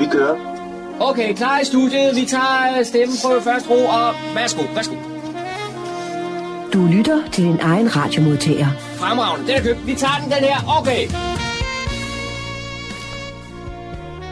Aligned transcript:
Vi 0.00 0.06
kører. 0.12 0.36
Okay, 1.00 1.34
klar 1.34 1.60
i 1.60 1.64
studiet. 1.64 2.16
Vi 2.16 2.26
tager 2.26 2.82
stemmeprøve 2.82 3.42
først 3.42 3.70
ro, 3.70 3.86
og 3.86 4.14
værsgo, 4.34 4.62
værsgo. 4.74 4.94
Du 6.72 6.86
lytter 6.86 7.30
til 7.32 7.44
din 7.44 7.60
egen 7.60 7.96
radiomodtager. 7.96 8.66
Fremragende, 8.96 9.46
den 9.46 9.56
er 9.56 9.62
købt. 9.62 9.86
Vi 9.86 9.94
tager 9.94 10.18
den, 10.22 10.30
den 10.30 10.44
her. 10.50 10.78
Okay. 10.78 11.08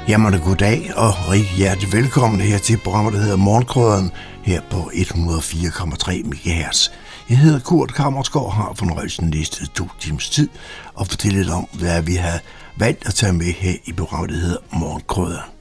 Jamen 0.08 0.32
det 0.32 0.42
goddag 0.42 0.90
og 0.96 1.10
rigtig 1.30 1.56
hjertelig 1.56 1.92
velkommen 1.92 2.40
her 2.40 2.58
til 2.58 2.78
programmet, 2.84 3.12
der 3.12 3.20
hedder 3.20 3.36
Morgenkrøderen 3.36 4.10
her 4.42 4.60
på 4.70 4.76
104,3 4.76 6.22
MHz. 6.24 6.90
Jeg 7.30 7.38
hedder 7.38 7.60
Kurt 7.60 7.94
Kammersgaard 7.94 8.46
og 8.46 8.52
har 8.52 8.72
fornøjelsen 8.76 9.30
næste 9.30 9.66
to 9.66 9.84
timers 10.00 10.30
tid 10.30 10.48
og 10.94 11.06
fortælle 11.06 11.38
lidt 11.38 11.50
om, 11.50 11.68
hvad 11.72 12.02
vi 12.02 12.14
har 12.14 12.40
valgt 12.76 13.06
at 13.06 13.14
tage 13.14 13.32
med 13.32 13.52
her 13.52 13.74
i 13.84 13.92
programmet, 13.92 14.30
der 14.30 14.36
hedder 14.36 14.58
Morgenkrøderen. 14.72 15.57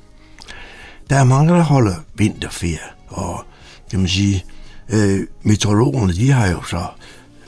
Der 1.09 1.15
er 1.15 1.23
mange, 1.23 1.53
der 1.53 1.63
holder 1.63 1.95
vinterferie, 2.15 2.79
og 3.07 3.45
kan 3.89 3.99
man 3.99 4.07
sige, 4.07 4.45
øh, 4.89 5.27
meteorologerne, 5.41 6.13
de 6.13 6.31
har 6.31 6.47
jo 6.47 6.63
så 6.63 6.85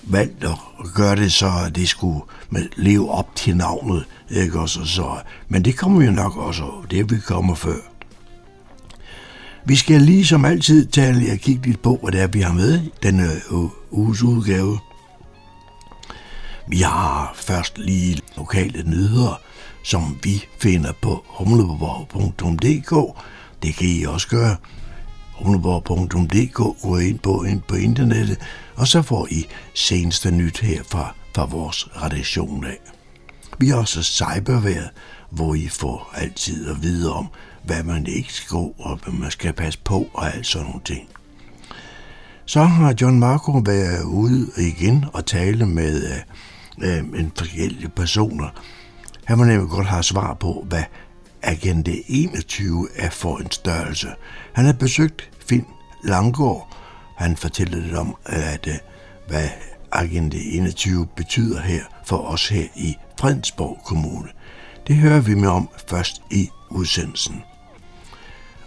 valgt 0.04 0.44
at 0.44 0.58
gøre 0.96 1.16
det 1.16 1.32
så, 1.32 1.52
at 1.66 1.76
det 1.76 1.90
skulle 1.90 2.22
leve 2.76 3.12
op 3.12 3.36
til 3.36 3.58
navnet, 3.58 4.06
ikke 4.30 4.60
også? 4.60 4.86
Så, 4.86 5.16
men 5.48 5.66
det 5.66 5.78
kommer 5.78 6.06
jo 6.06 6.12
nok 6.12 6.38
også, 6.38 6.64
det 6.92 7.12
vi 7.12 7.20
kommer 7.20 7.56
før. 7.56 7.78
Vi 9.66 9.76
skal 9.76 10.02
lige 10.02 10.26
som 10.26 10.46
altid 10.46 10.86
tale 10.86 11.32
og 11.32 11.38
kigge 11.38 11.68
lidt 11.68 11.82
på, 11.82 12.00
hvad 12.04 12.12
det 12.12 12.22
er, 12.22 12.28
vi 12.28 12.42
har 12.42 12.54
med 12.54 12.72
den 12.74 12.90
denne 13.04 13.30
uges 13.92 14.24
udgave. 14.24 14.80
Vi 16.68 16.78
har 16.78 17.34
først 17.36 17.78
lige 17.78 18.22
lokale 18.38 18.84
nyheder, 18.90 19.42
som 19.84 20.18
vi 20.24 20.44
finder 20.60 20.92
på 21.02 21.24
humleborg.dk. 21.28 23.18
Det 23.64 23.76
kan 23.76 23.88
I 23.88 24.04
også 24.04 24.28
gøre. 24.28 24.56
Runeborg.dk 25.42 26.82
går 26.82 27.00
ind 27.00 27.20
på, 27.20 27.44
ind 27.44 27.62
på 27.62 27.76
internettet, 27.76 28.38
og 28.76 28.88
så 28.88 29.02
får 29.02 29.28
I 29.32 29.48
seneste 29.74 30.32
nyt 30.32 30.60
her 30.60 30.84
fra, 30.84 31.16
fra 31.36 31.46
vores 31.46 31.88
redaktion 32.04 32.66
af. 32.66 32.78
Vi 33.60 33.68
har 33.68 33.78
også 33.78 34.04
cyberværet, 34.04 34.90
hvor 35.30 35.56
I 35.56 35.68
får 35.68 36.14
altid 36.16 36.70
at 36.70 36.84
vide 36.84 37.14
om, 37.14 37.28
hvad 37.64 37.84
man 37.84 38.08
ikke 38.08 38.34
skal 38.34 38.50
gå, 38.50 38.76
og 38.80 39.00
hvad 39.04 39.14
man 39.14 39.32
skal 39.32 39.54
passe 39.54 39.80
på, 39.84 40.08
og 40.14 40.36
alt 40.36 40.46
sådan 40.46 40.68
nogle 40.68 40.82
ting. 40.86 41.10
Så 42.46 42.64
har 42.64 42.96
John 43.02 43.20
Marco 43.20 43.52
været 43.52 44.04
ude 44.04 44.48
igen 44.58 45.06
og 45.14 45.26
tale 45.26 45.66
med 45.66 46.04
øh, 46.82 46.98
øh 46.98 47.20
en 47.20 47.32
forskellige 47.38 47.90
personer. 47.90 48.50
Han 49.26 49.38
må 49.38 49.44
nemlig 49.44 49.70
godt 49.70 49.88
have 49.88 50.04
svar 50.04 50.34
på, 50.34 50.66
hvad 50.68 50.84
Agente 51.42 52.12
21 52.12 52.88
er 52.96 53.10
for 53.10 53.38
en 53.38 53.52
størrelse. 53.52 54.08
Han 54.54 54.66
har 54.66 54.74
besøgt 54.74 55.30
Finn 55.50 55.66
Langgaard. 56.04 56.76
Han 57.18 57.38
fortæller 57.38 57.78
lidt 57.78 57.96
om, 57.96 58.16
at, 58.26 58.68
øh, 58.68 58.76
hvad 59.28 59.50
Agente 59.92 60.38
21 60.38 61.08
betyder 61.16 61.62
her 61.62 61.84
for 62.06 62.18
os 62.18 62.48
her 62.50 62.68
i 62.76 62.96
Fredensborg 63.20 63.82
Kommune. 63.86 64.30
Det 64.88 64.96
hører 64.96 65.22
vi 65.22 65.36
med 65.36 65.50
om 65.50 65.70
først 65.90 66.22
i 66.32 66.50
udsendelsen. 66.70 67.44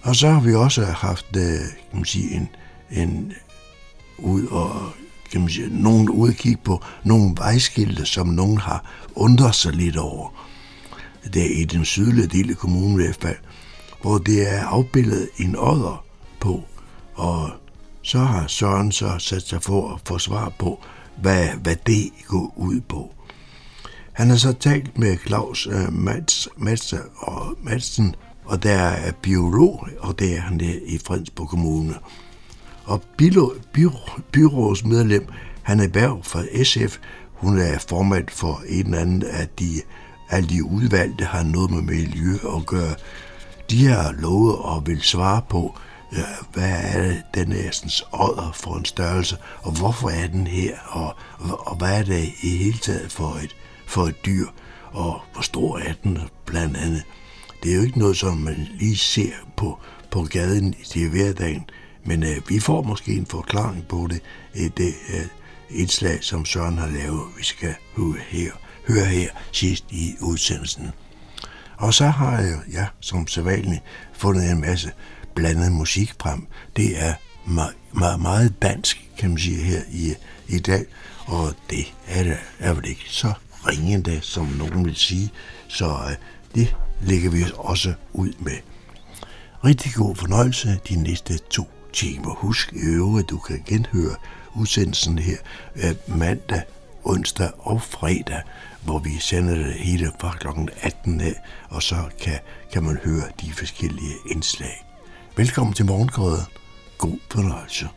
Og 0.03 0.17
så 0.17 0.31
har 0.31 0.41
vi 0.41 0.55
også 0.55 0.85
haft 0.85 1.37
øh, 1.37 1.43
kan 1.91 1.99
man 1.99 2.05
sige, 2.05 2.35
en, 2.35 2.49
en 2.91 3.33
ud 4.19 4.47
og 4.47 4.93
kan 5.33 5.41
man 5.41 5.51
sige, 5.51 5.83
nogen 5.83 6.09
udkig 6.09 6.61
på 6.61 6.83
nogle 7.05 7.35
vejskilte, 7.37 8.07
som 8.07 8.27
nogen 8.27 8.59
har 8.59 8.85
undret 9.15 9.55
sig 9.55 9.73
lidt 9.73 9.97
over. 9.97 10.29
Det 11.25 11.43
er 11.43 11.61
i 11.61 11.65
den 11.65 11.85
sydlige 11.85 12.27
del 12.27 12.51
af 12.51 12.57
kommunen 12.57 13.01
i 13.01 13.05
hvert 13.05 13.19
fald, 13.21 13.37
hvor 14.03 14.19
det 14.19 14.53
er 14.55 14.67
afbildet 14.67 15.29
en 15.39 15.57
odder 15.59 16.05
på, 16.41 16.65
og 17.15 17.51
så 18.03 18.19
har 18.19 18.47
Søren 18.47 18.93
så 18.93 19.19
sat 19.19 19.43
sig 19.43 19.63
for 19.63 19.95
at 19.95 20.01
få 20.05 20.19
svar 20.19 20.53
på, 20.59 20.81
hvad, 21.21 21.49
hvad 21.63 21.77
det 21.87 22.11
går 22.27 22.55
ud 22.57 22.81
på. 22.81 23.15
Han 24.13 24.29
har 24.31 24.37
så 24.37 24.53
talt 24.53 24.99
med 24.99 25.17
Claus 25.27 25.67
uh, 25.67 25.93
Mats, 25.93 26.49
Mads 26.57 26.95
og 27.17 27.55
Madsen, 27.63 28.15
og 28.45 28.63
der 28.63 28.79
er 28.79 29.13
biolog, 29.13 29.89
og 29.99 30.19
det 30.19 30.37
er 30.37 30.41
han 30.41 30.61
der 30.61 30.75
i 30.87 30.99
Fredensborg 31.07 31.49
Kommune. 31.49 31.95
Og 32.85 33.03
byrådsmedlem 34.33 35.27
Hanne 35.63 35.89
Berg 35.89 36.21
fra 36.25 36.65
SF, 36.65 36.99
hun 37.33 37.59
er 37.59 37.79
formand 37.89 38.29
for 38.29 38.63
en 38.69 38.85
eller 38.85 38.99
anden 38.99 39.23
af 39.23 39.49
de, 39.49 39.81
alle 40.33 40.49
de 40.49 40.65
udvalgte 40.65 41.25
har 41.25 41.43
noget 41.43 41.71
med 41.71 41.83
miljø 41.83 42.35
at 42.57 42.67
gøre. 42.67 42.95
De 43.71 43.87
har 43.87 44.13
lovet 44.13 44.57
og 44.57 44.87
vil 44.87 45.03
svare 45.03 45.43
på, 45.49 45.79
ja, 46.13 46.25
hvad 46.53 46.71
er 46.83 47.03
det, 47.03 47.23
den 47.35 47.53
er 47.53 48.03
ådder 48.13 48.53
for 48.55 48.77
en 48.77 48.85
størrelse, 48.85 49.37
og 49.63 49.73
hvorfor 49.73 50.09
er 50.09 50.27
den 50.27 50.47
her, 50.47 50.79
og, 50.89 51.15
og, 51.39 51.77
hvad 51.77 51.99
er 51.99 52.03
det 52.03 52.29
i 52.43 52.57
hele 52.57 52.79
taget 52.79 53.13
for 53.13 53.39
et, 53.45 53.57
for 53.87 54.03
et 54.03 54.27
dyr, 54.27 54.47
og 54.93 55.21
hvor 55.33 55.43
stor 55.43 55.79
er 55.79 55.93
den 56.03 56.19
blandt 56.47 56.77
andet. 56.77 57.03
Det 57.63 57.73
er 57.73 57.77
jo 57.77 57.83
ikke 57.83 57.99
noget, 57.99 58.17
som 58.17 58.37
man 58.37 58.69
lige 58.79 58.97
ser 58.97 59.33
på, 59.57 59.79
på 60.11 60.23
gaden 60.23 60.75
i 60.95 61.05
hverdagen, 61.05 61.65
men 62.05 62.23
øh, 62.23 62.49
vi 62.49 62.61
får 62.61 62.83
måske 62.83 63.13
en 63.13 63.27
forklaring 63.27 63.89
på 63.89 64.09
det, 64.11 64.21
i 64.55 64.69
det 64.69 64.95
øh, 65.15 65.27
indslag, 65.71 66.25
som 66.25 66.45
Søren 66.45 66.79
har 66.79 66.89
lavet, 66.89 67.23
vi 67.39 67.45
skal 67.45 67.75
høre 67.97 68.17
her, 68.29 68.53
høre 68.89 69.05
her 69.05 69.29
sidst 69.53 69.85
i 69.91 70.17
udsendelsen. 70.21 70.91
Og 71.77 71.95
så 71.95 72.07
har 72.07 72.41
jeg, 72.41 72.59
ja, 72.73 72.87
som 73.01 73.27
sædvanligt, 73.27 73.83
fundet 74.13 74.51
en 74.51 74.61
masse 74.61 74.93
blandet 75.35 75.73
musik 75.73 76.15
frem. 76.21 76.47
Det 76.77 77.03
er 77.05 77.15
meget, 77.47 77.75
meget, 77.93 78.21
meget 78.21 78.63
dansk, 78.63 79.11
kan 79.19 79.31
man 79.31 79.39
sige, 79.39 79.65
her 79.65 79.81
i, 79.91 80.15
i 80.49 80.59
dag, 80.59 80.85
og 81.27 81.55
det 81.71 81.95
er, 82.07 82.23
det, 82.23 82.37
er 82.59 82.73
vel 82.73 82.89
ikke 82.89 83.05
så 83.09 83.33
ringende, 83.67 84.21
som 84.21 84.47
nogen 84.47 84.85
vil 84.85 84.97
sige, 84.97 85.31
så 85.69 85.87
øh, 85.87 86.17
det 86.55 86.77
lægger 87.03 87.31
vi 87.31 87.45
også 87.55 87.95
ud 88.13 88.33
med. 88.39 88.57
Rigtig 89.65 89.93
god 89.95 90.17
fornøjelse 90.17 90.81
de 90.89 90.97
næste 90.97 91.39
to 91.39 91.69
timer. 91.93 92.35
Husk 92.35 92.73
i 92.73 92.81
øvrigt, 92.81 93.31
du 93.31 93.39
kan 93.39 93.63
genhøre 93.67 94.15
udsendelsen 94.55 95.19
her 95.19 95.37
øh, 95.77 96.19
mandag, 96.19 96.63
onsdag 97.05 97.51
og 97.59 97.83
fredag, 97.83 98.43
hvor 98.85 98.99
vi 98.99 99.19
sender 99.21 99.55
det 99.55 99.73
hele 99.73 100.13
fra 100.21 100.37
kl. 100.41 100.47
18 100.83 101.21
af, 101.21 101.35
og 101.71 101.83
så 101.83 101.97
kan, 102.21 102.39
kan 102.73 102.83
man 102.83 102.99
høre 103.05 103.25
de 103.41 103.53
forskellige 103.53 104.15
indslag. 104.31 104.87
Velkommen 105.37 105.75
til 105.75 105.87
morgengrøden. 105.87 106.47
God 106.99 107.19
fornøjelse. 107.31 107.89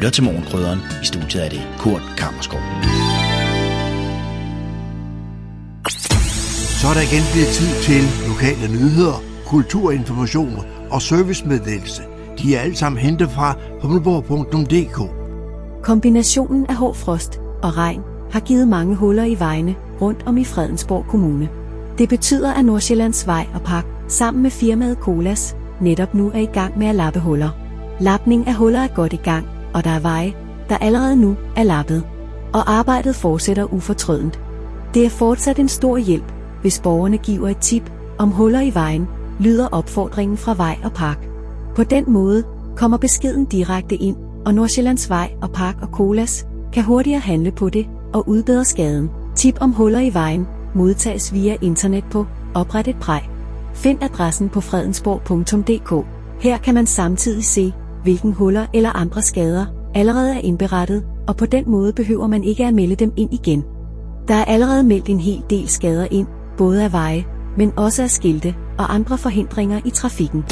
lytter 0.00 0.10
til 0.10 0.24
Morgenkrydderen. 0.24 0.80
I 1.02 1.06
studiet 1.06 1.44
er 1.44 1.48
det 1.48 1.62
Kurt 1.78 2.02
Kammerskov. 2.18 2.60
Så 6.80 6.86
er 6.88 6.94
der 6.94 7.00
igen 7.00 7.26
blevet 7.32 7.48
tid 7.48 7.70
til 7.82 8.02
lokale 8.28 8.66
nyheder, 8.74 9.22
kulturinformation 9.46 10.56
og 10.90 11.02
servicemeddelelse. 11.02 12.02
De 12.38 12.56
er 12.56 12.60
alle 12.60 12.76
sammen 12.76 12.98
hentet 12.98 13.30
fra 13.30 13.54
humleborg.dk. 13.82 14.98
Kombinationen 15.82 16.66
af 16.66 16.74
hård 16.74 16.94
frost 16.94 17.40
og 17.62 17.76
regn 17.76 18.00
har 18.30 18.40
givet 18.40 18.68
mange 18.68 18.96
huller 18.96 19.24
i 19.24 19.38
vejene 19.38 19.74
rundt 20.00 20.22
om 20.26 20.36
i 20.36 20.44
Fredensborg 20.44 21.06
Kommune. 21.08 21.48
Det 21.98 22.08
betyder, 22.08 22.52
at 22.54 22.64
Nordsjællands 22.64 23.26
Vej 23.26 23.46
og 23.54 23.62
Park 23.62 23.86
sammen 24.08 24.42
med 24.42 24.50
firmaet 24.50 24.98
Colas 25.00 25.56
netop 25.80 26.14
nu 26.14 26.30
er 26.34 26.38
i 26.38 26.52
gang 26.52 26.78
med 26.78 26.86
at 26.86 26.94
lappe 26.94 27.20
huller. 27.20 27.50
Lapning 28.00 28.46
af 28.46 28.54
huller 28.54 28.80
er 28.80 28.94
godt 28.94 29.12
i 29.12 29.20
gang, 29.24 29.46
og 29.74 29.84
der 29.84 29.90
er 29.90 30.00
veje, 30.00 30.34
der 30.68 30.76
allerede 30.76 31.16
nu 31.16 31.36
er 31.56 31.62
lappet. 31.62 32.04
Og 32.52 32.72
arbejdet 32.72 33.16
fortsætter 33.16 33.74
ufortrødent. 33.74 34.40
Det 34.94 35.04
er 35.04 35.10
fortsat 35.10 35.58
en 35.58 35.68
stor 35.68 35.96
hjælp, 35.96 36.39
hvis 36.60 36.80
borgerne 36.80 37.18
giver 37.18 37.48
et 37.48 37.58
tip 37.58 37.92
om 38.18 38.30
huller 38.30 38.60
i 38.60 38.74
vejen, 38.74 39.08
lyder 39.40 39.68
opfordringen 39.68 40.36
fra 40.36 40.54
Vej 40.54 40.76
og 40.84 40.92
Park. 40.92 41.28
På 41.76 41.84
den 41.84 42.04
måde 42.08 42.44
kommer 42.76 42.96
beskeden 42.96 43.44
direkte 43.44 43.96
ind, 43.96 44.16
og 44.46 44.54
Nordsjællands 44.54 45.10
Vej 45.10 45.30
og 45.42 45.50
Park 45.50 45.76
og 45.82 45.88
Colas 45.88 46.46
kan 46.72 46.84
hurtigere 46.84 47.20
handle 47.20 47.50
på 47.50 47.68
det 47.68 47.86
og 48.12 48.28
udbedre 48.28 48.64
skaden. 48.64 49.10
Tip 49.36 49.56
om 49.60 49.72
huller 49.72 50.00
i 50.00 50.14
vejen 50.14 50.46
modtages 50.74 51.32
via 51.32 51.56
internet 51.62 52.04
på 52.10 52.26
Opret 52.54 52.88
et 52.88 52.96
præg. 53.00 53.30
Find 53.74 54.02
adressen 54.02 54.48
på 54.48 54.60
fredensborg.dk. 54.60 56.06
Her 56.40 56.58
kan 56.58 56.74
man 56.74 56.86
samtidig 56.86 57.44
se, 57.44 57.72
hvilken 58.02 58.32
huller 58.32 58.66
eller 58.74 58.96
andre 58.96 59.22
skader 59.22 59.66
allerede 59.94 60.34
er 60.34 60.40
indberettet, 60.40 61.04
og 61.28 61.36
på 61.36 61.46
den 61.46 61.64
måde 61.70 61.92
behøver 61.92 62.26
man 62.26 62.44
ikke 62.44 62.66
at 62.66 62.74
melde 62.74 62.94
dem 62.94 63.12
ind 63.16 63.34
igen. 63.34 63.64
Der 64.28 64.34
er 64.34 64.44
allerede 64.44 64.82
meldt 64.82 65.08
en 65.08 65.20
hel 65.20 65.42
del 65.50 65.68
skader 65.68 66.06
ind, 66.10 66.26
både 66.60 66.84
af 66.84 66.92
veje, 66.92 67.24
men 67.56 67.72
også 67.76 68.02
af 68.02 68.10
skilte 68.10 68.54
og 68.78 68.94
andre 68.94 69.18
forhindringer 69.18 69.80
i 69.84 69.90
trafikken. 69.90 70.44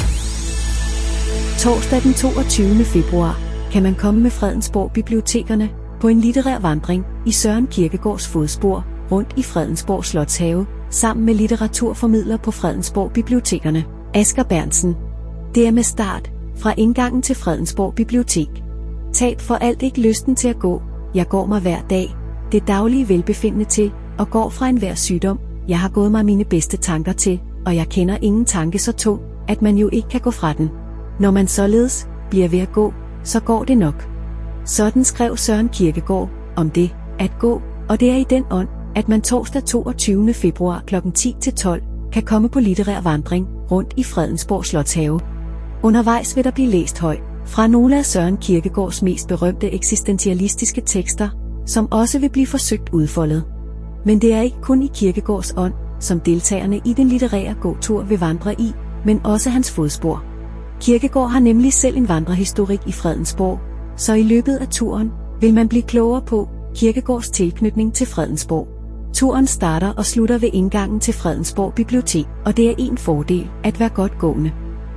Torsdag 1.59 2.01
den 2.03 2.13
22. 2.13 2.83
februar 2.83 3.39
kan 3.71 3.83
man 3.83 3.95
komme 3.95 4.21
med 4.21 4.31
Fredensborg 4.31 4.91
Bibliotekerne 4.91 5.69
på 6.01 6.07
en 6.07 6.19
litterær 6.19 6.59
vandring 6.59 7.05
i 7.25 7.31
Søren 7.31 7.67
Kirkegårds 7.67 8.27
fodspor 8.27 8.85
rundt 9.11 9.33
i 9.37 9.43
Fredensborg 9.43 10.05
Slotshave 10.05 10.65
sammen 10.89 11.25
med 11.25 11.33
litteraturformidler 11.33 12.37
på 12.37 12.51
Fredensborg 12.51 13.11
Bibliotekerne, 13.11 13.85
Asger 14.13 14.43
Bernsen. 14.43 14.95
Det 15.55 15.67
er 15.67 15.71
med 15.71 15.83
start 15.83 16.31
fra 16.57 16.73
indgangen 16.77 17.21
til 17.21 17.35
Fredensborg 17.35 17.95
Bibliotek. 17.95 18.49
Tab 19.13 19.41
for 19.41 19.55
alt 19.55 19.81
ikke 19.81 20.01
lysten 20.01 20.35
til 20.35 20.47
at 20.47 20.59
gå. 20.59 20.81
Jeg 21.15 21.27
går 21.27 21.45
mig 21.45 21.61
hver 21.61 21.81
dag. 21.89 22.15
Det 22.51 22.67
daglige 22.67 23.09
velbefindende 23.09 23.65
til 23.65 23.91
og 24.19 24.29
går 24.29 24.49
fra 24.49 24.67
enhver 24.67 24.95
sygdom. 24.95 25.48
Jeg 25.69 25.79
har 25.79 25.89
gået 25.89 26.11
mig 26.11 26.25
mine 26.25 26.45
bedste 26.45 26.77
tanker 26.77 27.11
til, 27.11 27.41
og 27.65 27.75
jeg 27.75 27.87
kender 27.89 28.17
ingen 28.21 28.45
tanke 28.45 28.79
så 28.79 28.91
tung, 28.91 29.21
at 29.47 29.61
man 29.61 29.77
jo 29.77 29.89
ikke 29.91 30.09
kan 30.09 30.21
gå 30.21 30.31
fra 30.31 30.53
den. 30.53 30.69
Når 31.19 31.31
man 31.31 31.47
således 31.47 32.07
bliver 32.29 32.47
ved 32.47 32.59
at 32.59 32.71
gå, 32.71 32.93
så 33.23 33.39
går 33.39 33.63
det 33.63 33.77
nok. 33.77 34.09
Sådan 34.65 35.03
skrev 35.03 35.37
Søren 35.37 35.69
Kirkegaard 35.69 36.29
om 36.55 36.69
det 36.69 36.95
at 37.19 37.31
gå, 37.39 37.61
og 37.89 37.99
det 37.99 38.11
er 38.11 38.15
i 38.15 38.25
den 38.29 38.43
ånd, 38.51 38.67
at 38.95 39.09
man 39.09 39.21
torsdag 39.21 39.63
22. 39.63 40.33
februar 40.33 40.83
kl. 40.87 40.95
10-12 40.95 42.09
kan 42.11 42.23
komme 42.23 42.49
på 42.49 42.59
litterær 42.59 43.01
vandring 43.01 43.47
rundt 43.71 43.93
i 43.97 44.03
Fredensborg 44.03 44.65
Slotshave. 44.65 45.19
Undervejs 45.83 46.35
vil 46.35 46.43
der 46.43 46.51
blive 46.51 46.69
læst 46.69 46.99
højt 46.99 47.23
fra 47.45 47.67
nogle 47.67 47.97
af 47.97 48.05
Søren 48.05 48.37
Kirkegaards 48.37 49.01
mest 49.01 49.27
berømte 49.27 49.71
eksistentialistiske 49.73 50.81
tekster, 50.85 51.29
som 51.65 51.91
også 51.91 52.19
vil 52.19 52.29
blive 52.29 52.47
forsøgt 52.47 52.89
udfoldet. 52.93 53.43
Men 54.05 54.19
det 54.19 54.33
er 54.33 54.41
ikke 54.41 54.61
kun 54.61 54.81
i 54.81 54.91
Kirkegårds 54.93 55.53
ånd, 55.57 55.73
som 55.99 56.19
deltagerne 56.19 56.81
i 56.85 56.93
den 56.93 57.07
litterære 57.07 57.55
gåtur 57.61 58.03
vil 58.03 58.19
vandre 58.19 58.61
i, 58.61 58.73
men 59.05 59.21
også 59.23 59.49
hans 59.49 59.71
fodspor. 59.71 60.23
Kirkegård 60.81 61.29
har 61.29 61.39
nemlig 61.39 61.73
selv 61.73 61.97
en 61.97 62.09
vandrehistorik 62.09 62.79
i 62.87 62.91
Fredensborg, 62.91 63.59
så 63.97 64.13
i 64.13 64.23
løbet 64.23 64.57
af 64.57 64.67
turen 64.67 65.11
vil 65.41 65.53
man 65.53 65.67
blive 65.67 65.83
klogere 65.83 66.21
på 66.21 66.49
Kirkegårds 66.75 67.29
tilknytning 67.29 67.93
til 67.93 68.07
Fredensborg. 68.07 68.67
Turen 69.13 69.47
starter 69.47 69.93
og 69.97 70.05
slutter 70.05 70.37
ved 70.37 70.49
indgangen 70.53 70.99
til 70.99 71.13
Fredensborg 71.13 71.73
Bibliotek, 71.73 72.25
og 72.45 72.57
det 72.57 72.69
er 72.69 72.73
en 72.77 72.97
fordel 72.97 73.49
at 73.63 73.79
være 73.79 73.89
godt 73.89 74.19
gående. 74.19 74.51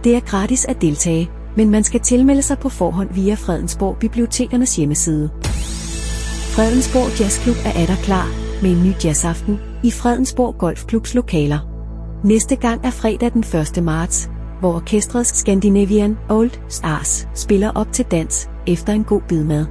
Det 0.05 0.17
er 0.17 0.21
gratis 0.21 0.65
at 0.65 0.83
deltage, 0.83 1.31
men 1.57 1.71
man 1.71 1.85
skal 1.85 2.01
tilmelde 2.01 2.43
sig 2.43 2.59
på 2.59 2.69
forhånd 2.69 3.15
via 3.15 3.35
Fredensborg 3.35 3.97
Bibliotekernes 3.97 4.77
hjemmeside. 4.77 5.31
Fredensborg 6.55 7.21
Jazzklub 7.21 7.57
er 7.65 7.83
atter 7.83 7.97
klar 7.97 8.42
med 8.63 8.71
en 8.71 8.83
ny 8.85 8.93
jazzaften 9.05 9.59
i 9.83 9.91
Fredensborg 9.91 10.59
Golfklubs 10.59 11.15
lokaler. 11.15 11.59
Næste 12.25 12.57
gang 12.57 12.87
er 12.87 12.91
fredag 12.91 13.33
den 13.33 13.45
1. 13.77 13.85
marts, 13.85 14.31
hvor 14.61 14.75
orkestret 14.75 15.27
Scandinavian 15.27 16.17
Old 16.29 16.51
Stars 16.69 17.29
spiller 17.35 17.71
op 17.71 17.93
til 17.93 18.05
dans 18.05 18.49
efter 18.67 18.93
en 18.93 19.05
god 19.05 19.21
bidmad. 19.29 19.67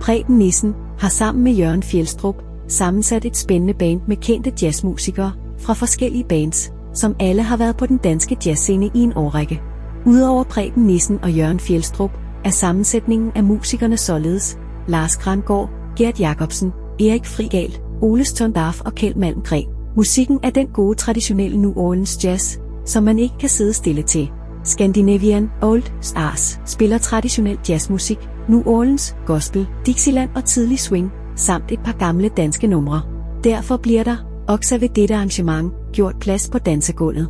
Preben 0.00 0.38
Nissen 0.38 0.74
har 0.98 1.08
sammen 1.08 1.44
med 1.44 1.52
Jørgen 1.52 1.82
Fjeldstrup 1.82 2.34
sammensat 2.68 3.24
et 3.24 3.36
spændende 3.36 3.74
band 3.74 4.00
med 4.08 4.16
kendte 4.16 4.52
jazzmusikere 4.62 5.32
fra 5.58 5.72
forskellige 5.72 6.24
bands, 6.24 6.72
som 6.94 7.16
alle 7.20 7.42
har 7.42 7.56
været 7.56 7.76
på 7.76 7.86
den 7.86 7.96
danske 7.96 8.36
jazzscene 8.46 8.90
i 8.94 8.98
en 8.98 9.12
årrække. 9.16 9.62
Udover 10.06 10.44
Preben 10.44 10.86
Nissen 10.86 11.18
og 11.22 11.32
Jørgen 11.32 11.60
Fjeldstrup, 11.60 12.10
er 12.44 12.50
sammensætningen 12.50 13.32
af 13.34 13.44
musikerne 13.44 13.96
således 13.96 14.58
Lars 14.88 15.16
Grangård, 15.16 15.70
Gert 15.96 16.20
Jacobsen, 16.20 16.72
Erik 17.00 17.26
Frigal, 17.26 17.78
Ole 18.02 18.24
Stondaf 18.24 18.80
og 18.80 18.94
Kjeld 18.94 19.14
Malmgren. 19.14 19.66
Musikken 19.96 20.38
er 20.42 20.50
den 20.50 20.66
gode 20.66 20.94
traditionelle 20.94 21.56
New 21.56 21.72
Orleans 21.76 22.24
jazz, 22.24 22.58
som 22.86 23.02
man 23.04 23.18
ikke 23.18 23.34
kan 23.40 23.48
sidde 23.48 23.72
stille 23.72 24.02
til. 24.02 24.30
Scandinavian 24.64 25.50
Old 25.62 25.82
Stars 26.00 26.60
spiller 26.66 26.98
traditionel 26.98 27.58
jazzmusik, 27.68 28.18
New 28.48 28.62
Orleans, 28.66 29.16
gospel, 29.26 29.66
Dixieland 29.86 30.30
og 30.34 30.44
tidlig 30.44 30.78
swing, 30.78 31.10
samt 31.36 31.72
et 31.72 31.80
par 31.84 31.92
gamle 31.92 32.28
danske 32.28 32.66
numre. 32.66 33.02
Derfor 33.44 33.76
bliver 33.76 34.04
der, 34.04 34.16
også 34.48 34.78
ved 34.78 34.88
dette 34.88 35.14
arrangement, 35.14 35.72
gjort 35.92 36.16
plads 36.20 36.50
på 36.50 36.58
dansegulvet. 36.58 37.28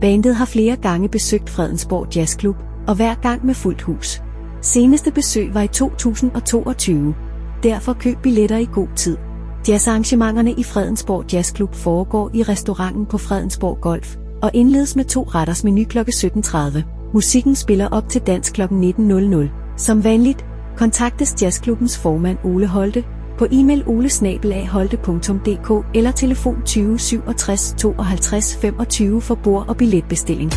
Bandet 0.00 0.34
har 0.36 0.44
flere 0.44 0.76
gange 0.76 1.08
besøgt 1.08 1.50
Fredensborg 1.50 2.16
Jazzklub, 2.16 2.56
og 2.88 2.94
hver 2.94 3.14
gang 3.14 3.46
med 3.46 3.54
fuldt 3.54 3.82
hus. 3.82 4.22
Seneste 4.62 5.10
besøg 5.10 5.54
var 5.54 5.62
i 5.62 5.68
2022. 5.68 7.14
Derfor 7.62 7.92
køb 7.92 8.22
billetter 8.22 8.56
i 8.56 8.68
god 8.72 8.88
tid. 8.96 9.16
Jazzarrangementerne 9.68 10.52
i 10.52 10.62
Fredensborg 10.62 11.32
Jazzklub 11.32 11.74
foregår 11.74 12.30
i 12.34 12.42
restauranten 12.42 13.06
på 13.06 13.18
Fredensborg 13.18 13.80
Golf, 13.80 14.16
og 14.42 14.50
indledes 14.54 14.96
med 14.96 15.04
to 15.04 15.22
retters 15.22 15.64
menu 15.64 15.84
kl. 15.84 15.98
17.30. 15.98 16.78
Musikken 17.14 17.54
spiller 17.54 17.88
op 17.88 18.08
til 18.08 18.20
dans 18.20 18.50
kl. 18.50 18.62
19.00. 18.62 19.36
Som 19.76 20.04
vanligt, 20.04 20.44
kontaktes 20.76 21.42
Jazzklubbens 21.42 21.98
formand 21.98 22.38
Ole 22.44 22.66
Holte 22.66 23.04
på 23.38 23.46
e-mail 23.50 23.84
olesnabelag.holte.dk 23.86 25.86
eller 25.94 26.10
telefon 26.10 26.62
20 26.64 26.98
67 26.98 27.74
52 27.78 28.56
25 28.56 29.22
for 29.22 29.34
bord- 29.34 29.68
og 29.68 29.76
billetbestilling. 29.76 30.50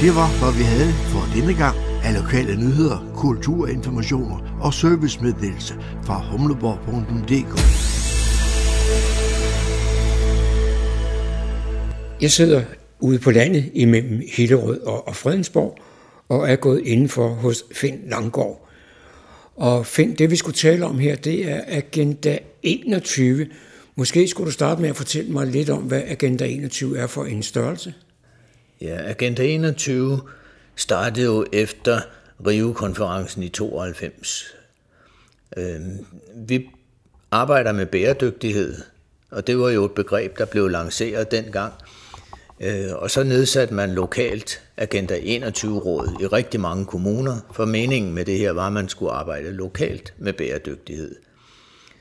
Det 0.00 0.16
var, 0.16 0.44
hvad 0.44 0.58
vi 0.58 0.62
havde 0.62 0.92
for 0.92 1.34
denne 1.34 1.54
gang 1.54 1.89
af 2.04 2.14
lokale 2.14 2.56
nyheder, 2.56 3.12
kulturinformationer 3.16 4.58
og 4.60 4.74
servicemeddelelse 4.74 5.74
fra 6.04 6.18
humleborg.dk. 6.30 7.54
Jeg 12.22 12.30
sidder 12.30 12.62
ude 13.00 13.18
på 13.18 13.30
landet 13.30 13.70
imellem 13.74 14.22
Hillerød 14.36 14.80
og, 14.80 15.08
og 15.08 15.16
Fredensborg, 15.16 15.78
og 16.28 16.50
er 16.50 16.56
gået 16.56 16.82
indenfor 16.86 17.28
hos 17.28 17.64
Finn 17.74 17.98
Langgaard. 18.06 18.68
Og 19.56 19.86
Finn, 19.86 20.14
det 20.14 20.30
vi 20.30 20.36
skulle 20.36 20.56
tale 20.56 20.86
om 20.86 20.98
her, 20.98 21.16
det 21.16 21.50
er 21.50 21.60
Agenda 21.66 22.38
21. 22.62 23.46
Måske 23.96 24.28
skulle 24.28 24.46
du 24.46 24.52
starte 24.52 24.80
med 24.80 24.88
at 24.88 24.96
fortælle 24.96 25.32
mig 25.32 25.46
lidt 25.46 25.70
om, 25.70 25.82
hvad 25.82 26.02
Agenda 26.06 26.46
21 26.46 26.98
er 26.98 27.06
for 27.06 27.24
en 27.24 27.42
størrelse? 27.42 27.94
Ja, 28.80 29.10
Agenda 29.10 29.42
21 29.42 30.20
startede 30.80 31.26
jo 31.26 31.46
efter 31.52 32.00
Rio-konferencen 32.46 33.42
i 33.42 33.48
92. 33.48 34.54
Øhm, 35.56 36.06
vi 36.34 36.70
arbejder 37.30 37.72
med 37.72 37.86
bæredygtighed, 37.86 38.74
og 39.30 39.46
det 39.46 39.58
var 39.58 39.70
jo 39.70 39.84
et 39.84 39.92
begreb, 39.92 40.38
der 40.38 40.44
blev 40.44 40.68
lanceret 40.68 41.30
dengang– 41.30 41.72
Øh, 42.60 42.94
og 42.94 43.10
så 43.10 43.22
nedsatte 43.22 43.74
man 43.74 43.90
lokalt 43.90 44.62
Agenda 44.76 45.18
21-råd 45.18 46.16
i 46.20 46.26
rigtig 46.26 46.60
mange 46.60 46.86
kommuner, 46.86 47.36
for 47.52 47.64
meningen 47.64 48.14
med 48.14 48.24
det 48.24 48.38
her 48.38 48.52
var, 48.52 48.66
at 48.66 48.72
man 48.72 48.88
skulle 48.88 49.12
arbejde 49.12 49.50
lokalt 49.50 50.14
med 50.18 50.32
bæredygtighed. 50.32 51.16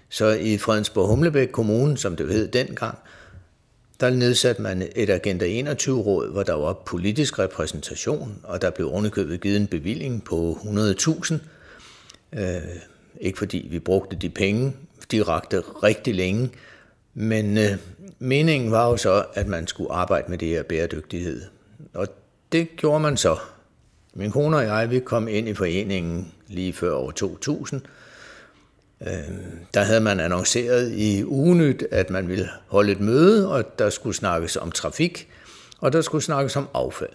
Så 0.09 0.27
i 0.27 0.57
Fredensborg 0.57 1.07
Humlebæk 1.07 1.47
Kommune, 1.47 1.97
som 1.97 2.15
det 2.15 2.27
hed 2.27 2.47
dengang, 2.47 2.97
der 3.99 4.09
nedsatte 4.09 4.61
man 4.61 4.83
et 4.95 5.09
Agenda 5.09 5.45
21-råd, 5.45 6.31
hvor 6.31 6.43
der 6.43 6.53
var 6.53 6.73
politisk 6.73 7.39
repræsentation, 7.39 8.39
og 8.43 8.61
der 8.61 8.69
blev 8.69 8.91
ovenikøbet 8.91 9.41
givet 9.41 9.57
en 9.57 9.67
bevilling 9.67 10.23
på 10.23 10.57
100.000. 10.61 11.33
Øh, 12.33 12.61
ikke 13.21 13.37
fordi 13.37 13.67
vi 13.71 13.79
brugte 13.79 14.15
de 14.15 14.29
penge, 14.29 14.73
de 15.11 15.23
rakte 15.23 15.59
rigtig 15.59 16.15
længe, 16.15 16.49
men 17.13 17.57
øh, 17.57 17.77
meningen 18.19 18.71
var 18.71 18.89
jo 18.89 18.97
så, 18.97 19.25
at 19.33 19.47
man 19.47 19.67
skulle 19.67 19.91
arbejde 19.91 20.25
med 20.29 20.37
det 20.37 20.47
her 20.47 20.63
bæredygtighed. 20.63 21.41
Og 21.93 22.07
det 22.51 22.67
gjorde 22.77 22.99
man 22.99 23.17
så. 23.17 23.37
Min 24.13 24.31
kone 24.31 24.57
og 24.57 24.63
jeg, 24.63 24.91
vi 24.91 24.99
kom 24.99 25.27
ind 25.27 25.49
i 25.49 25.53
foreningen 25.53 26.33
lige 26.47 26.73
før 26.73 26.95
år 26.95 27.11
2000. 27.11 27.81
Øh, 29.07 29.13
der 29.73 29.83
havde 29.83 30.01
man 30.01 30.19
annonceret 30.19 30.91
i 30.91 31.23
ugenyt, 31.23 31.83
at 31.91 32.09
man 32.09 32.27
ville 32.27 32.49
holde 32.67 32.91
et 32.91 32.99
møde, 32.99 33.51
og 33.51 33.79
der 33.79 33.89
skulle 33.89 34.15
snakkes 34.15 34.57
om 34.57 34.71
trafik, 34.71 35.27
og 35.79 35.93
der 35.93 36.01
skulle 36.01 36.23
snakkes 36.23 36.55
om 36.55 36.69
affald. 36.73 37.13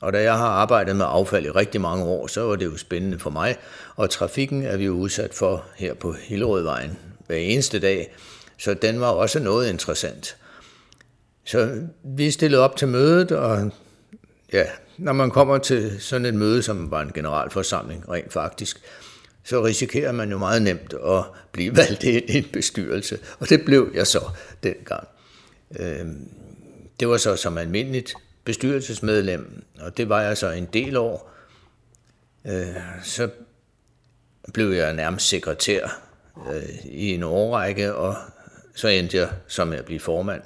Og 0.00 0.12
da 0.12 0.22
jeg 0.22 0.36
har 0.36 0.46
arbejdet 0.46 0.96
med 0.96 1.06
affald 1.08 1.46
i 1.46 1.50
rigtig 1.50 1.80
mange 1.80 2.04
år, 2.04 2.26
så 2.26 2.42
var 2.42 2.56
det 2.56 2.64
jo 2.64 2.76
spændende 2.76 3.18
for 3.18 3.30
mig. 3.30 3.56
Og 3.96 4.10
trafikken 4.10 4.62
er 4.62 4.76
vi 4.76 4.84
jo 4.84 4.92
udsat 4.92 5.34
for 5.34 5.64
her 5.76 5.94
på 5.94 6.12
Hillerødvejen 6.12 6.98
hver 7.26 7.36
eneste 7.36 7.80
dag. 7.80 8.14
Så 8.58 8.74
den 8.74 9.00
var 9.00 9.08
også 9.08 9.40
noget 9.40 9.70
interessant. 9.70 10.36
Så 11.44 11.80
vi 12.04 12.30
stillede 12.30 12.62
op 12.62 12.76
til 12.76 12.88
mødet, 12.88 13.32
og 13.32 13.70
ja, 14.52 14.64
når 14.98 15.12
man 15.12 15.30
kommer 15.30 15.58
til 15.58 16.00
sådan 16.00 16.26
et 16.26 16.34
møde, 16.34 16.62
som 16.62 16.90
var 16.90 17.00
en 17.02 17.12
generalforsamling 17.14 18.10
rent 18.10 18.32
faktisk, 18.32 18.80
så 19.44 19.64
risikerer 19.64 20.12
man 20.12 20.30
jo 20.30 20.38
meget 20.38 20.62
nemt 20.62 20.94
at 21.06 21.24
blive 21.52 21.76
valgt 21.82 22.04
ind 22.04 22.30
i 22.30 22.38
en 22.38 22.46
bestyrelse. 22.52 23.18
Og 23.38 23.48
det 23.48 23.64
blev 23.64 23.90
jeg 23.94 24.06
så 24.06 24.20
dengang. 24.62 25.08
Øhm, 25.78 26.28
det 27.00 27.08
var 27.08 27.16
så 27.16 27.36
som 27.36 27.58
almindeligt 27.58 28.14
bestyrelsesmedlem, 28.44 29.64
og 29.80 29.96
det 29.96 30.08
var 30.08 30.22
jeg 30.22 30.38
så 30.38 30.50
en 30.50 30.68
del 30.72 30.96
år. 30.96 31.30
Øh, 32.46 32.76
så 33.02 33.28
blev 34.54 34.70
jeg 34.70 34.92
nærmest 34.92 35.28
sekretær 35.28 36.00
øh, 36.52 36.84
i 36.84 37.14
en 37.14 37.22
årrække, 37.22 37.94
og 37.94 38.16
så 38.74 38.88
endte 38.88 39.16
jeg 39.16 39.28
som 39.46 39.72
at 39.72 39.84
blive 39.84 40.00
formand. 40.00 40.42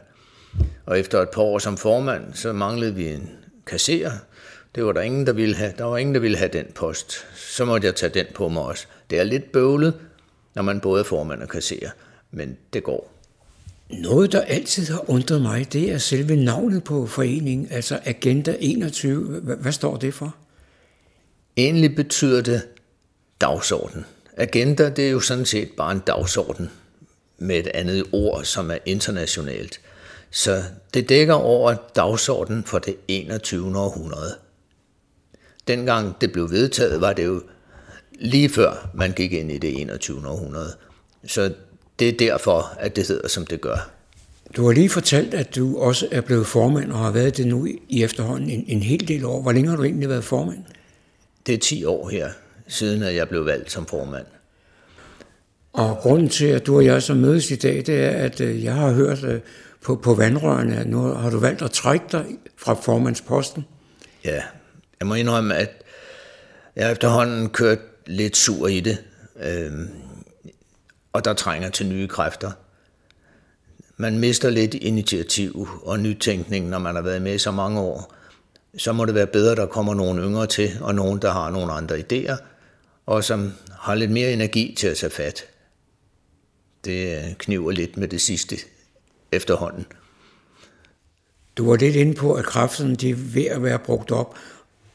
Og 0.87 0.99
efter 0.99 1.23
et 1.23 1.31
par 1.31 1.43
år 1.43 1.59
som 1.59 1.77
formand, 1.77 2.35
så 2.35 2.53
manglede 2.53 2.95
vi 2.95 3.09
en 3.09 3.31
kasserer. 3.67 4.13
Det 4.75 4.85
var 4.85 4.93
der 4.93 5.01
ingen, 5.01 5.27
der 5.27 5.33
ville 5.33 5.57
have. 5.57 5.73
Der 5.79 5.85
var 5.85 5.97
ingen, 5.97 6.15
der 6.15 6.21
ville 6.21 6.39
have 6.39 6.51
den 6.53 6.67
post. 6.75 7.27
Så 7.59 7.65
måtte 7.65 7.87
jeg 7.87 7.95
tage 7.95 8.15
den 8.15 8.27
på 8.35 8.49
mig 8.49 8.63
også. 8.63 8.87
Det 9.11 9.19
er 9.19 9.25
lidt 9.25 9.53
bøvlet, 9.53 9.95
når 10.55 10.63
man 10.63 10.81
både 10.81 11.01
er 11.01 11.05
formand 11.05 11.43
og 11.43 11.49
kasserer, 11.49 11.91
men 12.31 12.57
det 12.73 12.85
går. 12.85 13.13
Noget, 13.91 14.33
der 14.33 14.41
altid 14.41 14.87
har 14.87 15.11
undret 15.11 15.43
mig, 15.43 15.73
det 15.73 15.93
er 15.93 15.99
selve 15.99 16.37
navnet 16.37 16.85
på 16.85 17.07
foreningen, 17.07 17.69
altså 17.71 18.01
Agenda 18.05 18.57
21. 18.61 19.41
Hvad 19.41 19.73
står 19.73 19.97
det 19.97 20.15
for? 20.15 20.35
Egentlig 21.57 21.97
betyder 21.97 22.43
det 22.43 22.63
dagsorden. 23.41 24.05
Agenda, 24.37 24.91
det 24.91 25.07
er 25.07 25.11
jo 25.11 25.21
sådan 25.21 25.47
set 25.47 25.71
bare 25.77 25.93
en 25.93 26.03
dagsorden 26.07 26.71
med 27.39 27.59
et 27.59 27.67
andet 27.67 28.05
ord, 28.13 28.45
som 28.45 28.71
er 28.71 28.79
internationalt. 28.87 29.81
Så 30.31 30.63
det 30.95 31.09
dækker 31.09 31.35
over 31.35 31.75
dagsordenen 31.97 32.65
for 32.65 32.79
det 32.79 32.97
21. 33.09 33.79
århundrede. 33.79 34.35
Dengang 35.69 36.21
det 36.21 36.33
blev 36.33 36.51
vedtaget, 36.51 37.01
var 37.01 37.13
det 37.13 37.25
jo 37.25 37.43
lige 38.13 38.49
før 38.49 38.91
man 38.95 39.13
gik 39.13 39.33
ind 39.33 39.53
i 39.53 39.59
det 39.59 39.81
21. 39.81 40.29
århundrede. 40.29 40.73
Så 41.27 41.53
det 41.99 42.09
er 42.09 42.13
derfor, 42.13 42.73
at 42.79 42.97
det 42.97 43.09
hedder, 43.09 43.29
som 43.29 43.47
det 43.47 43.61
gør. 43.61 43.91
Du 44.57 44.67
har 44.67 44.73
lige 44.73 44.89
fortalt, 44.89 45.35
at 45.35 45.55
du 45.55 45.79
også 45.79 46.09
er 46.11 46.21
blevet 46.21 46.47
formand 46.47 46.93
og 46.93 46.99
har 46.99 47.11
været 47.11 47.37
det 47.37 47.47
nu 47.47 47.67
i 47.89 48.03
efterhånden 48.03 48.51
en, 48.51 48.65
en 48.69 48.83
hel 48.83 49.09
del 49.09 49.25
år. 49.25 49.43
Hvor 49.43 49.53
længe 49.53 49.71
har 49.71 49.77
du 49.77 49.85
egentlig 49.85 50.09
været 50.09 50.25
formand? 50.25 50.59
Det 51.47 51.55
er 51.55 51.59
10 51.59 51.85
år 51.85 52.09
her, 52.09 52.31
siden 52.69 53.03
at 53.03 53.15
jeg 53.15 53.29
blev 53.29 53.47
valgt 53.47 53.73
som 53.73 53.87
formand. 53.87 54.27
Og 55.73 55.97
grunden 55.97 56.29
til, 56.29 56.47
at 56.47 56.67
du 56.67 56.77
og 56.77 56.85
jeg 56.85 57.03
så 57.03 57.15
mødes 57.15 57.51
i 57.51 57.57
dag, 57.57 57.77
det 57.87 58.05
er, 58.05 58.11
at 58.11 58.41
øh, 58.41 58.65
jeg 58.65 58.75
har 58.75 58.93
hørt 58.93 59.25
øh, 59.25 59.41
på, 59.83 59.97
på 59.97 60.15
vandrørene, 60.15 60.77
at 60.77 60.87
nu 60.87 61.01
har 61.01 61.31
du 61.31 61.39
valgt 61.39 61.63
at 61.63 61.71
trække 61.71 62.05
dig 62.13 62.27
fra 62.57 62.75
formandsposten. 62.75 63.65
Ja, 64.25 64.43
jeg 65.01 65.07
må 65.07 65.15
indrømme, 65.15 65.57
at 65.57 65.83
jeg 66.77 66.93
efterhånden 66.93 67.51
kørt 67.51 67.79
lidt 68.07 68.37
sur 68.37 68.67
i 68.67 68.81
det, 68.81 69.05
øh, 69.41 69.73
og 71.13 71.25
der 71.25 71.35
trænger 71.35 71.71
til 71.71 71.87
nye 71.87 72.09
kræfter. 72.09 72.53
Man 73.97 74.19
mister 74.19 74.51
lidt 74.51 74.75
initiativ 74.75 75.69
og 75.83 76.01
nytænkning, 76.01 76.69
når 76.69 76.79
man 76.79 76.95
har 76.95 77.03
været 77.03 77.23
med 77.23 77.35
i 77.35 77.39
så 77.39 77.51
mange 77.51 77.81
år. 77.81 78.15
Så 78.77 78.93
må 78.93 79.05
det 79.05 79.15
være 79.15 79.27
bedre, 79.27 79.53
at 79.53 79.57
der 79.57 79.67
kommer 79.67 79.95
nogle 79.95 80.23
yngre 80.23 80.47
til, 80.47 80.71
og 80.81 80.95
nogen, 80.95 81.23
der 81.23 81.31
har 81.31 81.51
nogle 81.51 81.73
andre 81.73 81.99
idéer, 81.99 82.37
og 83.07 83.25
som 83.25 83.53
har 83.71 83.95
lidt 83.95 84.11
mere 84.11 84.33
energi 84.33 84.75
til 84.79 84.87
at 84.87 84.97
tage 84.97 85.11
fat. 85.11 85.45
Det 86.85 87.17
øh, 87.17 87.35
kniver 87.35 87.71
lidt 87.71 87.97
med 87.97 88.09
det 88.09 88.21
sidste 88.21 88.57
efterhånden. 89.33 89.87
Du 91.57 91.69
var 91.69 91.77
lidt 91.77 91.97
inde 91.97 92.15
på, 92.15 92.35
at 92.35 92.45
kræfterne 92.45 92.95
de 92.95 93.11
er 93.11 93.15
ved 93.15 93.45
at 93.45 93.63
være 93.63 93.79
brugt 93.79 94.11
op, 94.11 94.35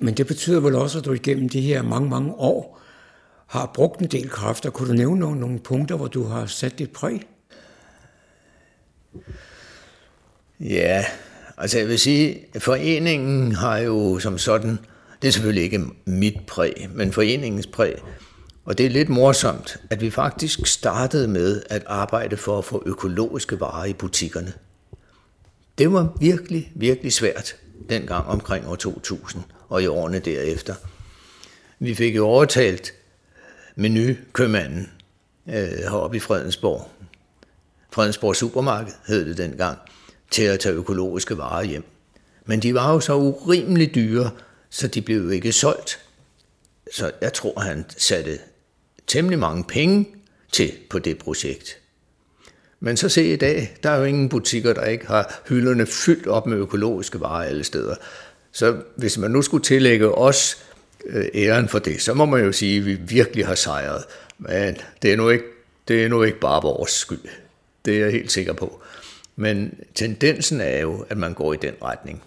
men 0.04 0.14
det 0.14 0.28
betyder 0.28 0.60
vel 0.60 0.76
også, 0.76 1.00
at 1.00 1.06
du 1.06 1.14
igennem 1.14 1.50
de 1.50 1.62
her 1.62 1.82
mange, 1.82 2.10
mange 2.10 2.34
år 2.34 2.82
har 3.48 3.72
brugt 3.74 4.00
en 4.00 4.08
del 4.08 4.30
kræfter. 4.30 4.70
Kunne 4.70 4.90
du 4.90 4.94
nævne 4.94 5.20
nogle, 5.20 5.40
nogle 5.40 5.60
punkter, 5.60 5.96
hvor 5.96 6.08
du 6.08 6.24
har 6.24 6.46
sat 6.46 6.80
dit 6.80 6.92
præg? 6.92 7.28
Ja, 10.60 11.06
altså 11.58 11.78
jeg 11.78 11.88
vil 11.88 12.00
sige, 12.00 12.46
foreningen 12.60 13.56
har 13.56 13.78
jo 13.78 14.20
som 14.20 14.38
sådan, 14.38 14.80
det 15.22 15.28
er 15.28 15.32
selvfølgelig 15.32 15.64
ikke 15.64 15.86
mit 16.06 16.38
præg, 16.48 16.90
men 16.94 17.12
foreningens 17.12 17.68
præg. 17.68 17.96
Og 18.66 18.78
det 18.78 18.86
er 18.86 18.90
lidt 18.90 19.10
morsomt, 19.10 19.78
at 19.90 20.02
vi 20.02 20.10
faktisk 20.10 20.68
startede 20.68 21.28
med 21.28 21.62
at 21.70 21.84
arbejde 21.88 22.38
for 22.38 22.58
at 22.58 22.66
få 22.66 22.84
økologiske 22.86 23.60
varer 23.60 23.86
i 23.86 23.94
butikkerne. 23.94 24.54
Det 25.78 25.94
var 25.94 26.18
virkelig, 26.20 26.72
virkelig 26.76 27.14
svært 27.14 27.56
dengang 27.90 28.26
omkring 28.26 28.68
år 28.68 28.76
2000 28.76 29.44
og 29.70 29.84
i 29.84 29.88
årene 29.88 30.20
derefter. 30.20 30.76
Vi 31.80 31.96
fik 31.96 32.16
jo 32.16 32.26
overtalt 32.26 32.94
menukøbmanden 33.76 34.92
øh, 35.48 35.54
heroppe 35.54 36.18
i 36.18 36.20
Fredensborg. 36.20 36.90
Fredensborg 37.92 38.36
Supermarked 38.36 38.94
hed 39.08 39.26
det 39.26 39.38
dengang, 39.38 39.78
til 40.32 40.44
at 40.44 40.60
tage 40.60 40.76
økologiske 40.76 41.38
varer 41.38 41.64
hjem. 41.64 41.84
Men 42.46 42.60
de 42.60 42.74
var 42.74 42.94
jo 42.94 43.00
så 43.00 43.16
urimeligt 43.16 43.96
dyre, 43.96 44.32
så 44.70 44.88
de 44.88 45.02
blev 45.02 45.24
jo 45.24 45.30
ikke 45.30 45.52
solgt. 45.52 46.00
Så 46.94 47.12
jeg 47.22 47.34
tror, 47.34 47.60
han 47.60 47.86
satte 47.98 48.40
temmelig 49.08 49.40
mange 49.40 49.64
penge 49.64 50.08
til 50.52 50.72
på 50.90 51.00
det 51.00 51.18
projekt. 51.18 51.78
Men 52.80 52.98
så 52.98 53.10
se 53.10 53.34
i 53.34 53.36
dag, 53.36 53.78
der 53.84 53.90
er 53.90 53.98
jo 53.98 54.04
ingen 54.04 54.30
butikker, 54.30 54.74
der 54.74 54.86
ikke 54.86 55.08
har 55.08 55.42
hylderne 55.50 55.86
fyldt 55.86 56.28
op 56.28 56.48
med 56.48 56.58
økologiske 56.58 57.20
varer 57.20 57.44
alle 57.48 57.64
steder. 57.64 57.96
Så 58.54 58.78
hvis 58.96 59.18
man 59.18 59.32
nu 59.32 59.42
skulle 59.42 59.64
tillægge 59.64 60.18
os 60.18 60.58
øh, 61.06 61.26
æren 61.34 61.68
for 61.68 61.80
det, 61.80 62.02
så 62.02 62.14
må 62.14 62.26
man 62.26 62.44
jo 62.44 62.52
sige, 62.52 62.78
at 62.78 62.86
vi 62.86 62.94
virkelig 62.94 63.48
har 63.48 63.56
sejret. 63.56 64.04
Men 64.38 64.78
det 65.02 65.14
er 65.14 65.18
nu 65.18 65.30
ikke, 65.30 65.46
det 65.88 66.04
er 66.04 66.10
nu 66.10 66.24
ikke 66.24 66.40
bare 66.40 66.62
vores 66.62 66.92
skyld. 66.92 67.30
Det 67.86 67.96
er 67.96 68.00
jeg 68.00 68.12
helt 68.12 68.32
sikker 68.32 68.54
på. 68.54 68.82
Men 69.36 69.74
tendensen 69.96 70.62
er 70.62 70.80
jo, 70.80 71.06
at 71.10 71.18
man 71.18 71.34
går 71.34 71.54
i 71.54 71.58
den 71.58 71.74
retning. 71.82 72.22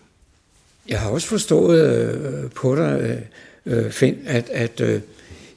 Jeg 0.88 1.00
har 1.00 1.11
også 1.11 1.28
forstået 1.28 1.85
øh, 1.85 2.50
på 2.50 2.76
dig, 2.76 3.23
øh, 3.66 3.90
Finn, 3.90 4.23
at, 4.26 4.49
at 4.49 4.80
øh, 4.80 5.00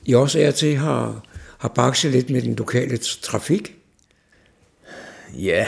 I 0.06 0.14
også 0.14 0.40
er 0.40 0.52
til 0.52 0.76
har, 0.76 1.26
har 1.58 1.70
bakset 1.70 2.12
lidt 2.12 2.30
med 2.30 2.42
den 2.42 2.56
lokale 2.56 2.98
trafik. 2.98 3.76
Ja, 5.34 5.68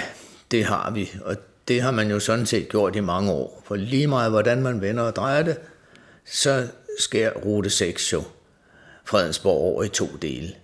det 0.52 0.66
har 0.66 0.92
vi, 0.92 1.12
og 1.22 1.36
det 1.68 1.82
har 1.82 1.92
man 1.92 2.12
jo 2.12 2.20
sådan 2.20 2.46
set 2.46 2.70
gjort 2.70 2.96
i 2.96 3.00
mange 3.00 3.32
år. 3.32 3.62
For 3.66 3.76
lige 3.76 4.08
meget 4.08 4.32
hvordan 4.32 4.62
man 4.62 4.82
vender 4.82 5.04
og 5.04 5.16
drejer 5.16 5.44
det, 5.44 5.58
så 6.26 6.68
sker 7.00 7.32
rute 7.32 7.70
6 7.70 8.14
jo 8.14 8.24
Fredensborg 9.06 9.62
over 9.62 9.84
i 9.84 9.90
to 9.90 10.08
dele. 10.22 10.56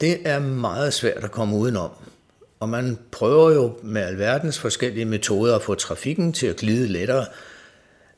Det 0.00 0.28
er 0.28 0.38
meget 0.38 0.94
svært 0.94 1.24
at 1.24 1.30
komme 1.30 1.56
udenom, 1.56 1.90
og 2.60 2.68
man 2.68 2.98
prøver 3.10 3.50
jo 3.50 3.78
med 3.82 4.02
alverdens 4.02 4.58
forskellige 4.58 5.04
metoder 5.04 5.56
at 5.56 5.62
få 5.62 5.74
trafikken 5.74 6.32
til 6.32 6.46
at 6.46 6.56
glide 6.56 6.88
lettere, 6.88 7.26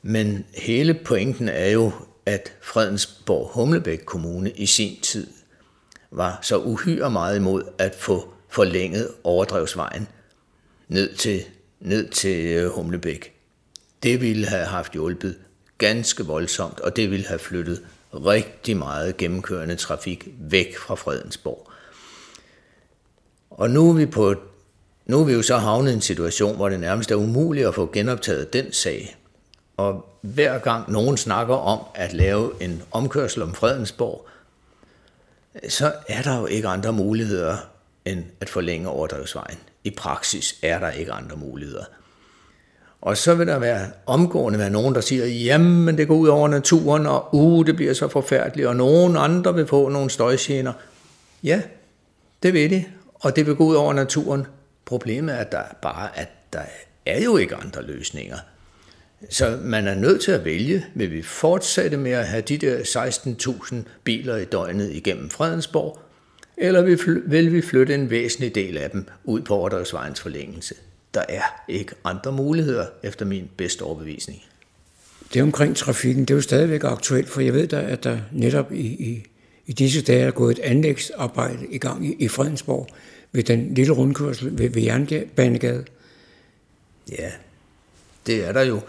men 0.03 0.45
hele 0.55 0.95
pointen 0.95 1.49
er 1.49 1.71
jo, 1.71 1.93
at 2.27 2.53
Fredensborg 2.61 3.51
Humlebæk 3.55 3.99
Kommune 4.05 4.51
i 4.51 4.67
sin 4.67 5.01
tid 5.03 5.27
var 6.11 6.39
så 6.43 6.57
uhyre 6.57 7.11
meget 7.11 7.37
imod 7.37 7.63
at 7.79 7.95
få 7.95 8.35
forlænget 8.49 9.09
overdrevsvejen 9.25 10.09
ned 10.89 11.15
til, 11.15 11.45
ned 11.87 12.09
til 12.09 12.47
øh, 12.47 12.71
Humlebæk. 12.71 13.33
Det 14.03 14.21
ville 14.21 14.47
have 14.47 14.65
haft 14.65 14.93
hjulpet 14.93 15.37
ganske 15.79 16.25
voldsomt, 16.25 16.81
og 16.81 16.97
det 16.97 17.11
ville 17.11 17.27
have 17.27 17.39
flyttet 17.39 17.83
rigtig 18.15 18.77
meget 18.77 19.17
gennemkørende 19.17 19.77
trafik 19.77 20.29
væk 20.39 20.79
fra 20.79 20.95
Fredensborg. 20.95 21.71
Og 23.51 23.71
nu 23.71 23.91
er 23.91 23.95
vi 23.95 24.07
på 24.07 24.35
nu 25.07 25.21
er 25.21 25.25
vi 25.25 25.33
jo 25.33 25.43
så 25.43 25.57
havnet 25.57 25.91
i 25.91 25.95
en 25.95 26.01
situation, 26.01 26.57
hvor 26.57 26.69
det 26.69 26.81
nærmest 26.81 27.11
er 27.11 27.15
umuligt 27.15 27.67
at 27.67 27.75
få 27.75 27.91
genoptaget 27.93 28.53
den 28.53 28.73
sag. 28.73 29.17
Og 29.77 30.19
hver 30.21 30.59
gang 30.59 30.93
nogen 30.93 31.17
snakker 31.17 31.55
om 31.55 31.81
at 31.95 32.13
lave 32.13 32.53
en 32.61 32.83
omkørsel 32.91 33.43
om 33.43 33.55
Fredensborg, 33.55 34.27
så 35.69 35.93
er 36.09 36.23
der 36.23 36.39
jo 36.39 36.47
ikke 36.47 36.69
andre 36.69 36.93
muligheder 36.93 37.57
end 38.05 38.25
at 38.41 38.49
forlænge 38.49 38.89
overdrevsvejen. 38.89 39.59
I 39.87 39.91
praksis 39.91 40.59
er 40.63 40.79
der 40.79 40.91
ikke 40.91 41.13
andre 41.13 41.37
muligheder. 41.37 41.85
Og 43.01 43.17
så 43.17 43.35
vil 43.35 43.47
der 43.47 43.59
være 43.59 43.87
omgående 44.07 44.59
være 44.59 44.71
nogen, 44.71 44.95
der 44.95 45.01
siger, 45.01 45.27
jamen 45.27 45.99
det 45.99 46.09
går 46.09 46.15
ud 46.15 46.29
over 46.29 46.49
naturen, 46.49 47.07
og 47.07 47.35
uh, 47.35 47.67
det 47.67 47.77
bliver 47.77 47.93
så 47.93 48.09
forfærdeligt, 48.09 48.69
og 48.69 48.77
nogen 48.77 49.17
andre 49.17 49.55
vil 49.55 49.67
få 49.67 49.89
nogle 49.89 50.11
støjgener. 50.11 50.73
Ja, 51.43 51.63
det 52.43 52.53
ved 52.53 52.69
de, 52.69 52.85
og 53.15 53.37
det 53.37 53.47
vil 53.47 53.55
gå 53.55 53.65
ud 53.65 53.75
over 53.75 53.93
naturen. 53.93 54.47
Problemet 54.85 55.35
er 55.35 55.39
at 55.39 55.53
der 55.53 55.63
bare, 55.83 56.19
at 56.19 56.29
der 56.53 56.63
er 57.07 57.23
jo 57.23 57.37
ikke 57.37 57.57
andre 57.57 57.83
løsninger. 57.83 58.37
Så 59.31 59.59
man 59.63 59.89
er 59.89 59.95
nødt 59.95 60.23
til 60.23 60.33
at 60.33 60.45
vælge, 60.45 60.87
vil 60.95 61.13
vi 61.13 61.23
fortsætte 61.23 61.97
med 61.97 62.13
at 62.13 62.27
have 62.27 62.43
de 62.43 62.59
der 62.59 62.79
16.000 62.79 63.77
biler 64.05 64.37
i 64.37 64.45
døgnet 64.45 64.93
igennem 64.93 65.31
Fredensborg, 65.31 65.99
eller 66.57 66.83
vil 67.27 67.53
vi 67.53 67.63
flytte 67.63 67.95
en 67.95 68.11
væsentlig 68.11 68.55
del 68.55 68.77
af 68.77 68.91
dem 68.91 69.07
ud 69.25 69.41
på 69.41 69.57
Ordregsvejens 69.57 70.21
forlængelse? 70.21 70.75
Der 71.15 71.25
er 71.29 71.43
ikke 71.69 71.95
andre 72.05 72.33
muligheder, 72.33 72.87
efter 73.03 73.25
min 73.25 73.51
bedste 73.57 73.83
overbevisning. 73.83 74.43
Det 75.35 75.43
omkring 75.43 75.77
trafikken, 75.77 76.25
det 76.25 76.31
er 76.31 76.37
jo 76.37 76.41
stadigvæk 76.41 76.85
aktuelt, 76.85 77.29
for 77.29 77.41
jeg 77.41 77.55
ved 77.55 77.67
da, 77.67 77.81
at 77.81 78.05
der 78.05 78.19
netop 78.33 78.73
i, 78.73 78.87
i, 78.87 79.27
i 79.67 79.73
disse 79.73 80.03
dage 80.03 80.23
er 80.23 80.31
gået 80.31 80.59
et 80.59 80.65
anlægsarbejde 80.65 81.67
i 81.71 81.79
gang 81.79 82.07
i, 82.07 82.17
i 82.19 82.29
Fredensborg 82.29 82.89
ved 83.33 83.43
den 83.43 83.75
lille 83.75 83.93
rundkørsel 83.93 84.59
ved, 84.59 84.71
ved 84.71 84.83
Jernbanegade. 84.83 85.85
Ja, 87.11 87.31
det 88.27 88.45
er 88.45 88.53
der 88.53 88.63
jo. 88.63 88.81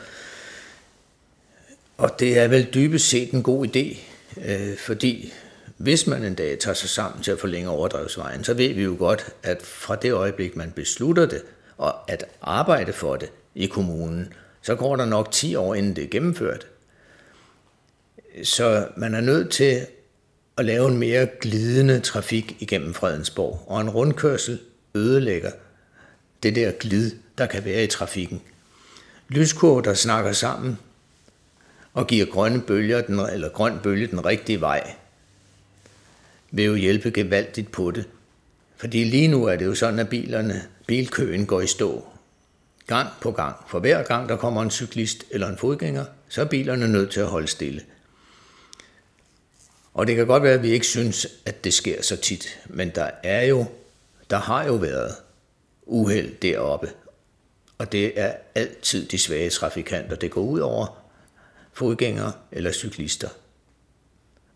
Og 1.98 2.20
det 2.20 2.38
er 2.38 2.48
vel 2.48 2.68
dybest 2.74 3.10
set 3.10 3.32
en 3.32 3.44
god 3.44 3.68
idé, 3.68 3.98
øh, 4.46 4.78
fordi 4.78 5.34
hvis 5.78 6.08
man 6.08 6.24
en 6.24 6.36
dag 6.36 6.60
tager 6.60 6.76
sig 6.76 6.90
sammen 6.90 7.24
til 7.24 7.32
at 7.32 7.40
forlænge 7.40 7.70
overdrevsvejen, 7.70 8.44
så 8.44 8.54
ved 8.54 8.74
vi 8.74 8.84
jo 8.84 8.96
godt, 9.00 9.26
at 9.44 9.62
fra 9.62 9.96
det 9.96 10.12
øjeblik, 10.12 10.56
man 10.56 10.72
beslutter 10.72 11.26
det, 11.26 11.42
og 11.78 12.12
at 12.12 12.26
arbejde 12.42 12.94
for 12.94 13.16
det, 13.16 13.32
i 13.56 13.66
kommunen, 13.66 14.34
så 14.62 14.76
går 14.76 14.96
der 14.96 15.06
nok 15.06 15.32
10 15.32 15.56
år, 15.56 15.76
inden 15.76 15.96
det 15.96 16.04
er 16.04 16.08
gennemført. 16.08 16.68
Så 18.44 18.88
man 18.98 19.16
er 19.16 19.22
nødt 19.22 19.52
til 19.52 19.86
at 20.58 20.66
lave 20.66 20.88
en 20.88 20.98
mere 20.98 21.28
glidende 21.42 22.00
trafik 22.00 22.56
igennem 22.60 22.94
Fredensborg, 22.94 23.64
og 23.68 23.82
en 23.82 23.90
rundkørsel 23.90 24.60
ødelægger 24.96 25.52
det 26.44 26.56
der 26.56 26.72
glid, 26.72 27.12
der 27.38 27.46
kan 27.46 27.66
være 27.66 27.84
i 27.84 27.88
trafikken. 27.88 28.42
Lyskurver, 29.30 29.82
der 29.82 29.94
snakker 29.94 30.32
sammen 30.32 30.78
og 31.94 32.08
giver 32.08 32.26
grønne 32.26 32.62
bølger, 32.62 33.02
den, 33.02 33.20
eller 33.20 33.50
grøn 33.50 33.80
bølge 33.84 34.08
den 34.08 34.26
rigtige 34.26 34.62
vej, 34.62 34.94
vil 36.58 36.66
jo 36.66 36.76
hjælpe 36.76 37.12
gevaldigt 37.12 37.72
på 37.72 37.92
det. 37.92 38.06
Fordi 38.78 39.04
lige 39.04 39.28
nu 39.28 39.46
er 39.46 39.56
det 39.56 39.66
jo 39.66 39.76
sådan, 39.76 40.00
at 40.00 40.10
bilerne, 40.10 40.64
bilkøen 40.88 41.46
går 41.46 41.62
i 41.62 41.68
stå. 41.68 42.06
Gang 42.88 43.10
på 43.22 43.32
gang. 43.32 43.56
For 43.68 43.80
hver 43.80 44.04
gang 44.04 44.30
der 44.30 44.38
kommer 44.38 44.62
en 44.62 44.72
cyklist 44.72 45.26
eller 45.32 45.48
en 45.48 45.58
fodgænger, 45.58 46.06
så 46.30 46.42
er 46.42 46.46
bilerne 46.46 46.88
nødt 46.88 47.12
til 47.12 47.20
at 47.20 47.28
holde 47.28 47.48
stille. 47.48 47.82
Og 49.94 50.08
det 50.08 50.16
kan 50.16 50.28
godt 50.28 50.44
være, 50.44 50.54
at 50.54 50.64
vi 50.64 50.70
ikke 50.70 50.86
synes, 50.86 51.28
at 51.46 51.64
det 51.64 51.74
sker 51.74 52.02
så 52.02 52.16
tit, 52.16 52.60
men 52.66 52.90
der 52.90 53.10
er 53.24 53.46
jo, 53.46 53.66
der 54.30 54.38
har 54.38 54.66
jo 54.66 54.74
været 54.74 55.16
uheld 55.86 56.36
deroppe. 56.42 56.90
Og 57.78 57.92
det 57.92 58.20
er 58.20 58.34
altid 58.56 59.08
de 59.08 59.18
svage 59.18 59.50
trafikanter, 59.50 60.16
det 60.16 60.32
går 60.32 60.42
ud 60.42 60.60
over 60.60 60.98
fodgængere 61.74 62.32
eller 62.52 62.72
cyklister. 62.72 63.30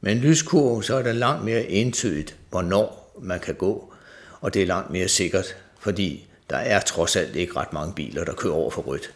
Med 0.01 0.11
en 0.11 0.17
lyskurve, 0.17 0.83
så 0.83 0.95
er 0.95 1.01
det 1.01 1.15
langt 1.15 1.45
mere 1.45 1.69
entydigt, 1.69 2.35
hvornår 2.49 3.17
man 3.21 3.39
kan 3.39 3.55
gå, 3.55 3.93
og 4.41 4.53
det 4.53 4.61
er 4.61 4.65
langt 4.65 4.91
mere 4.91 5.07
sikkert, 5.07 5.55
fordi 5.79 6.27
der 6.49 6.57
er 6.57 6.79
trods 6.79 7.15
alt 7.15 7.35
ikke 7.35 7.55
ret 7.55 7.73
mange 7.73 7.93
biler, 7.93 8.23
der 8.23 8.33
kører 8.33 8.53
over 8.53 8.71
for 8.71 8.81
rødt. 8.81 9.13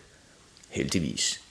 Heldigvis. 0.70 1.42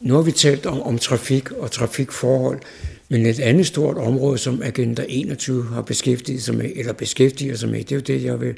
Nu 0.00 0.14
har 0.14 0.22
vi 0.22 0.32
talt 0.32 0.66
om, 0.66 0.82
om 0.82 0.98
trafik 0.98 1.50
og 1.52 1.70
trafikforhold, 1.70 2.60
men 3.08 3.26
et 3.26 3.40
andet 3.40 3.66
stort 3.66 3.96
område, 3.96 4.38
som 4.38 4.62
Agenda 4.62 5.04
21 5.08 5.64
har 5.64 5.82
beskæftiget 5.82 6.42
sig 6.42 6.54
med, 6.54 6.70
eller 6.76 6.92
beskæftiger 6.92 7.56
sig 7.56 7.68
med, 7.68 7.78
det 7.78 7.92
er 7.92 7.96
jo 7.96 8.00
det, 8.00 8.24
jeg 8.24 8.40
vil 8.40 8.54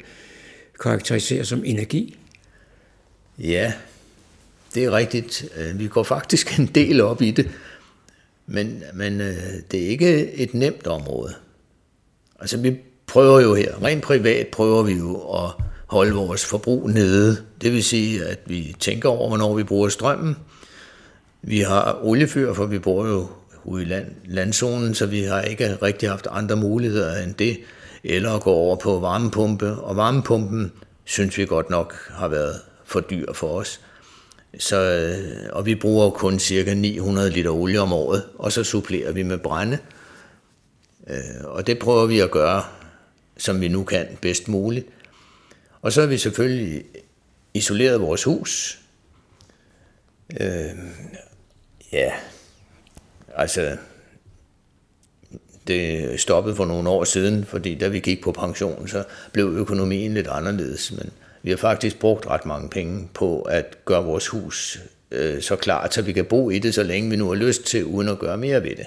karakterisere 0.79 1.45
som 1.45 1.63
energi. 1.65 2.17
Ja, 3.39 3.73
det 4.73 4.83
er 4.83 4.91
rigtigt. 4.91 5.45
Øh, 5.57 5.79
vi 5.79 5.87
går 5.87 6.03
faktisk 6.03 6.59
en 6.59 6.65
del 6.65 7.01
op 7.01 7.21
i 7.21 7.31
det, 7.31 7.49
men, 8.47 8.83
men 8.93 9.21
øh, 9.21 9.37
det 9.71 9.83
er 9.83 9.87
ikke 9.87 10.31
et 10.33 10.53
nemt 10.53 10.87
område. 10.87 11.33
Altså 12.39 12.57
vi 12.57 12.77
prøver 13.07 13.39
jo 13.39 13.55
her, 13.55 13.83
rent 13.83 14.03
privat 14.03 14.47
prøver 14.47 14.83
vi 14.83 14.93
jo 14.93 15.15
at 15.15 15.51
holde 15.87 16.13
vores 16.13 16.45
forbrug 16.45 16.89
nede. 16.89 17.37
Det 17.61 17.71
vil 17.71 17.83
sige, 17.83 18.25
at 18.25 18.39
vi 18.45 18.75
tænker 18.79 19.09
over, 19.09 19.27
hvornår 19.27 19.55
vi 19.55 19.63
bruger 19.63 19.89
strømmen. 19.89 20.35
Vi 21.41 21.59
har 21.59 21.99
oliefyr, 22.03 22.53
for 22.53 22.65
vi 22.65 22.79
bor 22.79 23.07
jo 23.07 23.27
ude 23.63 23.83
i 23.83 23.85
land, 23.85 24.05
landzonen, 24.25 24.95
så 24.95 25.05
vi 25.05 25.23
har 25.23 25.41
ikke 25.41 25.77
rigtig 25.81 26.09
haft 26.09 26.27
andre 26.31 26.55
muligheder 26.55 27.23
end 27.23 27.33
det, 27.33 27.57
eller 28.03 28.31
at 28.31 28.41
gå 28.41 28.51
over 28.51 28.75
på 28.75 28.99
varmepumpe. 28.99 29.71
Og 29.71 29.95
varmepumpen 29.95 30.71
synes 31.03 31.37
vi 31.37 31.45
godt 31.45 31.69
nok 31.69 31.95
har 32.09 32.27
været 32.27 32.55
for 32.85 32.99
dyr 32.99 33.33
for 33.33 33.47
os. 33.47 33.81
Så, 34.59 34.77
øh, 34.77 35.49
og 35.53 35.65
vi 35.65 35.75
bruger 35.75 36.09
kun 36.09 36.39
cirka 36.39 36.73
900 36.73 37.29
liter 37.29 37.51
olie 37.51 37.79
om 37.79 37.93
året, 37.93 38.23
og 38.35 38.51
så 38.51 38.63
supplerer 38.63 39.11
vi 39.11 39.23
med 39.23 39.37
brænde. 39.37 39.77
Øh, 41.07 41.43
og 41.43 41.67
det 41.67 41.79
prøver 41.79 42.05
vi 42.05 42.19
at 42.19 42.31
gøre, 42.31 42.63
som 43.37 43.61
vi 43.61 43.67
nu 43.67 43.83
kan 43.83 44.07
bedst 44.21 44.47
muligt. 44.47 44.87
Og 45.81 45.91
så 45.91 46.01
har 46.01 46.07
vi 46.07 46.17
selvfølgelig 46.17 46.83
isoleret 47.53 48.01
vores 48.01 48.23
hus. 48.23 48.79
Øh, 50.39 50.69
ja, 51.91 52.11
altså 53.35 53.77
det 55.67 56.19
stoppede 56.19 56.55
for 56.55 56.65
nogle 56.65 56.89
år 56.89 57.03
siden, 57.03 57.45
fordi 57.45 57.75
da 57.75 57.87
vi 57.87 57.99
gik 57.99 58.23
på 58.23 58.31
pension, 58.31 58.87
så 58.87 59.03
blev 59.31 59.45
økonomien 59.45 60.13
lidt 60.13 60.27
anderledes. 60.27 60.91
Men 60.91 61.11
vi 61.43 61.49
har 61.49 61.57
faktisk 61.57 61.99
brugt 61.99 62.27
ret 62.27 62.45
mange 62.45 62.69
penge 62.69 63.09
på 63.13 63.41
at 63.41 63.85
gøre 63.85 64.03
vores 64.03 64.27
hus 64.27 64.79
øh, 65.11 65.41
så 65.41 65.55
klart, 65.55 65.93
så 65.93 66.01
vi 66.01 66.13
kan 66.13 66.25
bo 66.25 66.49
i 66.49 66.59
det, 66.59 66.73
så 66.73 66.83
længe 66.83 67.09
vi 67.09 67.15
nu 67.15 67.27
har 67.27 67.35
lyst 67.35 67.63
til, 67.63 67.85
uden 67.85 68.09
at 68.09 68.19
gøre 68.19 68.37
mere 68.37 68.63
ved 68.63 68.75
det. 68.75 68.85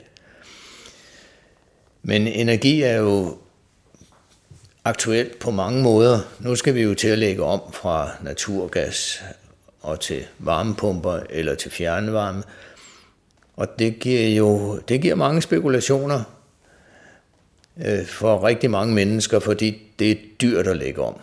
Men 2.02 2.26
energi 2.26 2.82
er 2.82 2.96
jo 2.96 3.38
aktuelt 4.84 5.38
på 5.38 5.50
mange 5.50 5.82
måder. 5.82 6.20
Nu 6.40 6.54
skal 6.54 6.74
vi 6.74 6.82
jo 6.82 6.94
til 6.94 7.08
at 7.08 7.18
lægge 7.18 7.42
om 7.42 7.60
fra 7.72 8.10
naturgas 8.22 9.22
og 9.80 10.00
til 10.00 10.26
varmepumper 10.38 11.20
eller 11.30 11.54
til 11.54 11.70
fjernvarme. 11.70 12.42
Og 13.56 13.78
det 13.78 13.98
giver 13.98 14.28
jo 14.28 14.78
det 14.78 15.00
giver 15.00 15.14
mange 15.14 15.42
spekulationer 15.42 16.22
øh, 17.84 18.06
for 18.06 18.44
rigtig 18.44 18.70
mange 18.70 18.94
mennesker, 18.94 19.38
fordi 19.38 19.82
det 19.98 20.10
er 20.10 20.16
dyrt 20.40 20.66
at 20.66 20.76
lægge 20.76 21.02
om. 21.02 21.20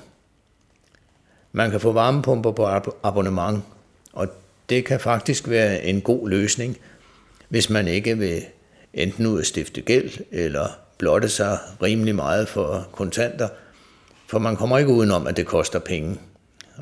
Man 1.58 1.72
kan 1.72 1.80
få 1.80 1.92
varmepumper 1.92 2.52
på 2.52 2.96
abonnement, 3.04 3.64
og 4.14 4.28
det 4.70 4.86
kan 4.86 5.00
faktisk 5.00 5.50
være 5.50 5.84
en 5.84 6.02
god 6.02 6.30
løsning, 6.30 6.78
hvis 7.50 7.70
man 7.70 7.88
ikke 7.88 8.18
vil 8.18 8.46
enten 8.94 9.26
ud 9.26 9.40
at 9.40 9.46
stifte 9.46 9.82
gæld, 9.82 10.12
eller 10.32 10.68
blotte 10.98 11.30
sig 11.30 11.58
rimelig 11.82 12.16
meget 12.16 12.48
for 12.48 12.88
kontanter, 12.92 13.48
for 14.28 14.40
man 14.40 14.56
kommer 14.56 14.78
ikke 14.78 14.92
udenom, 14.92 15.28
at 15.28 15.38
det 15.38 15.46
koster 15.46 15.80
penge. 15.80 16.18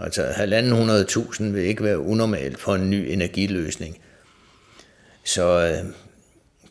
Altså 0.02 0.28
1.500.000 0.28 1.44
vil 1.44 1.64
ikke 1.64 1.84
være 1.84 2.00
unormalt 2.00 2.60
for 2.60 2.76
en 2.76 2.90
ny 2.90 3.12
energiløsning. 3.12 3.98
Så 5.24 5.60
øh, 5.60 5.92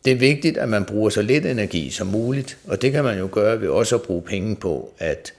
det 0.05 0.11
er 0.13 0.17
vigtigt, 0.17 0.57
at 0.57 0.69
man 0.69 0.85
bruger 0.85 1.09
så 1.09 1.21
lidt 1.21 1.45
energi 1.45 1.89
som 1.89 2.07
muligt, 2.07 2.57
og 2.67 2.81
det 2.81 2.91
kan 2.91 3.03
man 3.03 3.19
jo 3.19 3.29
gøre 3.31 3.61
ved 3.61 3.69
også 3.69 3.95
at 3.95 4.01
bruge 4.01 4.21
penge 4.21 4.55
på 4.55 4.93
at 4.97 5.33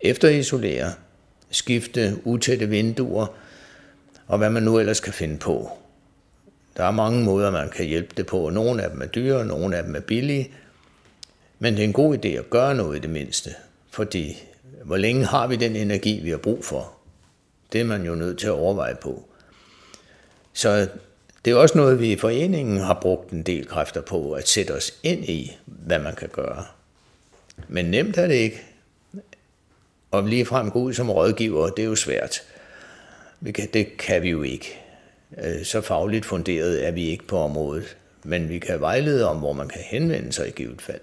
efterisolere, 0.00 0.92
skifte 1.50 2.18
utætte 2.24 2.68
vinduer, 2.68 3.26
og 4.26 4.38
hvad 4.38 4.50
man 4.50 4.62
nu 4.62 4.78
ellers 4.78 5.00
kan 5.00 5.12
finde 5.12 5.38
på. 5.38 5.70
Der 6.76 6.84
er 6.84 6.90
mange 6.90 7.24
måder, 7.24 7.50
man 7.50 7.68
kan 7.68 7.86
hjælpe 7.86 8.14
det 8.16 8.26
på. 8.26 8.50
Nogle 8.50 8.82
af 8.82 8.90
dem 8.90 9.02
er 9.02 9.06
dyre, 9.06 9.44
nogle 9.44 9.76
af 9.76 9.82
dem 9.82 9.94
er 9.96 10.00
billige. 10.00 10.50
Men 11.58 11.74
det 11.74 11.80
er 11.80 11.84
en 11.84 11.92
god 11.92 12.18
idé 12.18 12.28
at 12.28 12.50
gøre 12.50 12.74
noget 12.74 12.96
i 12.96 13.00
det 13.00 13.10
mindste. 13.10 13.54
Fordi 13.90 14.42
hvor 14.84 14.96
længe 14.96 15.24
har 15.24 15.46
vi 15.46 15.56
den 15.56 15.76
energi, 15.76 16.20
vi 16.22 16.30
har 16.30 16.36
brug 16.36 16.64
for? 16.64 16.92
Det 17.72 17.80
er 17.80 17.84
man 17.84 18.06
jo 18.06 18.14
nødt 18.14 18.38
til 18.38 18.46
at 18.46 18.52
overveje 18.52 18.94
på. 19.02 19.28
Så 20.52 20.88
det 21.44 21.50
er 21.50 21.56
også 21.56 21.78
noget, 21.78 22.00
vi 22.00 22.12
i 22.12 22.18
foreningen 22.18 22.78
har 22.78 22.98
brugt 23.02 23.30
en 23.30 23.42
del 23.42 23.66
kræfter 23.66 24.00
på, 24.00 24.32
at 24.32 24.48
sætte 24.48 24.74
os 24.74 24.92
ind 25.02 25.24
i, 25.24 25.56
hvad 25.66 25.98
man 25.98 26.14
kan 26.14 26.28
gøre. 26.28 26.64
Men 27.68 27.84
nemt 27.84 28.18
er 28.18 28.26
det 28.26 28.34
ikke. 28.34 28.67
Og 30.10 30.22
lige 30.22 30.46
frem 30.46 30.70
gå 30.70 30.78
ud 30.78 30.94
som 30.94 31.10
rådgiver, 31.10 31.68
det 31.68 31.82
er 31.82 31.86
jo 31.86 31.96
svært. 31.96 32.42
Det 33.74 33.96
kan 33.98 34.22
vi 34.22 34.30
jo 34.30 34.42
ikke. 34.42 34.80
Øh, 35.44 35.64
så 35.64 35.80
fagligt 35.80 36.24
funderet 36.24 36.86
er 36.86 36.90
vi 36.90 37.08
ikke 37.08 37.26
på 37.26 37.38
området. 37.38 37.96
Men 38.24 38.48
vi 38.48 38.58
kan 38.58 38.80
vejlede 38.80 39.28
om, 39.28 39.36
hvor 39.36 39.52
man 39.52 39.68
kan 39.68 39.80
henvende 39.80 40.32
sig 40.32 40.48
i 40.48 40.50
givet 40.50 40.82
fald. 40.82 41.00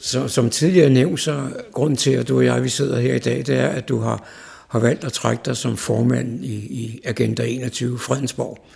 Så, 0.00 0.28
som 0.28 0.50
tidligere 0.50 0.90
nævnt, 0.90 1.20
så 1.20 1.62
grunden 1.72 1.96
til, 1.96 2.10
at 2.10 2.28
du 2.28 2.36
og 2.36 2.44
jeg 2.44 2.62
vi 2.62 2.68
sidder 2.68 3.00
her 3.00 3.14
i 3.14 3.18
dag, 3.18 3.36
det 3.36 3.48
er, 3.48 3.68
at 3.68 3.88
du 3.88 3.98
har, 3.98 4.28
har 4.68 4.78
valgt 4.78 5.04
at 5.04 5.12
trække 5.12 5.42
dig 5.44 5.56
som 5.56 5.76
formand 5.76 6.44
i, 6.44 6.54
i 6.54 7.00
Agenda 7.04 7.46
21 7.46 7.98
Fredensborg. 7.98 8.66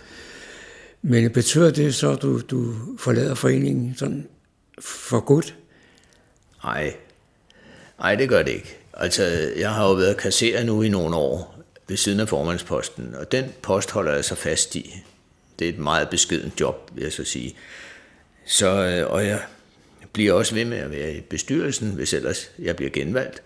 Men 1.01 1.31
betyder 1.31 1.71
det 1.71 1.95
så, 1.95 2.11
at 2.11 2.21
du, 2.21 2.39
du 2.39 2.73
forlader 2.97 3.35
foreningen 3.35 3.95
sådan 3.97 4.27
for 4.79 5.19
godt? 5.19 5.55
Nej. 6.63 6.93
Nej, 7.99 8.15
det 8.15 8.29
gør 8.29 8.43
det 8.43 8.51
ikke. 8.51 8.77
Altså, 8.99 9.23
jeg 9.57 9.71
har 9.71 9.87
jo 9.87 9.93
været 9.93 10.17
kasserer 10.17 10.63
nu 10.63 10.81
i 10.81 10.89
nogle 10.89 11.15
år 11.15 11.63
ved 11.87 11.97
siden 11.97 12.19
af 12.19 12.29
formandsposten, 12.29 13.15
og 13.15 13.31
den 13.31 13.45
post 13.61 13.91
holder 13.91 14.13
jeg 14.13 14.25
så 14.25 14.35
fast 14.35 14.75
i. 14.75 14.95
Det 15.59 15.65
er 15.65 15.69
et 15.69 15.79
meget 15.79 16.09
beskedent 16.09 16.59
job, 16.59 16.91
vil 16.93 17.03
jeg 17.03 17.13
så 17.13 17.23
sige. 17.23 17.55
Så, 18.45 18.67
øh, 18.67 19.11
og 19.11 19.27
jeg 19.27 19.39
bliver 20.13 20.33
også 20.33 20.55
ved 20.55 20.65
med 20.65 20.77
at 20.77 20.91
være 20.91 21.13
i 21.13 21.21
bestyrelsen, 21.21 21.89
hvis 21.89 22.13
ellers 22.13 22.51
jeg 22.59 22.75
bliver 22.75 22.91
genvalgt, 22.91 23.43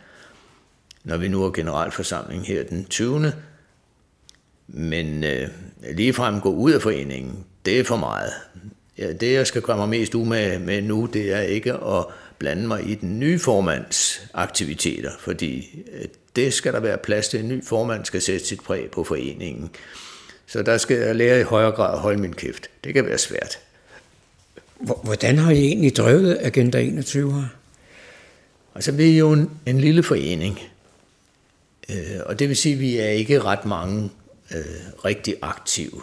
når 1.03 1.17
vi 1.17 1.27
nu 1.27 1.41
har 1.41 1.49
generalforsamling 1.49 2.45
her 2.45 2.63
den 2.63 2.85
20. 2.85 3.33
Men 4.67 5.23
øh, 5.23 5.47
ligefrem 5.93 6.41
gå 6.41 6.49
ud 6.49 6.71
af 6.71 6.81
foreningen, 6.81 7.45
det 7.65 7.79
er 7.79 7.83
for 7.83 7.97
meget. 7.97 8.31
Ja, 8.97 9.13
det, 9.13 9.33
jeg 9.33 9.47
skal 9.47 9.61
gøre 9.61 9.77
mig 9.77 9.89
mest 9.89 10.15
umage 10.15 10.59
med 10.59 10.81
nu, 10.81 11.05
det 11.05 11.33
er 11.33 11.41
ikke 11.41 11.73
at 11.73 12.05
blande 12.41 12.67
mig 12.67 12.89
i 12.89 12.95
den 12.95 13.19
nye 13.19 13.39
formands 13.39 14.21
aktiviteter, 14.33 15.11
fordi 15.19 15.83
øh, 15.93 16.05
det 16.35 16.53
skal 16.53 16.73
der 16.73 16.79
være 16.79 16.97
plads 16.97 17.27
til. 17.27 17.39
En 17.39 17.47
ny 17.47 17.65
formand 17.65 18.05
skal 18.05 18.21
sætte 18.21 18.45
sit 18.45 18.61
præg 18.61 18.89
på 18.91 19.03
foreningen. 19.03 19.69
Så 20.47 20.63
der 20.63 20.77
skal 20.77 20.97
jeg 20.97 21.15
lære 21.15 21.39
i 21.39 21.43
højere 21.43 21.71
grad 21.71 21.93
at 21.93 21.99
holde 21.99 22.21
min 22.21 22.33
kæft. 22.33 22.69
Det 22.83 22.93
kan 22.93 23.05
være 23.05 23.17
svært. 23.17 23.59
Hvordan 25.03 25.37
har 25.37 25.51
I 25.51 25.65
egentlig 25.65 25.95
drevet 25.95 26.37
Agenda 26.41 26.81
21 26.81 27.33
her? 27.33 27.47
Altså, 28.75 28.91
vi 28.91 29.13
er 29.13 29.17
jo 29.17 29.31
en, 29.31 29.49
en 29.65 29.79
lille 29.79 30.03
forening. 30.03 30.59
Øh, 31.89 32.19
og 32.25 32.39
det 32.39 32.49
vil 32.49 32.57
sige, 32.57 32.73
at 32.73 32.79
vi 32.79 32.97
er 32.97 33.09
ikke 33.09 33.41
ret 33.41 33.65
mange 33.65 34.09
øh, 34.55 35.05
rigtig 35.05 35.35
aktive. 35.41 36.01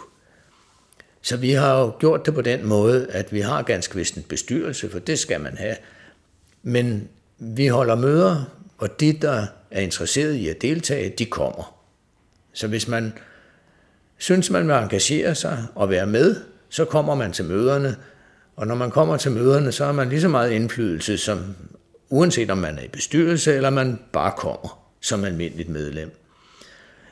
Så 1.21 1.37
vi 1.37 1.51
har 1.51 1.79
jo 1.79 1.91
gjort 1.99 2.25
det 2.25 2.33
på 2.33 2.41
den 2.41 2.65
måde, 2.65 3.07
at 3.11 3.33
vi 3.33 3.41
har 3.41 3.61
ganske 3.61 3.95
vist 3.95 4.15
en 4.15 4.23
bestyrelse, 4.23 4.89
for 4.89 4.99
det 4.99 5.19
skal 5.19 5.41
man 5.41 5.57
have. 5.57 5.75
Men 6.63 7.09
vi 7.37 7.67
holder 7.67 7.95
møder, 7.95 8.43
og 8.77 8.99
de, 8.99 9.13
der 9.13 9.45
er 9.71 9.81
interesseret 9.81 10.33
i 10.33 10.47
at 10.47 10.61
deltage, 10.61 11.13
de 11.17 11.25
kommer. 11.25 11.75
Så 12.53 12.67
hvis 12.67 12.87
man 12.87 13.13
synes, 14.17 14.49
man 14.49 14.67
vil 14.67 14.75
engagere 14.75 15.35
sig 15.35 15.65
og 15.75 15.89
være 15.89 16.07
med, 16.07 16.35
så 16.69 16.85
kommer 16.85 17.15
man 17.15 17.31
til 17.31 17.45
møderne. 17.45 17.95
Og 18.55 18.67
når 18.67 18.75
man 18.75 18.91
kommer 18.91 19.17
til 19.17 19.31
møderne, 19.31 19.71
så 19.71 19.85
har 19.85 19.91
man 19.91 20.09
lige 20.09 20.21
så 20.21 20.27
meget 20.27 20.51
indflydelse, 20.51 21.17
som 21.17 21.55
uanset 22.09 22.49
om 22.51 22.57
man 22.57 22.77
er 22.77 22.83
i 22.83 22.87
bestyrelse, 22.87 23.53
eller 23.55 23.69
man 23.69 23.99
bare 24.13 24.31
kommer 24.37 24.89
som 25.01 25.23
almindeligt 25.23 25.69
medlem. 25.69 26.11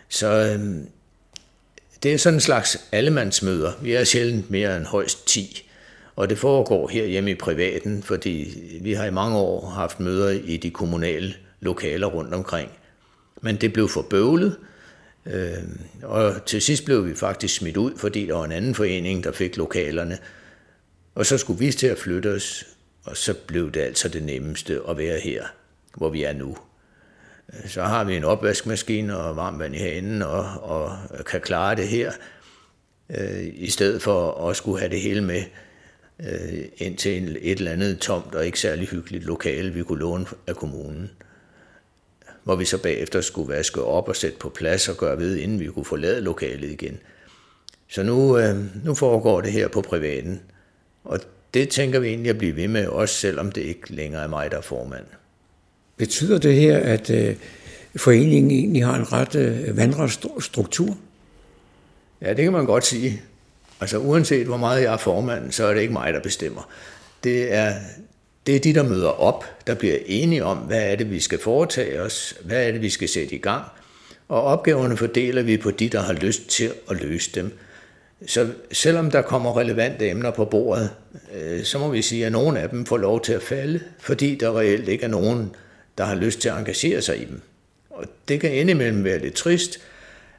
Så 0.10 0.28
øhm, 0.28 0.88
det 2.04 2.14
er 2.14 2.18
sådan 2.18 2.38
en 2.38 2.42
slags 2.42 2.78
allemandsmøder. 2.92 3.72
Vi 3.82 3.94
er 3.94 4.04
sjældent 4.04 4.52
mere 4.52 4.78
end 4.78 4.86
højst 4.86 5.28
10. 5.28 5.67
Og 6.18 6.30
det 6.30 6.38
foregår 6.38 6.88
her 6.88 7.06
hjemme 7.06 7.32
i 7.32 7.36
privaten, 7.36 8.04
fordi 8.04 8.64
vi 8.82 8.94
har 8.94 9.06
i 9.06 9.12
mange 9.12 9.38
år 9.38 9.70
haft 9.70 10.00
møder 10.00 10.30
i 10.30 10.58
de 10.58 10.72
kommunale 10.72 11.34
lokaler 11.60 12.08
rundt 12.08 12.34
omkring. 12.34 12.72
Men 13.42 13.56
det 13.56 13.74
blev 13.74 13.90
for 13.90 14.02
bøvlet, 14.02 14.58
øh, 15.26 15.54
og 16.04 16.46
til 16.46 16.62
sidst 16.62 16.86
blev 16.86 17.08
vi 17.08 17.16
faktisk 17.16 17.56
smidt 17.56 17.78
ud, 17.78 17.98
fordi 17.98 18.26
der 18.26 18.34
var 18.34 18.46
en 18.46 18.52
anden 18.52 18.76
forening, 18.76 19.24
der 19.24 19.32
fik 19.32 19.58
lokalerne. 19.58 20.18
Og 21.16 21.26
så 21.26 21.38
skulle 21.38 21.60
vi 21.60 21.72
til 21.72 21.88
at 21.88 21.98
flytte 21.98 22.34
os, 22.34 22.66
og 23.04 23.18
så 23.18 23.34
blev 23.48 23.72
det 23.72 23.80
altså 23.80 24.10
det 24.10 24.24
nemmeste 24.24 24.82
at 24.90 24.98
være 24.98 25.20
her, 25.20 25.46
hvor 25.96 26.10
vi 26.10 26.24
er 26.24 26.34
nu. 26.34 26.58
Så 27.66 27.84
har 27.84 28.04
vi 28.04 28.16
en 28.16 28.24
opvaskemaskine 28.24 29.18
og 29.18 29.36
varmt 29.36 29.60
vand 29.60 29.76
i 29.76 29.78
hanen 29.78 30.22
og, 30.22 30.46
og 30.62 30.98
kan 31.26 31.42
klare 31.42 31.76
det 31.76 31.88
her, 31.88 32.12
øh, 33.10 33.48
i 33.54 33.70
stedet 33.70 34.02
for 34.02 34.50
at 34.50 34.56
skulle 34.56 34.80
have 34.80 34.92
det 34.92 35.02
hele 35.02 35.22
med 35.22 35.44
øh, 36.20 36.66
ind 36.78 36.98
til 36.98 37.38
et 37.42 37.58
eller 37.58 37.72
andet 37.72 38.00
tomt 38.00 38.36
og 38.36 38.46
ikke 38.46 38.60
særlig 38.60 38.88
hyggeligt 38.88 39.24
lokale, 39.24 39.74
vi 39.74 39.84
kunne 39.84 40.00
låne 40.00 40.26
af 40.48 40.56
kommunen. 40.56 41.12
Hvor 42.44 42.56
vi 42.56 42.66
så 42.66 42.82
bagefter 42.82 43.22
skulle 43.22 43.54
vaske 43.54 43.84
op 43.84 44.08
og 44.08 44.16
sætte 44.16 44.38
på 44.38 44.50
plads 44.50 44.90
og 44.90 44.98
gøre 44.98 45.18
ved, 45.18 45.36
inden 45.36 45.60
vi 45.60 45.68
kunne 45.68 45.86
forlade 45.86 46.22
lokalet 46.22 46.72
igen. 46.72 47.00
Så 47.88 48.04
nu, 48.04 48.38
øh, 48.38 48.86
nu 48.86 48.96
foregår 48.96 49.42
det 49.42 49.52
her 49.52 49.68
på 49.68 49.82
privaten, 49.82 50.42
og 51.04 51.20
det 51.54 51.70
tænker 51.70 52.00
vi 52.00 52.08
egentlig 52.08 52.30
at 52.30 52.38
blive 52.38 52.56
ved 52.56 52.68
med, 52.68 52.88
også 52.88 53.16
selvom 53.16 53.52
det 53.52 53.62
ikke 53.62 53.94
længere 53.94 54.24
er 54.24 54.28
mig, 54.28 54.52
der 54.52 54.58
er 54.58 54.62
formand. 54.62 55.06
Betyder 55.98 56.38
det 56.38 56.56
her, 56.56 56.78
at 56.78 57.10
øh, 57.10 57.36
foreningen 57.96 58.52
egentlig 58.52 58.86
har 58.86 58.96
en 58.96 59.14
ret 59.14 59.36
øh, 59.36 59.78
vandret 59.78 60.12
struktur? 60.40 60.98
Ja, 62.22 62.30
det 62.34 62.44
kan 62.44 62.52
man 62.52 62.66
godt 62.66 62.86
sige. 62.86 63.22
Altså 63.82 63.98
uanset 63.98 64.48
hvor 64.48 64.58
meget 64.58 64.84
jeg 64.84 64.94
er 64.94 64.98
formand, 64.98 65.52
så 65.52 65.66
er 65.66 65.74
det 65.74 65.82
ikke 65.82 65.94
mig, 65.94 66.14
der 66.14 66.20
bestemmer. 66.20 66.70
Det 67.24 67.54
er, 67.54 67.74
det 68.48 68.56
er 68.56 68.60
de, 68.60 68.74
der 68.74 68.84
møder 68.84 69.10
op, 69.10 69.46
der 69.68 69.74
bliver 69.74 69.98
enige 70.06 70.44
om, 70.44 70.58
hvad 70.58 70.92
er 70.92 70.96
det, 70.96 71.12
vi 71.12 71.20
skal 71.20 71.40
foretage 71.40 72.02
os, 72.02 72.36
hvad 72.46 72.68
er 72.68 72.72
det, 72.72 72.82
vi 72.82 72.90
skal 72.90 73.10
sætte 73.10 73.36
i 73.36 73.38
gang. 73.38 73.64
Og 74.30 74.44
opgaverne 74.44 74.98
fordeler 74.98 75.42
vi 75.42 75.58
på 75.58 75.72
de, 75.72 75.90
der 75.90 76.02
har 76.02 76.14
lyst 76.14 76.48
til 76.50 76.72
at 76.90 77.02
løse 77.02 77.32
dem. 77.36 77.58
Så 78.26 78.48
selvom 78.72 79.12
der 79.12 79.22
kommer 79.22 79.58
relevante 79.58 80.10
emner 80.10 80.32
på 80.32 80.46
bordet, 80.46 80.90
øh, 81.36 81.64
så 81.64 81.80
må 81.80 81.90
vi 81.90 82.02
sige, 82.02 82.26
at 82.26 82.32
nogle 82.32 82.60
af 82.60 82.70
dem 82.70 82.86
får 82.86 82.98
lov 82.98 83.22
til 83.22 83.34
at 83.34 83.42
falde, 83.42 83.80
fordi 84.00 84.36
der 84.36 84.60
reelt 84.60 84.88
ikke 84.88 85.04
er 85.04 85.10
nogen, 85.10 85.56
der 85.98 86.06
har 86.06 86.16
lyst 86.16 86.40
til 86.40 86.50
at 86.50 86.58
engagere 86.58 87.02
sig 87.02 87.22
i 87.22 87.26
dem. 87.26 87.42
Og 87.90 88.06
det 88.28 88.42
kan 88.42 88.54
indimellem 88.54 89.04
være 89.04 89.20
lidt 89.20 89.34
trist, 89.34 89.80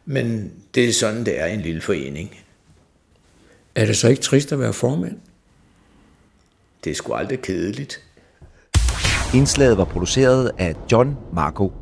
men 0.04 0.52
det 0.74 0.88
er 0.88 0.92
sådan, 0.92 1.26
det 1.26 1.40
er 1.40 1.46
i 1.46 1.54
en 1.54 1.60
lille 1.60 1.80
forening. 1.80 2.36
Er 3.78 3.86
det 3.86 3.96
så 3.96 4.08
ikke 4.08 4.22
trist 4.22 4.52
at 4.52 4.58
være 4.58 4.72
formand? 4.72 5.18
Det 6.84 6.90
er 6.90 6.94
sgu 6.94 7.12
aldrig 7.12 7.42
kedeligt. 7.42 8.04
Indslaget 9.34 9.78
var 9.78 9.84
produceret 9.84 10.50
af 10.58 10.76
John 10.92 11.16
Marco. 11.34 11.72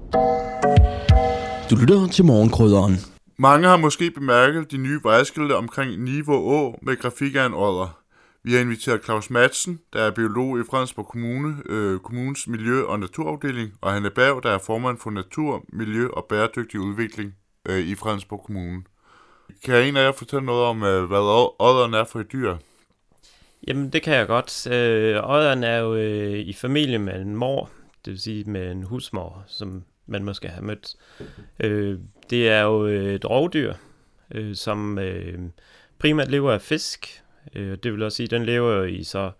Du 1.71 1.77
lytter 1.77 2.09
til 2.13 2.25
morgenkrydderen. 2.25 2.95
Mange 3.39 3.69
har 3.69 3.77
måske 3.77 4.11
bemærket 4.11 4.71
de 4.71 4.77
nye 4.77 5.01
vejskilte 5.03 5.57
omkring 5.57 6.03
Niveau 6.03 6.51
Å 6.51 6.79
med 6.83 6.97
grafik 6.97 7.35
af 7.35 7.47
en 7.47 7.55
odder. 7.55 8.01
Vi 8.45 8.53
har 8.53 8.61
inviteret 8.61 9.05
Claus 9.05 9.31
Madsen, 9.31 9.79
der 9.93 10.03
er 10.03 10.11
biolog 10.11 10.61
i 10.61 10.63
Fredensborg 10.71 11.07
Kommune, 11.07 11.57
øh, 11.67 11.99
kommunens 11.99 12.49
miljø- 12.49 12.85
og 12.85 13.01
naturafdeling, 13.01 13.73
og 13.81 13.93
han 13.93 14.05
er 14.05 14.11
Berg, 14.11 14.43
der 14.43 14.51
er 14.51 14.59
formand 14.59 14.99
for 14.99 15.11
natur, 15.11 15.65
miljø 15.73 16.09
og 16.09 16.27
bæredygtig 16.29 16.81
udvikling 16.81 17.35
øh, 17.69 17.79
i 17.79 17.95
Fredensborg 17.95 18.43
Kommune. 18.47 18.83
Kan 19.67 19.89
en 19.89 19.97
af 19.97 20.05
jer 20.05 20.13
fortælle 20.13 20.47
noget 20.47 20.65
om, 20.65 20.83
øh, 20.83 21.05
hvad 21.05 21.19
odderen 21.59 21.95
er 21.95 22.05
for 22.05 22.21
et 22.21 22.33
dyr? 22.33 22.57
Jamen, 23.67 23.91
det 23.91 24.03
kan 24.03 24.15
jeg 24.15 24.27
godt. 24.27 24.67
Øh, 24.67 25.31
odderen 25.31 25.65
er 25.65 25.79
jo 25.79 25.95
øh, 25.95 26.39
i 26.39 26.53
familie 26.53 26.99
med 26.99 27.21
en 27.21 27.37
mor, 27.37 27.71
det 28.05 28.11
vil 28.11 28.21
sige 28.21 28.45
med 28.45 28.71
en 28.71 28.83
husmor, 28.83 29.45
som 29.47 29.85
man 30.07 30.25
måske 30.25 30.49
har 30.49 30.63
mødt. 30.63 30.95
Øh, 31.61 31.99
det 32.31 32.49
er 32.49 32.63
jo 32.63 32.87
øh, 32.87 33.15
et 33.15 33.31
rovdyr, 33.31 33.75
øh, 34.31 34.55
som 34.57 34.99
øh, 34.99 35.39
primært 35.99 36.31
lever 36.31 36.53
af 36.53 36.63
fisk, 36.63 37.23
Øh, 37.55 37.79
det 37.83 37.93
vil 37.93 38.03
også 38.03 38.17
sige, 38.17 38.25
at 38.25 38.31
den 38.31 38.45
lever 38.45 38.85
i 38.85 39.05
så 39.05 39.31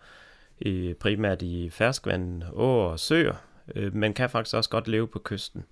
i, 0.61 0.95
primært 1.01 1.43
i 1.43 1.71
ferskvand, 1.71 2.43
åer 2.53 2.91
og 2.91 3.01
søer, 3.01 3.35
øh, 3.75 3.95
men 3.95 4.15
kan 4.15 4.31
faktisk 4.31 4.57
også 4.57 4.71
godt 4.71 4.89
leve 4.89 5.09
på 5.09 5.19
kysten. 5.25 5.65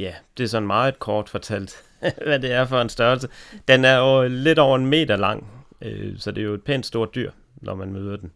Ja, 0.00 0.14
det 0.36 0.44
er 0.44 0.48
sådan 0.48 0.66
meget 0.66 0.98
kort 0.98 1.28
fortalt, 1.28 1.84
hvad 2.26 2.38
det 2.38 2.52
er 2.52 2.64
for 2.64 2.80
en 2.80 2.88
størrelse. 2.88 3.28
Den 3.68 3.84
er 3.84 3.98
jo 3.98 4.28
lidt 4.28 4.58
over 4.58 4.76
en 4.76 4.86
meter 4.86 5.16
lang, 5.16 5.64
øh, 5.80 6.18
så 6.18 6.30
det 6.30 6.40
er 6.40 6.44
jo 6.44 6.54
et 6.54 6.64
pænt 6.64 6.86
stort 6.86 7.14
dyr, 7.14 7.30
når 7.56 7.74
man 7.74 7.92
møder 7.92 8.16
den. 8.16 8.32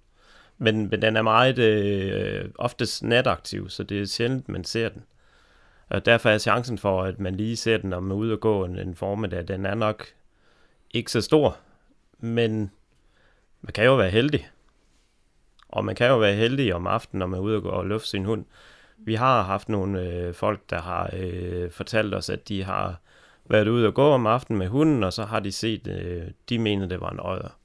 Men, 0.59 0.89
men 0.91 1.03
den 1.03 1.17
er 1.17 1.23
meget 1.23 1.59
øh, 1.59 2.51
oftest 2.59 3.03
nataktiv, 3.03 3.69
så 3.69 3.83
det 3.83 4.01
er 4.01 4.07
sjældent, 4.07 4.49
man 4.49 4.65
ser 4.65 4.89
den. 4.89 5.03
Og 5.89 6.07
derfor 6.07 6.31
er 6.31 6.39
chancen 6.39 6.79
for, 6.79 7.03
at 7.03 7.21
man 7.21 7.35
lige 7.35 7.57
ser 7.57 7.77
den, 7.77 7.91
når 7.91 8.01
man 8.01 8.11
er 8.11 8.17
ude 8.17 8.33
og 8.33 8.41
gå 8.41 8.65
en, 8.65 8.79
en 8.79 8.95
formiddag, 8.95 9.49
den 9.49 9.67
er 9.67 9.75
nok 9.75 10.07
ikke 10.95 11.11
så 11.11 11.21
stor, 11.21 11.57
men 12.19 12.71
man 13.63 13.73
kan 13.73 13.85
jo 13.85 13.97
være 13.97 14.11
heldig. 14.11 14.49
Og 15.69 15.85
man 15.85 15.95
kan 15.95 16.09
jo 16.09 16.19
være 16.19 16.35
heldig 16.35 16.75
om 16.75 16.87
aftenen, 16.87 17.19
når 17.19 17.27
man 17.27 17.39
er 17.39 17.43
ude 17.43 17.57
og 17.57 17.63
gå 17.63 17.69
og 17.69 17.87
lufte 17.87 18.09
sin 18.09 18.25
hund. 18.25 18.45
Vi 18.99 19.15
har 19.15 19.43
haft 19.43 19.69
nogle 19.69 20.03
øh, 20.03 20.35
folk, 20.35 20.61
der 20.71 20.81
har 20.81 21.11
øh, 21.13 21.71
fortalt 21.71 22.15
os, 22.15 22.31
at 22.31 22.49
de 22.49 22.65
har 22.65 23.01
været 23.47 23.69
ude 23.69 23.87
og 23.87 23.95
gå 23.95 24.11
om 24.11 24.27
aftenen 24.27 24.59
med 24.59 24.69
hunden, 24.69 25.05
og 25.05 25.13
så 25.13 25.25
har 25.25 25.41
de 25.41 25.53
set, 25.53 25.87
øh, 25.87 26.23
de 26.49 26.59
mener, 26.59 26.87
det 26.87 27.01
var 27.01 27.11
en 27.11 27.21
øjer. 27.21 27.59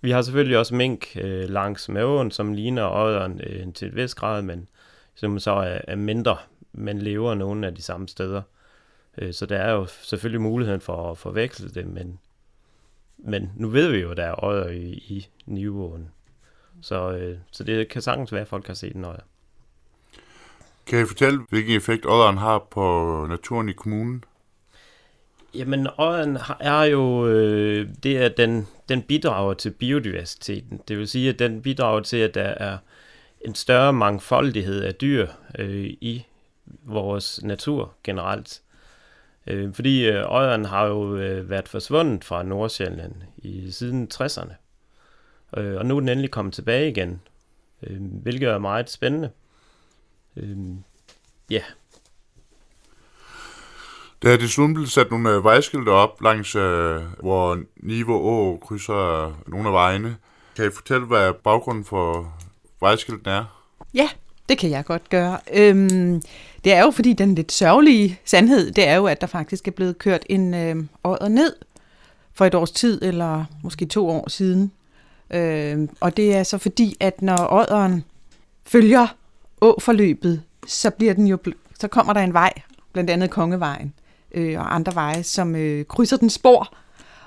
Vi 0.00 0.10
har 0.10 0.22
selvfølgelig 0.22 0.58
også 0.58 0.74
mink 0.74 1.06
øh, 1.20 1.48
langs 1.48 1.88
maven, 1.88 2.30
som 2.30 2.52
ligner 2.52 2.88
øjeren 2.88 3.40
øh, 3.46 3.72
til 3.72 3.88
et 3.88 3.96
vis 3.96 4.14
grad, 4.14 4.42
men 4.42 4.68
som 5.14 5.38
så 5.38 5.50
er, 5.50 5.80
er 5.88 5.96
mindre, 5.96 6.36
men 6.72 6.98
lever 6.98 7.34
nogle 7.34 7.66
af 7.66 7.74
de 7.74 7.82
samme 7.82 8.08
steder. 8.08 8.42
Øh, 9.18 9.32
så 9.32 9.46
der 9.46 9.58
er 9.58 9.72
jo 9.72 9.86
selvfølgelig 9.86 10.40
muligheden 10.40 10.80
for 10.80 11.10
at 11.10 11.18
forveksle 11.18 11.68
det, 11.68 11.86
men 11.86 12.18
men 13.18 13.52
nu 13.56 13.68
ved 13.68 13.90
vi 13.90 13.98
jo, 13.98 14.10
at 14.10 14.16
der 14.16 14.24
er 14.24 14.44
øjer 14.44 14.68
i, 14.68 14.88
i 14.88 15.28
Nivåen. 15.46 16.10
Så, 16.80 17.12
øh, 17.12 17.38
så 17.50 17.64
det 17.64 17.88
kan 17.88 18.02
sagtens 18.02 18.32
være, 18.32 18.40
at 18.40 18.48
folk 18.48 18.66
har 18.66 18.74
set 18.74 18.96
en 18.96 19.04
øjer. 19.04 19.20
Kan 20.88 21.02
I 21.02 21.06
fortælle, 21.06 21.40
hvilken 21.48 21.76
effekt 21.76 22.06
odderen 22.06 22.38
har 22.38 22.66
på 22.70 23.26
naturen 23.28 23.68
i 23.68 23.72
kommunen? 23.72 24.24
Jamen, 25.54 25.86
ådderen 25.98 26.38
er 26.60 26.82
jo, 26.82 27.26
øh, 27.26 27.88
det 28.02 28.18
er, 28.18 28.28
den, 28.28 28.66
den 28.88 29.02
bidrager 29.02 29.54
til 29.54 29.70
biodiversiteten. 29.70 30.80
Det 30.88 30.98
vil 30.98 31.08
sige, 31.08 31.28
at 31.28 31.38
den 31.38 31.62
bidrager 31.62 32.00
til, 32.00 32.16
at 32.16 32.34
der 32.34 32.42
er 32.42 32.78
en 33.40 33.54
større 33.54 33.92
mangfoldighed 33.92 34.82
af 34.82 34.94
dyr 34.94 35.26
øh, 35.58 35.84
i 35.84 36.26
vores 36.84 37.42
natur 37.42 37.92
generelt. 38.04 38.62
Øh, 39.46 39.74
fordi 39.74 40.08
øh, 40.08 40.24
har 40.64 40.86
jo 40.86 41.16
øh, 41.16 41.50
været 41.50 41.68
forsvundet 41.68 42.24
fra 42.24 42.42
Nordsjælland 42.42 43.14
i 43.36 43.70
siden 43.70 44.08
60'erne. 44.14 44.52
Øh, 45.56 45.76
og 45.76 45.86
nu 45.86 45.96
er 45.96 46.00
den 46.00 46.08
endelig 46.08 46.30
kommet 46.30 46.54
tilbage 46.54 46.90
igen, 46.90 47.20
øh, 47.82 47.96
hvilket 48.00 48.48
er 48.48 48.58
meget 48.58 48.90
spændende. 48.90 49.30
Øh, 50.38 50.56
ja. 51.50 51.62
Der 54.22 54.32
er 54.32 54.36
desuden 54.36 54.74
blevet 54.74 54.90
sat 54.90 55.10
nogle 55.10 55.30
øh, 55.30 55.44
vejskilte 55.44 55.88
op 55.88 56.22
langs, 56.22 56.56
øh, 56.56 57.02
hvor 57.20 57.58
Niveau 57.76 58.14
Å 58.14 58.56
krydser 58.56 59.34
nogle 59.46 59.68
af 59.68 59.72
vejene. 59.72 60.16
Kan 60.56 60.66
I 60.66 60.70
fortælle, 60.74 61.06
hvad 61.06 61.32
baggrunden 61.32 61.84
for 61.84 62.34
vejskilten 62.80 63.30
er? 63.30 63.44
Ja, 63.94 64.08
det 64.48 64.58
kan 64.58 64.70
jeg 64.70 64.84
godt 64.84 65.10
gøre. 65.10 65.38
Øhm, 65.52 66.22
det 66.64 66.72
er 66.72 66.84
jo 66.84 66.90
fordi 66.90 67.12
den 67.12 67.34
lidt 67.34 67.52
sørgelige 67.52 68.20
sandhed, 68.24 68.70
det 68.70 68.88
er 68.88 68.94
jo, 68.94 69.06
at 69.06 69.20
der 69.20 69.26
faktisk 69.26 69.68
er 69.68 69.72
blevet 69.72 69.98
kørt 69.98 70.22
en 70.28 70.54
øh, 70.54 70.76
ned 71.30 71.56
for 72.34 72.44
et 72.44 72.54
års 72.54 72.70
tid, 72.70 73.02
eller 73.02 73.44
måske 73.62 73.86
to 73.86 74.08
år 74.08 74.28
siden. 74.28 74.72
Øh, 75.30 75.88
og 76.00 76.16
det 76.16 76.36
er 76.36 76.42
så 76.42 76.58
fordi, 76.58 76.96
at 77.00 77.22
når 77.22 77.52
ådderen 77.52 78.04
følger 78.66 79.06
åforløbet, 79.60 80.42
så 80.66 80.90
bliver 80.90 81.14
den 81.14 81.26
jo 81.26 81.38
så 81.80 81.88
kommer 81.88 82.12
der 82.12 82.20
en 82.20 82.32
vej 82.32 82.52
blandt 82.92 83.10
andet 83.10 83.30
Kongevejen 83.30 83.94
øh, 84.34 84.58
og 84.58 84.74
andre 84.74 84.94
veje, 84.94 85.22
som 85.22 85.56
øh, 85.56 85.84
krydser 85.84 86.16
den 86.16 86.30
spor. 86.30 86.74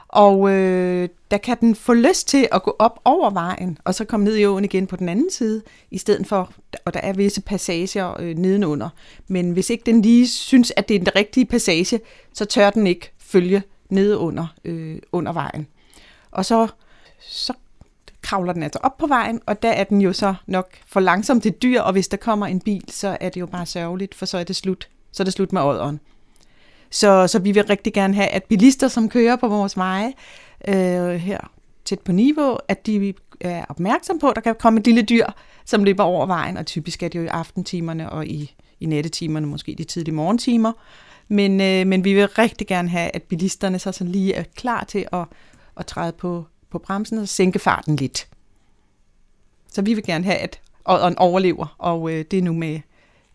Og 0.08 0.52
øh, 0.52 1.10
der 1.32 1.38
kan 1.38 1.58
den 1.60 1.76
få 1.76 1.94
lyst 1.94 2.28
til 2.28 2.48
at 2.52 2.64
gå 2.64 2.76
op 2.80 3.00
over 3.06 3.30
vejen, 3.30 3.78
og 3.84 3.96
så 3.96 4.06
komme 4.06 4.24
ned 4.24 4.38
i 4.38 4.46
åen 4.46 4.64
igen 4.64 4.88
på 4.88 4.96
den 4.96 5.10
anden 5.10 5.32
side, 5.32 5.62
i 5.92 5.98
stedet 5.98 6.28
for, 6.28 6.52
og 6.86 6.94
der 6.94 7.00
er 7.00 7.14
visse 7.14 7.42
passager 7.42 8.22
øh, 8.22 8.38
nedenunder. 8.38 8.90
Men 9.28 9.52
hvis 9.52 9.70
ikke 9.70 9.84
den 9.86 10.02
lige 10.02 10.28
synes, 10.28 10.74
at 10.76 10.90
det 10.90 10.96
er 10.96 11.00
den 11.00 11.16
rigtige 11.16 11.46
passage, 11.46 12.00
så 12.34 12.46
tør 12.46 12.70
den 12.70 12.88
ikke 12.88 13.12
følge 13.20 13.64
nedenunder 13.90 14.48
øh, 14.66 14.98
under 15.12 15.34
vejen. 15.34 15.68
Og 16.32 16.46
så, 16.46 16.68
så 17.20 17.54
kravler 18.32 18.54
den 18.54 18.64
altså 18.64 18.80
op 18.84 18.98
på 18.98 19.08
vejen, 19.08 19.42
og 19.46 19.64
der 19.64 19.70
er 19.70 19.84
den 19.84 20.02
jo 20.02 20.14
så 20.14 20.36
nok 20.48 20.68
for 20.88 21.00
langsomt 21.00 21.44
til 21.44 21.52
dyr, 21.52 21.82
og 21.82 21.92
hvis 21.92 22.08
der 22.08 22.18
kommer 22.18 22.46
en 22.46 22.60
bil, 22.60 22.84
så 22.88 23.18
er 23.22 23.30
det 23.30 23.40
jo 23.40 23.46
bare 23.46 23.66
sørgeligt, 23.66 24.16
for 24.16 24.26
så 24.26 24.38
er 24.38 24.44
det 24.44 24.56
slut. 24.56 24.90
Så 25.12 25.24
er 25.24 25.26
det 25.26 25.34
slut 25.34 25.54
med 25.54 25.62
ådderen. 25.62 26.00
Så, 26.90 27.28
så 27.28 27.40
vi 27.40 27.52
vil 27.52 27.64
rigtig 27.64 27.94
gerne 27.94 28.14
have, 28.14 28.28
at 28.28 28.44
bilister, 28.44 28.88
som 28.88 29.10
kører 29.10 29.36
på 29.36 29.48
vores 29.48 29.78
veje 29.78 30.14
øh, 30.68 31.14
her 31.14 31.52
tæt 31.86 32.00
på 32.00 32.12
niveau, 32.12 32.58
at 32.68 32.86
de 32.86 33.14
er 33.40 33.66
opmærksom 33.70 34.20
på, 34.20 34.30
at 34.30 34.36
der 34.36 34.42
kan 34.42 34.56
komme 34.60 34.80
et 34.80 34.86
lille 34.86 35.02
dyr, 35.02 35.26
som 35.66 35.84
løber 35.84 36.04
over 36.04 36.26
vejen, 36.26 36.58
og 36.58 36.66
typisk 36.66 37.04
er 37.04 37.08
det 37.08 37.20
jo 37.20 37.24
i 37.24 37.28
aftentimerne 37.28 38.10
og 38.10 38.28
i, 38.28 38.56
i 38.80 38.86
nattetimerne, 38.86 39.48
måske 39.48 39.76
de 39.78 39.84
tidlige 39.84 40.16
morgentimer. 40.16 40.72
Men, 41.28 41.62
øh, 41.62 41.88
men 41.88 42.04
vi 42.04 42.14
vil 42.14 42.28
rigtig 42.28 42.68
gerne 42.68 42.90
have, 42.90 43.16
at 43.16 43.24
bilisterne 43.24 43.80
så 43.80 43.92
sådan 43.92 44.12
lige 44.12 44.34
er 44.34 44.44
klar 44.56 44.84
til 44.84 45.06
at, 45.14 45.26
at 45.78 45.86
træde 45.86 46.12
på, 46.12 46.46
på 46.72 46.80
bremsen 46.80 47.18
og 47.18 47.28
sænke 47.28 47.60
farten 47.60 47.96
lidt. 47.96 48.28
Så 49.72 49.82
vi 49.82 49.94
vil 49.94 50.04
gerne 50.04 50.24
have, 50.24 50.38
at 50.38 50.62
ådderen 50.86 51.18
overlever, 51.18 51.76
og 51.78 52.12
øh, 52.12 52.26
det 52.32 52.40
er 52.40 52.44
nu 52.44 52.54
med 52.54 52.80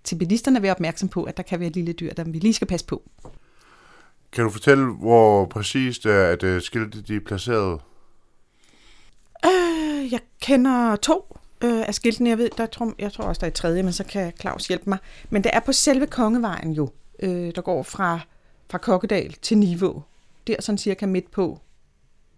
til 0.05 0.17
bilisterne 0.17 0.57
at 0.57 0.63
være 0.63 0.73
opmærksom 0.73 1.09
på, 1.09 1.23
at 1.23 1.37
der 1.37 1.43
kan 1.43 1.61
være 1.61 1.69
et 1.69 1.77
lille 1.77 1.93
dyr, 1.93 2.13
der 2.13 2.25
vi 2.25 2.39
lige 2.39 2.55
skal 2.55 2.67
passe 2.67 2.87
på. 2.87 3.03
Kan 4.33 4.45
du 4.45 4.51
fortælle, 4.51 4.93
hvor 4.93 5.47
præcist 5.47 6.07
er, 6.07 6.25
at 6.25 6.43
uh, 6.43 6.61
skiltet 6.61 7.09
de 7.09 7.17
er 7.17 7.21
placeret? 7.21 7.81
Øh, 9.45 10.13
jeg 10.13 10.21
kender 10.41 10.97
to 10.97 11.37
øh, 11.65 11.89
af 11.89 11.95
skiltene. 11.95 12.31
Jeg 12.31 12.39
ved, 12.39 12.51
der 12.57 12.67
tror, 12.67 12.95
jeg 12.99 13.13
tror 13.13 13.25
også, 13.25 13.41
der 13.41 13.47
er 13.47 13.51
et 13.51 13.55
tredje, 13.55 13.83
men 13.83 13.93
så 13.93 14.05
kan 14.05 14.33
Claus 14.41 14.69
hjælpe 14.69 14.91
mig. 14.91 14.99
Men 15.31 15.45
det 15.45 15.51
er 15.55 15.61
på 15.61 15.73
selve 15.73 16.07
Kongevejen 16.07 16.73
jo, 16.73 16.91
øh, 17.23 17.53
der 17.55 17.61
går 17.61 17.83
fra, 17.83 18.21
fra 18.71 18.79
Kokkedal 18.79 19.33
til 19.33 19.59
Niveau. 19.59 20.03
Der 20.47 20.57
sådan 20.61 20.79
cirka 20.79 21.07
midt 21.07 21.31
på, 21.31 21.61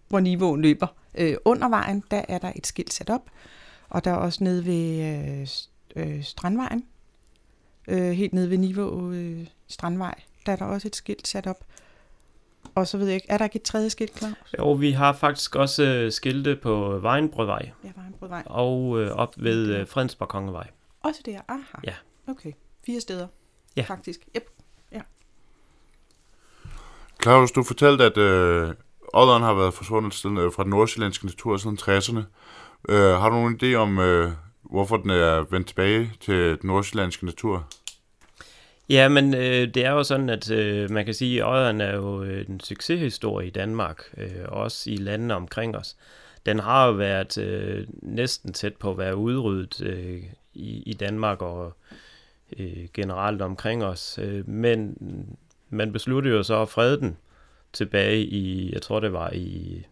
hvor 0.09 0.19
Niveauen 0.19 0.61
løber. 0.61 0.87
Øh, 1.17 1.35
under 1.45 1.69
vejen, 1.69 2.03
der 2.11 2.21
er 2.27 2.37
der 2.37 2.51
et 2.55 2.67
skilt 2.67 2.93
sat 2.93 3.09
op. 3.09 3.29
Og 3.89 4.03
der 4.03 4.11
er 4.11 4.15
også 4.15 4.43
nede 4.43 4.65
ved 4.65 5.03
øh, 5.05 5.47
øh, 5.95 6.23
Strandvejen, 6.23 6.85
øh, 7.87 8.11
helt 8.11 8.33
nede 8.33 8.49
ved 8.49 8.57
Niveau 8.57 9.11
øh, 9.11 9.47
Strandvej, 9.67 10.15
der 10.45 10.51
er 10.51 10.55
der 10.55 10.65
også 10.65 10.87
et 10.87 10.95
skilt 10.95 11.27
sat 11.27 11.47
op. 11.47 11.65
Og 12.75 12.87
så 12.87 12.97
ved 12.97 13.05
jeg 13.05 13.15
ikke, 13.15 13.27
er 13.29 13.37
der 13.37 13.45
ikke 13.45 13.55
et 13.55 13.61
tredje 13.61 13.89
skilt, 13.89 14.13
klar? 14.13 14.33
Jo, 14.57 14.71
vi 14.71 14.91
har 14.91 15.13
faktisk 15.13 15.55
også 15.55 15.83
øh, 15.83 16.11
skilte 16.11 16.55
på 16.55 16.99
Vejenbrødvej. 16.99 17.71
Ja, 17.83 17.91
Vejenbrødvej. 17.95 18.43
Og 18.45 19.01
øh, 19.01 19.11
op 19.11 19.33
ved 19.37 19.75
øh, 19.75 19.87
Fredensborg 19.87 20.29
Kongevej. 20.29 20.67
Også 21.03 21.21
der, 21.25 21.41
aha. 21.47 21.77
Ja. 21.83 21.93
Okay, 22.27 22.51
fire 22.85 23.01
steder. 23.01 23.27
Ja. 23.75 23.81
Faktisk, 23.81 24.19
yep. 24.35 24.43
Ja. 24.91 25.01
Claus, 27.23 27.51
du 27.51 27.63
fortalte, 27.63 28.03
at 28.03 28.17
øh, 28.17 28.73
Odderen 29.13 29.43
har 29.43 29.53
været 29.53 29.73
forsvundet 29.73 30.13
siden, 30.13 30.37
øh, 30.37 30.51
fra 30.51 30.63
den 30.63 30.69
nordsjællandske 30.69 31.25
natur 31.25 31.57
siden 31.57 31.77
60'erne. 31.81 32.19
Øh, 32.89 33.11
har 33.11 33.29
du 33.29 33.35
nogen 33.35 33.59
idé 33.63 33.75
om, 33.75 33.99
øh, 33.99 34.31
hvorfor 34.61 34.97
den 34.97 35.09
er 35.09 35.45
vendt 35.51 35.67
tilbage 35.67 36.11
til 36.21 36.35
den 36.35 36.59
nordsjællandske 36.63 37.25
natur? 37.25 37.67
Ja, 38.89 39.09
men 39.09 39.33
øh, 39.33 39.67
det 39.73 39.85
er 39.85 39.91
jo 39.91 40.03
sådan, 40.03 40.29
at 40.29 40.51
øh, 40.51 40.91
man 40.91 41.05
kan 41.05 41.13
sige, 41.13 41.43
at 41.43 41.49
Odderen 41.49 41.81
er 41.81 41.95
jo 41.95 42.23
øh, 42.23 42.45
en 42.49 42.59
succeshistorie 42.59 43.47
i 43.47 43.51
Danmark, 43.51 44.03
øh, 44.17 44.45
også 44.47 44.89
i 44.89 44.95
landene 44.95 45.35
omkring 45.35 45.77
os. 45.77 45.95
Den 46.45 46.59
har 46.59 46.87
jo 46.87 46.93
været 46.93 47.37
øh, 47.37 47.87
næsten 48.01 48.53
tæt 48.53 48.75
på 48.75 48.91
at 48.91 48.97
være 48.97 49.15
udryddet 49.15 49.81
øh, 49.81 50.23
i, 50.53 50.83
i 50.85 50.93
Danmark 50.93 51.41
og 51.41 51.73
øh, 52.59 52.87
generelt 52.93 53.41
omkring 53.41 53.83
os. 53.83 54.19
Øh, 54.21 54.49
men 54.49 54.97
man 55.69 55.93
besluttede 55.93 56.35
jo 56.35 56.43
så 56.43 56.61
at 56.61 56.69
frede 56.69 56.99
den 56.99 57.17
tilbage 57.73 58.21
i, 58.21 58.73
jeg 58.73 58.81
tror 58.81 58.99
det 58.99 59.13
var 59.13 59.31
i 59.33 59.85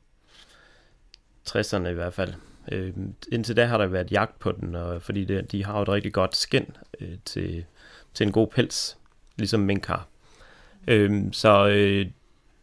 60'erne 1.49 1.87
i 1.87 1.93
hvert 1.93 2.13
fald. 2.13 2.33
Øh, 2.71 2.93
indtil 3.31 3.57
da 3.57 3.65
har 3.65 3.77
der 3.77 3.85
været 3.85 4.11
jagt 4.11 4.39
på 4.39 4.51
den, 4.51 4.75
og, 4.75 5.01
fordi 5.01 5.25
det, 5.25 5.51
de 5.51 5.65
har 5.65 5.75
jo 5.75 5.81
et 5.81 5.89
rigtig 5.89 6.13
godt 6.13 6.35
skin 6.35 6.75
øh, 6.99 7.17
til, 7.25 7.65
til 8.13 8.25
en 8.25 8.31
god 8.31 8.47
pels, 8.47 8.97
ligesom 9.37 9.59
mink 9.59 9.85
har. 9.85 10.07
Øh, 10.87 11.23
så 11.31 11.67
øh, 11.67 12.05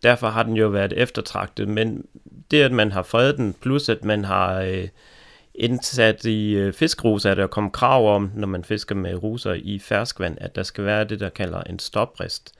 derfor 0.02 0.28
har 0.28 0.42
den 0.42 0.56
jo 0.56 0.68
været 0.68 0.92
eftertragtet, 0.92 1.68
men 1.68 2.06
det 2.50 2.62
at 2.62 2.72
man 2.72 2.92
har 2.92 3.02
fredet 3.02 3.36
den, 3.36 3.54
plus 3.54 3.88
at 3.88 4.04
man 4.04 4.24
har 4.24 4.60
øh, 4.60 4.88
indsat 5.54 6.24
i 6.24 6.52
øh, 6.52 6.72
fiskruser, 6.72 7.30
at 7.30 7.36
der 7.36 7.46
kommer 7.46 7.70
krav 7.70 8.14
om, 8.14 8.30
når 8.34 8.46
man 8.46 8.64
fisker 8.64 8.94
med 8.94 9.22
ruser 9.22 9.52
i 9.52 9.78
ferskvand, 9.78 10.38
at 10.40 10.56
der 10.56 10.62
skal 10.62 10.84
være 10.84 11.04
det, 11.04 11.20
der 11.20 11.28
kalder 11.28 11.62
en 11.62 11.78
stoprist. 11.78 12.52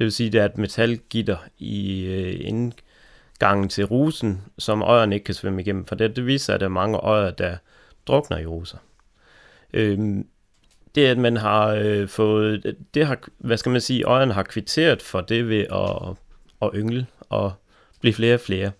Det 0.00 0.04
vil 0.04 0.12
sige, 0.12 0.26
at 0.26 0.32
det 0.32 0.40
er 0.40 0.44
et 0.44 0.58
metalgitter 0.58 1.36
i 1.58 2.04
øh, 2.04 2.48
indgangen 2.48 3.68
til 3.68 3.84
rusen, 3.84 4.42
som 4.58 4.82
øjerne 4.82 5.14
ikke 5.14 5.24
kan 5.24 5.34
svømme 5.34 5.62
igennem, 5.62 5.84
for 5.84 5.94
det, 5.94 6.16
det 6.16 6.26
viser, 6.26 6.54
at 6.54 6.60
der 6.60 6.66
er 6.66 6.70
mange 6.70 6.98
øjer, 6.98 7.30
der 7.30 7.56
drukner 8.06 8.38
i 8.38 8.46
ruser. 8.46 8.78
Øhm, 9.72 10.26
det, 10.94 11.06
at 11.06 11.18
man 11.18 11.36
har 11.36 11.66
øh, 11.68 12.08
fået, 12.08 12.76
det 12.94 13.06
har, 13.06 13.18
hvad 13.38 13.56
skal 13.56 13.72
man 13.72 13.80
sige, 13.80 14.04
øjerne 14.04 14.32
har 14.32 14.42
kvitteret 14.42 15.02
for 15.02 15.20
det 15.20 15.48
ved 15.48 15.66
at, 15.72 16.16
at 16.62 16.70
yngle 16.74 17.06
og 17.20 17.52
blive 18.00 18.14
flere 18.14 18.34
og 18.34 18.40
flere. 18.40 18.70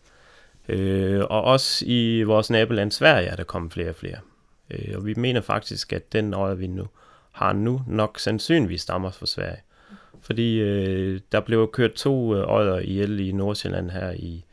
Øh, 0.68 1.20
og 1.20 1.44
også 1.44 1.84
i 1.86 2.22
vores 2.22 2.50
naboland 2.50 2.90
Sverige 2.90 3.26
er 3.26 3.36
der 3.36 3.44
kommet 3.44 3.72
flere 3.72 3.88
og 3.88 3.96
flere. 3.96 4.18
Øh, 4.70 4.94
og 4.96 5.06
vi 5.06 5.14
mener 5.14 5.40
faktisk, 5.40 5.92
at 5.92 6.12
den 6.12 6.34
øje, 6.34 6.58
vi 6.58 6.66
nu 6.66 6.88
har 7.32 7.52
nu, 7.52 7.82
nok 7.86 8.18
sandsynligvis 8.18 8.80
stammer 8.80 9.10
fra 9.10 9.26
Sverige. 9.26 9.60
Fordi 10.20 10.58
øh, 10.58 11.20
der 11.32 11.40
blev 11.40 11.70
kørt 11.72 11.92
to 11.92 12.36
øh, 12.36 12.48
øjer 12.48 12.78
ihjel 12.78 13.20
i 13.20 13.32
Nordsjælland 13.32 13.90
her 13.90 14.10
i 14.10 14.44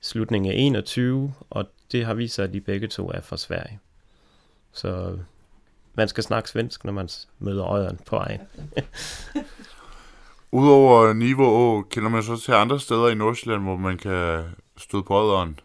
slutningen 0.00 0.52
af 0.52 0.56
21, 0.58 1.34
og 1.50 1.66
det 1.92 2.04
har 2.04 2.14
vist 2.14 2.34
sig, 2.34 2.44
at 2.44 2.52
de 2.52 2.60
begge 2.60 2.88
to 2.88 3.10
er 3.10 3.20
fra 3.20 3.36
Sverige. 3.36 3.78
Så 4.72 5.18
man 5.94 6.08
skal 6.08 6.24
snakke 6.24 6.48
svensk, 6.48 6.84
når 6.84 6.92
man 6.92 7.08
møder 7.38 7.64
øjeren 7.64 7.98
på 8.06 8.16
vejen. 8.16 8.40
Udover 10.52 11.12
Niveau 11.12 11.82
kender 11.82 12.08
man 12.08 12.22
så 12.22 12.36
til 12.36 12.52
andre 12.52 12.80
steder 12.80 13.08
i 13.08 13.14
Nordsjælland, 13.14 13.62
hvor 13.62 13.76
man 13.76 13.98
kan 13.98 14.44
støde 14.76 15.02
på 15.02 15.14
øjeren? 15.14 15.60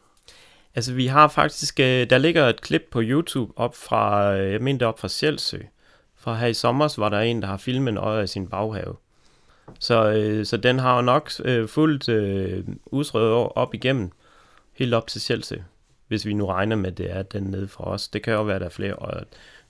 Altså, 0.76 0.94
vi 0.94 1.08
har 1.08 1.28
faktisk, 1.28 1.80
øh, 1.80 2.10
der 2.10 2.18
ligger 2.18 2.50
et 2.50 2.62
klip 2.62 2.88
på 2.92 3.02
YouTube 3.02 3.54
op 3.56 3.76
fra, 3.76 4.34
øh, 4.36 4.52
jeg 4.52 4.62
mener 4.62 4.78
det 4.78 4.88
op 4.88 5.00
fra 5.00 5.08
Sjælsø. 5.08 5.58
Fra 6.18 6.36
her 6.36 6.48
i 6.48 6.54
sommer 6.54 6.96
var 6.98 7.10
der 7.10 7.20
en, 7.20 7.42
der 7.42 7.48
har 7.48 7.58
filmet 7.58 7.92
en 7.92 7.98
øje 7.98 8.24
i 8.24 8.28
sin 8.28 8.48
baghave. 8.48 8.96
Så, 9.80 10.12
øh, 10.12 10.46
så 10.46 10.58
den 10.58 10.80
har 10.80 10.96
jo 10.96 11.02
nok 11.02 11.32
øh, 11.46 11.68
fuldt 11.68 12.10
øh, 12.10 12.64
udsrøvet 12.86 13.50
op 13.56 13.74
igennem, 13.74 14.12
helt 14.74 14.94
op 14.94 15.08
til 15.08 15.22
Chelsea, 15.22 15.58
Hvis 16.08 16.26
vi 16.26 16.34
nu 16.34 16.46
regner 16.46 16.76
med, 16.76 16.92
at 16.92 16.98
det 16.98 17.12
er 17.12 17.24
den 17.24 17.44
nede 17.44 17.68
fra 17.68 17.84
os. 17.84 18.08
Det 18.08 18.24
kan 18.24 18.34
jo 18.34 18.44
være, 18.44 18.56
at 18.56 18.62
der 18.62 18.68
er 18.68 18.72
flere 18.72 18.94
øjer. 18.94 19.24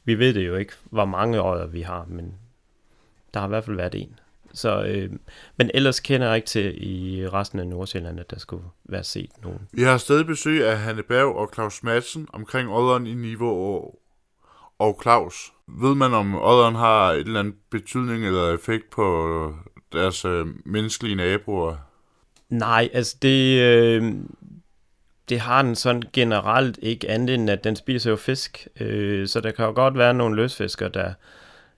Vi 0.03 0.19
ved 0.19 0.33
det 0.33 0.47
jo 0.47 0.55
ikke, 0.55 0.73
hvor 0.83 1.05
mange 1.05 1.37
øjer 1.37 1.65
vi 1.65 1.81
har, 1.81 2.05
men 2.09 2.33
der 3.33 3.39
har 3.39 3.47
i 3.47 3.49
hvert 3.49 3.65
fald 3.65 3.75
været 3.75 3.95
en. 3.95 4.19
Så, 4.53 4.83
øh, 4.83 5.11
men 5.57 5.71
ellers 5.73 5.99
kender 5.99 6.27
jeg 6.27 6.35
ikke 6.35 6.47
til 6.47 6.87
i 6.87 7.27
resten 7.27 7.59
af 7.59 7.67
Nordsjælland, 7.67 8.19
at 8.19 8.31
der 8.31 8.39
skulle 8.39 8.63
være 8.83 9.03
set 9.03 9.31
nogen. 9.43 9.59
Vi 9.71 9.83
har 9.83 9.97
stadig 9.97 10.25
besøg 10.25 10.67
af 10.67 10.77
Hanne 10.77 11.03
Berg 11.03 11.35
og 11.35 11.49
Claus 11.53 11.83
Madsen 11.83 12.27
omkring 12.33 12.69
odderen 12.69 13.07
i 13.07 13.13
niveau 13.13 13.75
og, 13.75 13.99
og 14.79 14.99
Claus. 15.01 15.53
Ved 15.67 15.95
man, 15.95 16.13
om 16.13 16.35
odderen 16.35 16.75
har 16.75 17.11
et 17.11 17.19
eller 17.19 17.39
andet 17.39 17.55
betydning 17.71 18.25
eller 18.25 18.53
effekt 18.53 18.89
på 18.89 19.55
deres 19.95 20.25
øh, 20.25 20.45
menneskelige 20.65 21.15
naboer? 21.15 21.75
Nej, 22.49 22.89
altså 22.93 23.15
det, 23.21 23.59
øh, 23.59 24.13
det 25.29 25.39
har 25.39 25.61
den 25.61 25.75
sådan 25.75 26.03
generelt 26.13 26.79
ikke 26.81 27.09
andet 27.09 27.35
end, 27.35 27.49
at 27.49 27.63
den 27.63 27.75
spiser 27.75 28.09
jo 28.09 28.15
fisk. 28.15 28.67
Øh, 28.79 29.27
så 29.27 29.41
der 29.41 29.51
kan 29.51 29.65
jo 29.65 29.71
godt 29.71 29.97
være 29.97 30.13
nogle 30.13 30.35
løsfiskere, 30.35 30.89
der 30.89 31.13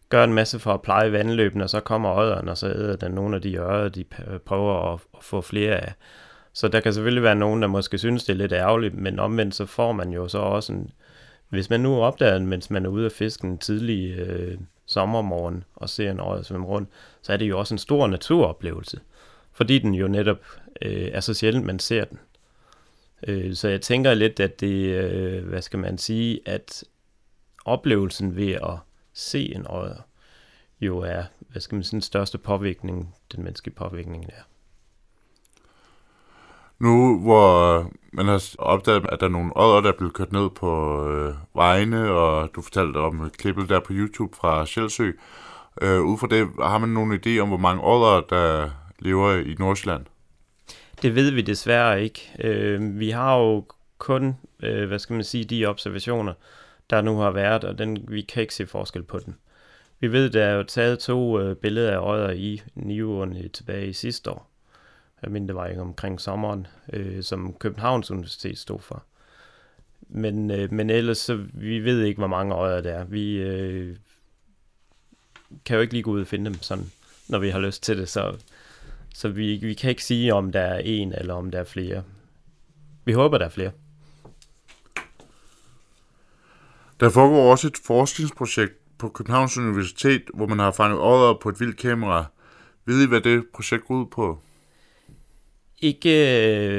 gør 0.10 0.23
en 0.23 0.34
masse 0.34 0.60
for 0.60 0.73
at 0.73 0.82
pleje 0.82 1.12
vandløbene, 1.12 1.63
og 1.63 1.69
så 1.69 1.80
kommer 1.80 2.15
odderen, 2.15 2.49
og 2.49 2.58
så 2.58 2.67
æder 2.67 2.95
den 2.95 3.12
nogle 3.12 3.36
af 3.36 3.41
de 3.41 3.56
ører, 3.56 3.89
de 3.89 4.03
prøver 4.45 4.93
at, 4.93 4.99
at 5.17 5.23
få 5.23 5.41
flere 5.41 5.75
af. 5.75 5.93
Så 6.53 6.67
der 6.67 6.80
kan 6.80 6.93
selvfølgelig 6.93 7.23
være 7.23 7.36
nogen, 7.36 7.62
der 7.62 7.67
måske 7.67 7.97
synes, 7.97 8.23
det 8.23 8.34
er 8.34 8.38
lidt 8.38 8.51
ærgerligt, 8.51 8.95
men 8.95 9.19
omvendt 9.19 9.56
så 9.56 9.65
får 9.65 9.91
man 9.91 10.10
jo 10.10 10.27
så 10.27 10.38
også 10.38 10.73
en... 10.73 10.91
Hvis 11.49 11.69
man 11.69 11.79
nu 11.79 12.01
opdager 12.01 12.39
mens 12.39 12.69
man 12.69 12.86
er 12.86 12.89
ude 12.89 13.05
af 13.05 13.12
fisken 13.12 13.57
tidlig 13.57 14.19
øh, 14.19 14.57
sommermorgen 14.86 15.63
og 15.75 15.89
ser 15.89 16.12
en 16.12 16.19
øje 16.19 16.43
svømme 16.43 16.67
rundt, 16.67 16.89
så 17.21 17.33
er 17.33 17.38
det 17.38 17.49
jo 17.49 17.60
også 17.60 17.73
en 17.73 17.77
stor 17.77 18.07
naturoplevelse, 18.07 18.99
fordi 19.51 19.79
den 19.79 19.93
jo 19.93 20.07
netop 20.07 20.39
øh, 20.81 21.10
er 21.13 21.19
så 21.19 21.33
sjældent, 21.33 21.65
man 21.65 21.79
ser 21.79 22.05
den. 22.05 22.19
Øh, 23.27 23.55
så 23.55 23.67
jeg 23.67 23.81
tænker 23.81 24.13
lidt, 24.13 24.39
at 24.39 24.60
det, 24.60 24.86
øh, 24.86 25.47
hvad 25.47 25.62
skal 25.62 25.79
man 25.79 25.97
sige, 25.97 26.39
at 26.45 26.83
oplevelsen 27.65 28.36
ved 28.36 28.51
at 28.51 28.77
se 29.13 29.55
en 29.55 29.65
øje 29.65 29.97
jo 30.81 30.99
er, 30.99 31.23
hvad 31.39 31.62
skal 31.62 31.75
man 31.75 31.83
sige, 31.83 31.91
den 31.91 32.01
største 32.01 32.38
påvirkning, 32.38 33.15
den 33.31 33.43
menneskelige 33.43 33.75
påvirkning 33.75 34.25
er. 34.25 34.41
Nu 36.79 37.19
hvor 37.19 37.79
øh, 37.79 37.85
man 38.13 38.25
har 38.25 38.55
opdaget, 38.59 39.05
at 39.11 39.19
der 39.19 39.25
er 39.25 39.31
nogle 39.31 39.57
ådder, 39.57 39.81
der 39.81 39.89
er 39.89 39.97
blevet 39.97 40.13
kørt 40.13 40.31
ned 40.31 40.49
på 40.49 41.03
øh, 41.09 41.33
vejene, 41.55 42.11
og 42.11 42.49
du 42.55 42.61
fortalte 42.61 42.97
om 42.97 43.31
klippet 43.37 43.69
der 43.69 43.79
på 43.79 43.93
YouTube 43.93 44.35
fra 44.35 44.65
Sjælsø. 44.65 45.11
Øh, 45.81 46.01
ud 46.01 46.17
fra 46.17 46.27
det, 46.27 46.47
har 46.63 46.77
man 46.77 46.89
nogen 46.89 47.13
idé 47.13 47.39
om, 47.39 47.47
hvor 47.47 47.57
mange 47.57 47.83
ådder, 47.83 48.21
der 48.21 48.69
lever 48.99 49.33
i 49.33 49.55
Nordsjælland? 49.59 50.05
Det 51.01 51.15
ved 51.15 51.31
vi 51.31 51.41
desværre 51.41 52.03
ikke. 52.03 52.31
Øh, 52.43 52.99
vi 52.99 53.09
har 53.09 53.37
jo 53.37 53.65
kun, 53.97 54.35
øh, 54.63 54.87
hvad 54.87 54.99
skal 54.99 55.13
man 55.13 55.23
sige, 55.23 55.43
de 55.43 55.65
observationer, 55.65 56.33
der 56.89 57.01
nu 57.01 57.17
har 57.17 57.31
været, 57.31 57.63
og 57.63 57.77
den, 57.77 58.05
vi 58.07 58.21
kan 58.21 58.41
ikke 58.41 58.55
se 58.55 58.67
forskel 58.67 59.03
på 59.03 59.19
den. 59.19 59.35
Vi 59.99 60.11
ved, 60.11 60.29
der 60.29 60.43
er 60.43 60.55
jo 60.55 60.63
taget 60.63 60.99
to 60.99 61.39
øh, 61.39 61.55
billeder 61.55 61.91
af 61.91 61.97
øjer 61.97 62.31
i 62.31 62.61
Nivåerne 62.75 63.47
tilbage 63.47 63.87
i 63.87 63.93
sidste 63.93 64.31
år. 64.31 64.46
Jeg 65.21 65.32
mener, 65.32 65.47
det 65.47 65.56
var 65.56 65.82
omkring 65.82 66.21
sommeren, 66.21 66.67
øh, 66.93 67.23
som 67.23 67.53
Københavns 67.53 68.12
Universitet 68.12 68.58
stod 68.58 68.80
for. 68.80 69.03
Men, 70.10 70.51
øh, 70.51 70.73
men 70.73 70.89
ellers, 70.89 71.17
så 71.17 71.45
vi 71.53 71.80
ved 71.80 72.03
ikke, 72.03 72.17
hvor 72.17 72.27
mange 72.27 72.56
øjer 72.56 72.82
der 72.82 72.93
er. 72.93 73.03
Vi 73.03 73.38
øh, 73.38 73.95
kan 75.65 75.75
jo 75.75 75.82
ikke 75.82 75.93
lige 75.93 76.03
gå 76.03 76.12
ud 76.12 76.21
og 76.21 76.27
finde 76.27 76.45
dem 76.45 76.62
sådan, 76.62 76.91
når 77.27 77.39
vi 77.39 77.49
har 77.49 77.60
lyst 77.60 77.84
til 77.84 77.97
det. 77.97 78.10
Så, 78.10 78.36
så 79.13 79.30
vi, 79.30 79.56
vi 79.56 79.73
kan 79.73 79.89
ikke 79.89 80.03
sige, 80.03 80.34
om 80.34 80.51
der 80.51 80.62
er 80.62 80.80
en 80.80 81.13
eller 81.13 81.34
om 81.34 81.51
der 81.51 81.60
er 81.60 81.63
flere. 81.63 82.03
Vi 83.06 83.13
håber, 83.13 83.38
der 83.38 83.45
er 83.45 83.49
flere. 83.49 83.71
Der 86.99 87.10
foregår 87.10 87.51
også 87.51 87.67
et 87.67 87.77
forskningsprojekt 87.86 88.73
på 88.97 89.10
Københavns 89.10 89.58
Universitet, 89.58 90.23
hvor 90.34 90.47
man 90.47 90.60
har 90.60 90.71
fanget 90.71 90.99
ådder 90.99 91.34
på 91.41 91.49
et 91.49 91.60
vildt 91.60 91.77
kamera. 91.77 92.25
Ved 92.86 93.03
I, 93.03 93.08
hvad 93.08 93.21
det 93.21 93.45
projekt 93.53 93.86
går 93.86 93.95
ud 93.95 94.06
på? 94.06 94.39
Ikke 95.81 96.09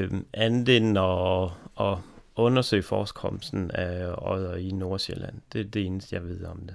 øh, 0.00 0.11
andet 0.34 0.76
end 0.76 0.98
at, 0.98 1.50
at 1.80 1.98
undersøge 2.37 2.82
forekomsten 2.82 3.70
af 3.70 4.14
ådder 4.32 4.56
i 4.56 4.70
Nordsjælland. 4.70 5.34
Det 5.52 5.61
er 5.61 5.64
det 5.64 5.87
eneste, 5.87 6.14
jeg 6.14 6.24
ved 6.24 6.44
om 6.44 6.61
det. 6.66 6.74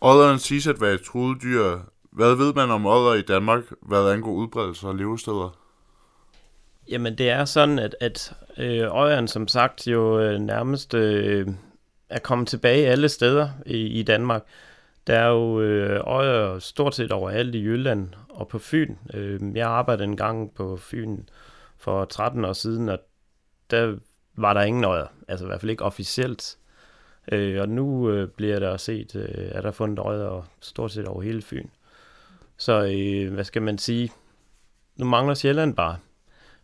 Odderen 0.00 0.38
siges 0.38 0.66
at 0.66 0.80
være 0.80 0.94
et 0.94 1.02
truet 1.02 1.42
dyr. 1.42 1.78
Hvad 2.10 2.34
ved 2.34 2.54
man 2.54 2.70
om 2.70 2.86
odder 2.86 3.14
i 3.14 3.22
Danmark, 3.22 3.62
hvad 3.82 4.12
angår 4.12 4.32
udbredelse 4.32 4.86
og 4.86 4.94
levesteder? 4.94 5.58
Jamen 6.88 7.18
det 7.18 7.30
er 7.30 7.44
sådan, 7.44 7.78
at, 7.78 7.96
at 8.00 8.34
øh, 8.58 8.86
øjeren 8.90 9.28
som 9.28 9.48
sagt 9.48 9.86
jo 9.86 10.20
øh, 10.20 10.38
nærmest 10.38 10.94
øh, 10.94 11.48
er 12.08 12.18
kommet 12.18 12.48
tilbage 12.48 12.86
alle 12.86 13.08
steder 13.08 13.48
i, 13.66 13.76
i 13.76 14.02
Danmark. 14.02 14.42
Der 15.06 15.18
er 15.18 15.28
jo 15.28 15.60
øh, 15.60 16.00
øjer 16.04 16.58
stort 16.58 16.94
set 16.94 17.12
overalt 17.12 17.54
i 17.54 17.62
Jylland 17.62 18.08
og 18.34 18.48
på 18.48 18.58
Fyn. 18.58 18.94
Øh, 19.14 19.40
jeg 19.54 19.68
arbejdede 19.68 20.04
en 20.04 20.16
gang 20.16 20.54
på 20.54 20.76
Fyn 20.76 21.18
for 21.76 22.04
13 22.04 22.44
år 22.44 22.52
siden, 22.52 22.88
og 22.88 22.98
der 23.70 23.96
var 24.36 24.54
der 24.54 24.62
ingen 24.62 24.84
øjer. 24.84 25.06
Altså 25.28 25.44
i 25.44 25.48
hvert 25.48 25.60
fald 25.60 25.70
ikke 25.70 25.84
officielt. 25.84 26.58
Øh, 27.32 27.60
og 27.60 27.68
nu 27.68 28.10
øh, 28.10 28.28
bliver 28.28 28.58
der 28.58 28.76
set, 28.76 29.16
øh, 29.16 29.48
er 29.52 29.60
der 29.60 29.70
fundet 29.70 29.98
øjer 29.98 30.50
stort 30.60 30.92
set 30.92 31.06
over 31.08 31.22
hele 31.22 31.42
Fyn. 31.42 31.68
Så 32.56 32.84
øh, 32.84 33.34
hvad 33.34 33.44
skal 33.44 33.62
man 33.62 33.78
sige? 33.78 34.12
Nu 34.96 35.04
mangler 35.04 35.34
Sjælland 35.34 35.76
bare. 35.76 35.96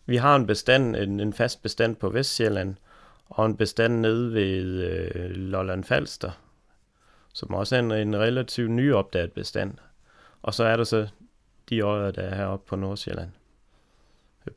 Vi 0.07 0.17
har 0.17 0.37
en 0.37 0.47
bestand, 0.47 0.97
en, 0.97 1.21
en 1.21 1.33
fast 1.33 1.63
bestand 1.63 1.97
på 1.97 2.09
Vestjylland, 2.09 2.77
og 3.29 3.47
en 3.47 3.57
bestand 3.57 4.01
nede 4.01 4.35
ved 4.35 4.63
øh, 4.85 5.31
Lolland 5.31 5.85
Falster, 5.85 6.31
som 7.35 7.55
også 7.55 7.77
er 7.77 7.81
en, 7.81 7.93
en 7.93 8.17
relativt 8.17 8.71
nyopdaget 8.71 9.33
bestand. 9.33 9.75
Og 10.43 10.55
så 10.55 10.65
er 10.65 10.77
der 10.77 10.85
så 10.85 11.09
de 11.71 11.81
øjer, 11.81 12.11
der 12.11 12.23
er 12.23 12.35
heroppe 12.35 12.69
på 12.69 12.77
Nordsjælland. 12.77 13.31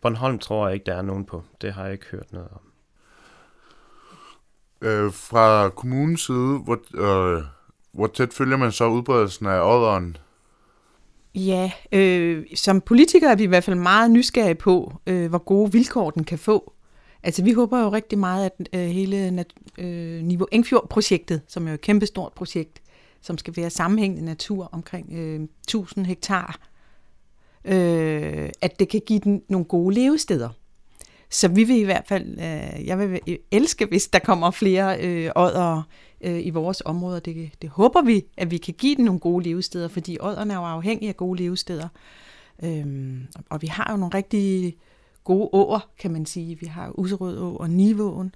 Bornholm 0.02 0.40
tror 0.40 0.68
jeg 0.68 0.74
ikke, 0.74 0.86
der 0.86 0.96
er 0.96 1.02
nogen 1.02 1.26
på. 1.26 1.44
Det 1.62 1.74
har 1.74 1.84
jeg 1.84 1.94
ikke 1.94 2.06
hørt 2.12 2.34
noget 2.34 2.50
om. 2.52 2.62
Øh, 4.82 5.14
fra 5.14 5.70
kommunens 5.70 6.26
side, 6.26 6.60
hvor, 6.64 6.80
øh, 6.96 7.44
hvor 7.92 8.08
tæt 8.08 8.34
følger 8.34 8.58
man 8.58 8.72
så 8.72 8.88
udbredelsen 8.88 9.46
af 9.46 9.62
ådderen? 9.62 10.18
Ja, 11.36 11.72
øh, 11.92 12.46
som 12.56 12.82
politikere 12.82 13.32
er 13.32 13.36
vi 13.36 13.44
i 13.44 13.48
hvert 13.48 13.64
fald 13.64 13.76
meget 13.76 14.12
nysgerrige 14.12 14.56
på, 14.56 14.94
øh, 15.08 15.30
hvor 15.30 15.38
gode 15.38 15.72
vilkår 15.72 16.10
den 16.12 16.24
kan 16.24 16.40
få. 16.40 16.74
Altså 17.24 17.44
vi 17.44 17.52
håber 17.52 17.80
jo 17.80 17.90
rigtig 17.90 18.20
meget, 18.20 18.46
at 18.46 18.70
øh, 18.74 18.82
hele 18.82 19.32
nat- 19.32 19.54
øh, 19.78 20.24
Niveau 20.24 20.48
Engfjord-projektet, 20.52 21.42
som 21.48 21.68
er 21.68 21.72
jo 21.72 21.74
et 21.74 21.82
kæmpestort 21.82 22.34
projekt, 22.34 22.82
som 23.22 23.38
skal 23.38 23.54
være 23.58 23.70
sammenhængende 23.70 24.26
natur 24.26 24.70
omkring 24.72 25.14
øh, 25.14 25.42
1000 25.42 26.06
hektar, 26.06 26.60
øh, 27.66 28.50
at 28.62 28.80
det 28.80 28.90
kan 28.90 29.02
give 29.06 29.20
den 29.20 29.42
nogle 29.50 29.66
gode 29.66 29.96
levesteder. 29.96 30.50
Så 31.30 31.48
vi 31.48 31.64
vil 31.64 31.80
i 31.80 31.84
hvert 31.84 32.08
fald, 32.08 32.30
øh, 32.30 32.88
jeg 32.88 33.00
vil 33.00 33.38
elske, 33.52 33.86
hvis 33.86 34.08
der 34.08 34.20
kommer 34.20 34.52
flere 34.52 35.02
øh, 35.02 35.32
ådder 35.36 35.84
øh, 36.22 36.46
i 36.46 36.50
vores 36.50 36.82
områder. 36.86 37.20
Det, 37.20 37.52
det 37.62 37.70
håber 37.70 38.02
vi, 38.02 38.26
at 38.38 38.52
vi 38.52 38.58
kan 38.58 38.74
give 38.74 38.96
den 38.96 39.06
nogle 39.06 39.20
gode 39.20 39.44
levesteder, 39.44 39.88
fordi 39.88 40.18
ådderne 40.22 40.54
er 40.54 40.58
jo 40.58 40.64
afhængige 40.64 41.10
af 41.10 41.18
gode 41.18 41.44
levesteder. 41.44 41.88
Øhm, 42.64 43.28
og 43.50 43.62
vi 43.62 43.68
har 43.68 43.92
jo 43.92 43.98
nogle 43.98 44.18
rigtig 44.18 44.78
gode 45.24 45.50
åer, 45.54 45.90
kan 46.00 46.12
man 46.12 46.26
sige. 46.26 46.60
Vi 46.60 46.66
har 46.66 47.00
Userød 47.00 47.38
Å 47.40 47.56
og 47.56 47.70
Nivåen, 47.70 48.36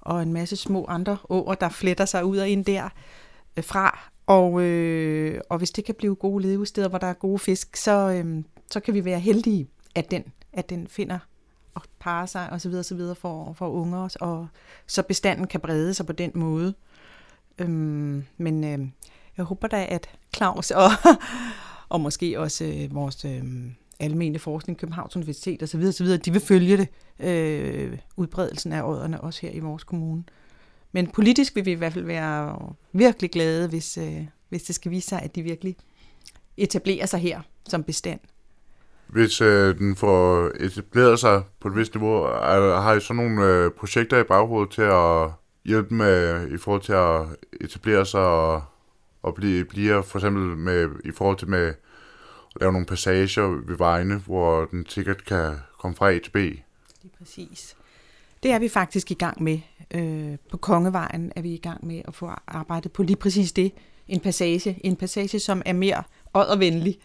og 0.00 0.22
en 0.22 0.32
masse 0.32 0.56
små 0.56 0.84
andre 0.88 1.16
åer, 1.28 1.54
der 1.54 1.68
fletter 1.68 2.04
sig 2.04 2.24
ud 2.24 2.38
og 2.38 2.48
ind 2.48 2.64
der 2.64 2.88
øh, 3.56 3.64
fra. 3.64 4.10
Og, 4.26 4.62
øh, 4.62 5.40
og 5.50 5.58
hvis 5.58 5.70
det 5.70 5.84
kan 5.84 5.94
blive 5.94 6.14
gode 6.14 6.42
levesteder, 6.42 6.88
hvor 6.88 6.98
der 6.98 7.06
er 7.06 7.12
gode 7.12 7.38
fisk, 7.38 7.76
så, 7.76 7.92
øh, 7.92 8.42
så 8.70 8.80
kan 8.80 8.94
vi 8.94 9.04
være 9.04 9.20
heldige, 9.20 9.68
at 9.94 10.10
den, 10.10 10.24
at 10.52 10.70
den 10.70 10.88
finder 10.88 11.18
og 11.74 11.82
parer 11.98 12.26
sig 12.26 12.50
og 12.50 12.60
så 12.60 12.68
videre, 12.68 12.84
så 12.84 12.94
videre 12.94 13.14
for, 13.14 13.52
for 13.52 13.68
unger, 13.68 14.16
og 14.20 14.48
så 14.86 15.02
bestanden 15.02 15.46
kan 15.46 15.60
brede 15.60 15.94
sig 15.94 16.06
på 16.06 16.12
den 16.12 16.30
måde. 16.34 16.74
Øhm, 17.58 18.24
men 18.36 18.64
øh, 18.64 18.88
jeg 19.36 19.44
håber 19.44 19.68
da, 19.68 19.86
at 19.88 20.10
Claus 20.36 20.70
og, 20.70 20.90
og 21.88 22.00
måske 22.00 22.40
også 22.40 22.64
øh, 22.64 22.94
vores 22.94 23.24
øh, 23.24 23.42
almene 24.00 24.38
forskning, 24.38 24.78
Københavns 24.78 25.16
Universitet 25.16 25.62
osv., 25.62 25.84
osv., 25.88 26.06
de 26.06 26.32
vil 26.32 26.40
følge 26.40 26.76
det, 26.76 26.88
øh, 27.26 27.98
udbredelsen 28.16 28.72
af 28.72 28.82
ådderne 28.82 29.20
også 29.20 29.40
her 29.42 29.50
i 29.50 29.58
vores 29.58 29.84
kommune. 29.84 30.24
Men 30.92 31.06
politisk 31.06 31.56
vil 31.56 31.64
vi 31.64 31.70
i 31.70 31.74
hvert 31.74 31.92
fald 31.92 32.04
være 32.04 32.58
virkelig 32.92 33.30
glade, 33.30 33.68
hvis, 33.68 33.98
øh, 33.98 34.26
hvis 34.48 34.62
det 34.62 34.74
skal 34.74 34.90
vise 34.90 35.08
sig, 35.08 35.22
at 35.22 35.34
de 35.34 35.42
virkelig 35.42 35.76
etablerer 36.56 37.06
sig 37.06 37.20
her 37.20 37.40
som 37.68 37.84
bestand. 37.84 38.20
Hvis 39.12 39.40
øh, 39.40 39.78
den 39.78 39.96
får 39.96 40.50
etableret 40.60 41.20
sig 41.20 41.42
på 41.60 41.68
et 41.68 41.76
vist 41.76 41.94
niveau, 41.94 42.14
er, 42.22 42.80
har 42.80 42.94
I 42.94 43.00
så 43.00 43.12
nogle 43.12 43.46
øh, 43.46 43.70
projekter 43.70 44.18
i 44.18 44.24
baghovedet 44.24 44.70
til 44.70 44.82
at 44.82 45.30
hjælpe 45.64 45.94
med 45.94 46.48
i 46.50 46.56
forhold 46.56 46.82
til 46.82 46.92
at 46.92 47.20
etablere 47.60 48.06
sig 48.06 48.20
og, 48.20 48.62
og 49.22 49.34
blive, 49.34 49.64
blive 49.64 50.02
for 50.02 50.18
eksempel 50.18 50.42
med, 50.42 50.88
i 51.04 51.10
forhold 51.10 51.36
til 51.36 51.48
med 51.48 51.66
at 51.66 51.76
lave 52.60 52.72
nogle 52.72 52.86
passager 52.86 53.62
ved 53.66 53.76
vejene, 53.76 54.16
hvor 54.16 54.64
den 54.64 54.86
sikkert 54.88 55.24
kan 55.24 55.54
komme 55.78 55.96
fra 55.96 56.10
A 56.10 56.18
til 56.18 56.30
B? 56.30 56.36
Lige 56.36 57.12
præcis. 57.18 57.76
Det 58.42 58.50
er 58.50 58.58
vi 58.58 58.68
faktisk 58.68 59.10
i 59.10 59.14
gang 59.14 59.42
med. 59.42 59.58
Øh, 59.94 60.36
på 60.50 60.56
Kongevejen 60.56 61.32
er 61.36 61.42
vi 61.42 61.54
i 61.54 61.60
gang 61.62 61.86
med 61.86 62.02
at 62.08 62.14
få 62.14 62.30
arbejdet 62.46 62.92
på 62.92 63.02
lige 63.02 63.16
præcis 63.16 63.52
det. 63.52 63.72
En 64.08 64.20
passage. 64.20 64.78
En 64.84 64.96
passage, 64.96 65.40
som 65.40 65.62
er 65.66 65.72
mere 65.72 66.02
åddervenlig. 66.34 66.98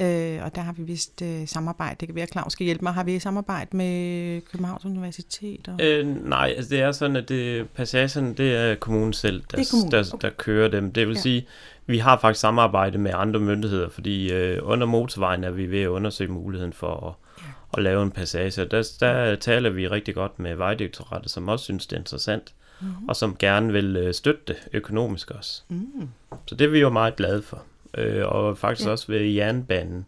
Øh, 0.00 0.44
og 0.44 0.54
der 0.54 0.60
har 0.60 0.72
vi 0.72 0.82
vist 0.82 1.22
øh, 1.22 1.48
samarbejde. 1.48 1.96
Det 2.00 2.08
kan 2.08 2.14
være, 2.14 2.22
at 2.22 2.32
Claus 2.32 2.52
skal 2.52 2.64
hjælpe 2.64 2.82
mig. 2.82 2.92
Har 2.92 3.04
vi 3.04 3.18
samarbejde 3.18 3.76
med 3.76 4.40
Københavns 4.40 4.84
Universitet? 4.84 5.68
Og... 5.68 5.84
Øh, 5.84 6.28
nej, 6.28 6.54
altså 6.56 6.70
det 6.70 6.80
er 6.80 6.92
sådan, 6.92 7.16
at 7.16 7.28
det, 7.28 7.70
passagen, 7.70 8.34
det 8.34 8.56
er 8.56 8.74
kommunen 8.74 9.12
selv, 9.12 9.42
der, 9.50 9.68
kommunen. 9.70 9.92
der, 9.92 10.18
der 10.20 10.30
kører 10.30 10.68
dem. 10.68 10.92
Det 10.92 11.08
vil 11.08 11.14
ja. 11.14 11.20
sige, 11.20 11.46
vi 11.86 11.98
har 11.98 12.18
faktisk 12.18 12.40
samarbejde 12.40 12.98
med 12.98 13.12
andre 13.14 13.40
myndigheder, 13.40 13.88
fordi 13.88 14.32
øh, 14.32 14.58
under 14.62 14.86
motorvejen 14.86 15.44
er 15.44 15.50
vi 15.50 15.70
ved 15.70 15.80
at 15.80 15.88
undersøge 15.88 16.30
muligheden 16.30 16.72
for 16.72 17.06
at, 17.06 17.44
ja. 17.44 17.78
at 17.78 17.82
lave 17.82 18.02
en 18.02 18.10
passage. 18.10 18.64
Der, 18.64 18.96
der 19.00 19.36
taler 19.36 19.70
vi 19.70 19.88
rigtig 19.88 20.14
godt 20.14 20.38
med 20.38 20.54
Vejdirektoratet, 20.54 21.30
som 21.30 21.48
også 21.48 21.64
synes, 21.64 21.86
det 21.86 21.96
er 21.96 22.00
interessant, 22.00 22.54
mm-hmm. 22.80 23.08
og 23.08 23.16
som 23.16 23.36
gerne 23.36 23.72
vil 23.72 23.96
øh, 23.96 24.14
støtte 24.14 24.40
det 24.48 24.56
økonomisk 24.72 25.30
også. 25.30 25.62
Mm. 25.68 26.08
Så 26.46 26.54
det 26.54 26.64
er 26.64 26.68
vi 26.68 26.80
jo 26.80 26.90
meget 26.90 27.16
glade 27.16 27.42
for 27.42 27.62
øh, 27.94 28.26
og 28.26 28.58
faktisk 28.58 28.86
ja. 28.86 28.92
også 28.92 29.06
ved 29.06 29.20
jernbanen 29.20 30.06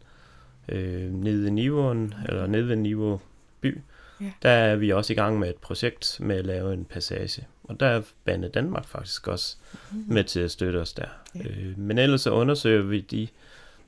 øh, 0.69 1.13
nede 1.13 1.47
i 1.47 1.51
Nivåen, 1.51 2.15
eller 2.29 2.47
nede 2.47 2.69
ved 2.69 2.77
Nivå 2.77 3.21
by, 3.61 3.81
ja. 4.21 4.33
der 4.43 4.51
er 4.51 4.77
vi 4.77 4.93
også 4.93 5.13
i 5.13 5.17
gang 5.17 5.39
med 5.39 5.49
et 5.49 5.57
projekt 5.57 6.17
med 6.21 6.37
at 6.37 6.47
lave 6.47 6.75
en 6.75 6.85
passage. 6.85 7.47
Og 7.65 7.81
der 7.81 7.87
er 7.87 8.03
Bane 8.25 8.49
Danmark 8.49 8.87
faktisk 8.87 9.29
også 9.29 9.57
mm. 9.93 10.05
med 10.07 10.25
til 10.25 10.41
at 10.41 10.51
støtte 10.51 10.77
os 10.77 10.93
der. 10.93 11.09
Ja. 11.35 11.41
Øh, 11.41 11.79
men 11.79 11.99
ellers 11.99 12.21
så 12.21 12.31
undersøger 12.31 12.83
vi 12.83 13.01
de 13.01 13.29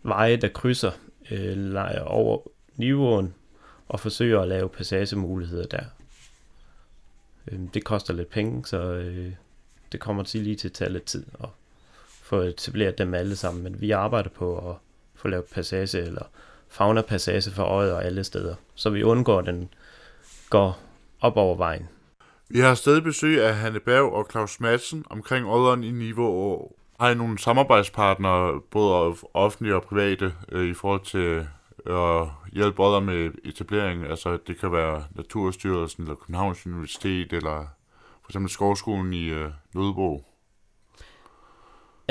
veje, 0.02 0.36
der 0.36 0.48
krydser 0.48 0.90
øh, 1.30 1.76
over 2.04 2.38
Nivåen, 2.76 3.34
og 3.88 4.00
forsøger 4.00 4.40
at 4.40 4.48
lave 4.48 4.68
passagemuligheder 4.68 5.66
der. 5.66 5.84
Øh, 7.48 7.60
det 7.74 7.84
koster 7.84 8.14
lidt 8.14 8.30
penge, 8.30 8.66
så 8.66 8.78
øh, 8.78 9.32
det 9.92 10.00
kommer 10.00 10.22
til 10.22 10.40
lige 10.40 10.56
til 10.56 10.68
at 10.68 10.72
tage 10.72 10.92
lidt 10.92 11.04
tid 11.04 11.26
at 11.42 11.48
få 12.32 12.40
etableret 12.40 12.98
dem 12.98 13.14
alle 13.14 13.36
sammen, 13.36 13.62
men 13.62 13.80
vi 13.80 13.90
arbejder 13.90 14.30
på 14.30 14.70
at 14.70 14.76
få 15.14 15.28
lavet 15.28 15.44
passage 15.44 15.98
eller 15.98 16.22
fauna-passage 16.68 17.50
for 17.50 17.62
øjet 17.62 17.92
og 17.92 18.04
alle 18.04 18.24
steder, 18.24 18.54
så 18.74 18.90
vi 18.90 19.02
undgår, 19.02 19.38
at 19.38 19.46
den 19.46 19.68
går 20.50 20.78
op 21.20 21.36
over 21.36 21.56
vejen. 21.56 21.88
Vi 22.48 22.60
har 22.60 22.74
stadig 22.74 23.02
besøg 23.02 23.44
af 23.44 23.54
Hanne 23.54 23.80
Berg 23.80 24.12
og 24.12 24.26
Claus 24.30 24.60
Madsen 24.60 25.04
omkring 25.10 25.46
Odderen 25.46 25.84
i 25.84 25.90
Niveau 25.90 26.26
og 26.26 26.76
har 27.00 27.10
I 27.10 27.14
nogle 27.14 27.38
samarbejdspartnere, 27.38 28.60
både 28.70 29.16
offentlige 29.34 29.74
og 29.74 29.82
private, 29.82 30.32
øh, 30.52 30.70
i 30.70 30.74
forhold 30.74 31.04
til 31.04 31.46
øh, 31.86 32.20
at 32.20 32.28
hjælpe 32.52 32.82
Odder 32.82 33.00
med 33.00 33.30
etablering? 33.44 34.06
Altså 34.06 34.38
det 34.46 34.60
kan 34.60 34.72
være 34.72 35.04
Naturstyrelsen 35.14 36.02
eller 36.02 36.14
Københavns 36.14 36.66
Universitet 36.66 37.32
eller 37.32 37.66
for 38.22 38.30
eksempel 38.30 38.50
Skovskolen 38.50 39.12
i 39.12 39.28
øh, 39.28 39.50
Nødebo. 39.74 40.24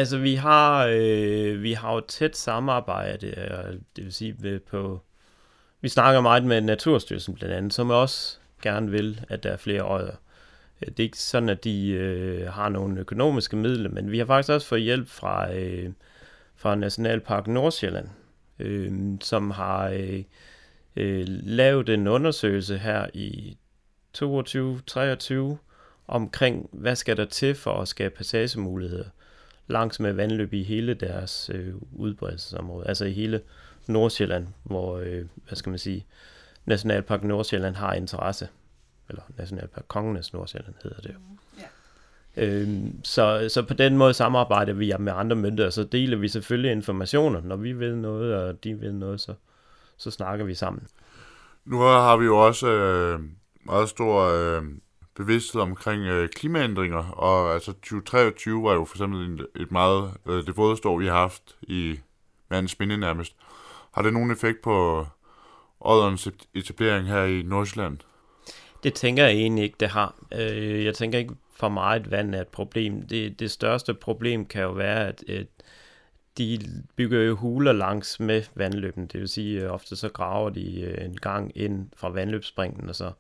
Altså 0.01 0.17
vi 0.17 0.35
har 0.35 0.87
øh, 0.91 1.63
vi 1.63 1.73
har 1.73 1.93
jo 1.93 1.99
tæt 1.99 2.37
samarbejde, 2.37 3.27
øh, 3.27 3.73
det 3.95 4.03
vil 4.03 4.13
sige 4.13 4.59
på 4.59 5.01
vi 5.81 5.89
snakker 5.89 6.21
meget 6.21 6.43
med 6.43 6.61
Naturstyrelsen 6.61 7.33
blandt 7.33 7.55
andet, 7.55 7.73
som 7.73 7.89
også 7.89 8.37
gerne 8.61 8.91
vil, 8.91 9.25
at 9.29 9.43
der 9.43 9.49
er 9.51 9.57
flere 9.57 9.81
øjer. 9.81 10.15
Øh, 10.81 10.87
det 10.87 10.99
er 10.99 11.03
ikke 11.03 11.17
sådan, 11.17 11.49
at 11.49 11.63
de 11.63 11.89
øh, 11.89 12.47
har 12.47 12.69
nogle 12.69 12.99
økonomiske 12.99 13.55
midler, 13.55 13.89
men 13.89 14.11
vi 14.11 14.17
har 14.17 14.25
faktisk 14.25 14.49
også 14.49 14.67
fået 14.67 14.81
hjælp 14.81 15.07
fra, 15.07 15.53
øh, 15.53 15.89
fra 16.55 16.75
Nationalpark 16.75 17.47
Nordsjælland, 17.47 18.07
øh, 18.59 18.91
som 19.21 19.51
har 19.51 19.89
øh, 19.89 20.23
øh, 20.95 21.25
lavet 21.27 21.89
en 21.89 22.07
undersøgelse 22.07 22.77
her 22.77 23.07
i 23.13 23.57
22-23 24.17 25.57
omkring, 26.07 26.69
hvad 26.73 26.95
skal 26.95 27.17
der 27.17 27.25
til 27.25 27.55
for 27.55 27.81
at 27.81 27.87
skabe 27.87 28.15
passagemuligheder 28.15 29.05
langs 29.68 29.99
med 29.99 30.14
vandløb 30.14 30.53
i 30.53 30.64
hele 30.64 30.93
deres 30.93 31.51
øh, 31.53 31.74
udbredelsesområde, 31.91 32.88
altså 32.88 33.05
i 33.05 33.12
hele 33.12 33.41
Nordsjælland, 33.88 34.47
hvor, 34.64 34.97
øh, 34.97 35.26
hvad 35.47 35.55
skal 35.55 35.70
man 35.70 35.80
sige, 35.80 36.05
Nationalpark 36.66 37.24
Nordsjælland 37.24 37.76
har 37.76 37.93
interesse 37.93 38.47
eller 39.12 39.24
Nationalpark 39.38 39.86
Kongenes 39.88 40.34
Nordsjælland 40.34 40.76
hedder 40.84 41.01
det 41.01 41.09
jo. 41.09 41.20
Ja. 41.57 42.43
Øhm, 42.43 43.03
så, 43.03 43.49
så 43.49 43.64
på 43.64 43.74
den 43.74 43.97
måde 43.97 44.14
samarbejder 44.14 44.74
vi 44.74 44.93
med 44.99 45.14
andre 45.16 45.36
myndigheder, 45.36 45.70
så 45.70 45.84
deler 45.84 46.18
vi 46.18 46.28
selvfølgelig 46.28 46.72
informationer. 46.72 47.41
Når 47.41 47.55
vi 47.55 47.74
ved 47.74 47.95
noget, 47.95 48.36
og 48.36 48.64
de 48.64 48.82
ved 48.82 48.91
noget, 48.91 49.22
så, 49.22 49.34
så 49.97 50.12
snakker 50.12 50.45
vi 50.45 50.53
sammen. 50.53 50.88
Nu 51.66 51.80
har 51.80 52.18
vi 52.18 52.26
jo 52.26 52.38
også 52.38 52.68
øh, 52.68 53.20
meget 53.66 53.89
stor 53.89 54.22
øh, 54.22 54.64
bevidsthed 55.22 55.61
omkring 55.61 56.03
øh, 56.03 56.30
klimaændringer, 56.30 57.03
og 57.03 57.53
altså 57.53 57.72
2023 57.72 58.63
var 58.63 58.74
jo 58.74 58.86
for 58.86 58.95
eksempel 58.95 59.26
en, 59.26 59.39
et 59.55 59.72
meget, 59.72 60.11
øh, 60.26 60.45
det 60.45 60.57
vådeste 60.57 60.88
år, 60.88 60.97
vi 60.97 61.07
har 61.07 61.17
haft 61.17 61.55
i 61.61 61.99
mandens 62.49 62.80
minde 62.80 62.97
nærmest. 62.97 63.36
Har 63.91 64.01
det 64.01 64.13
nogen 64.13 64.32
effekt 64.32 64.61
på 64.61 64.99
øh, 64.99 65.05
Odderens 65.80 66.30
etablering 66.55 67.07
her 67.07 67.24
i 67.24 67.41
Nordsjælland? 67.41 67.97
Det 68.84 68.93
tænker 68.93 69.24
jeg 69.24 69.34
egentlig 69.34 69.63
ikke, 69.63 69.78
det 69.80 69.89
har. 69.89 70.15
Øh, 70.34 70.86
jeg 70.86 70.95
tænker 70.95 71.19
ikke, 71.19 71.36
for 71.55 71.69
meget 71.69 72.11
vand 72.11 72.36
er 72.36 72.41
et 72.41 72.47
problem. 72.47 73.01
Det, 73.01 73.39
det 73.39 73.51
største 73.51 73.93
problem 73.93 74.45
kan 74.45 74.61
jo 74.61 74.72
være, 74.72 75.07
at, 75.07 75.24
at 75.30 75.47
de 76.38 76.59
bygger 76.95 77.22
jo 77.22 77.36
huler 77.36 77.72
langs 77.72 78.19
med 78.19 78.43
vandløben. 78.55 79.07
Det 79.07 79.19
vil 79.19 79.30
sige, 79.30 79.61
at 79.61 79.69
ofte 79.69 79.95
så 79.95 80.09
graver 80.09 80.49
de 80.49 80.82
øh, 80.82 81.05
en 81.05 81.17
gang 81.17 81.51
ind 81.55 81.89
fra 81.95 82.09
vandløbsspringen 82.09 82.89
og 82.89 82.95
så 82.95 83.11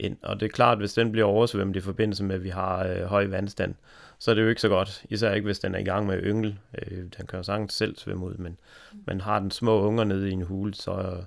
ind. 0.00 0.16
Og 0.22 0.40
det 0.40 0.46
er 0.46 0.50
klart, 0.50 0.72
at 0.72 0.78
hvis 0.78 0.94
den 0.94 1.12
bliver 1.12 1.26
oversvømmet 1.26 1.76
i 1.76 1.80
forbindelse 1.80 2.24
med, 2.24 2.34
at 2.34 2.44
vi 2.44 2.48
har 2.48 2.86
øh, 2.86 3.02
høj 3.02 3.26
vandstand, 3.26 3.74
så 4.18 4.30
er 4.30 4.34
det 4.34 4.42
jo 4.42 4.48
ikke 4.48 4.60
så 4.60 4.68
godt. 4.68 5.04
Især 5.10 5.34
ikke, 5.34 5.44
hvis 5.44 5.58
den 5.58 5.74
er 5.74 5.78
i 5.78 5.84
gang 5.84 6.06
med 6.06 6.22
yngel. 6.22 6.58
Øh, 6.78 6.98
den 6.98 7.26
kan 7.28 7.36
jo 7.36 7.42
sagtens 7.42 7.74
selv 7.74 7.96
svømme 7.96 8.26
ud, 8.26 8.34
men 8.34 8.58
man 9.06 9.20
har 9.20 9.38
den 9.38 9.50
små 9.50 9.82
unger 9.82 10.04
nede 10.04 10.28
i 10.28 10.32
en 10.32 10.42
hule, 10.42 10.74
så, 10.74 11.24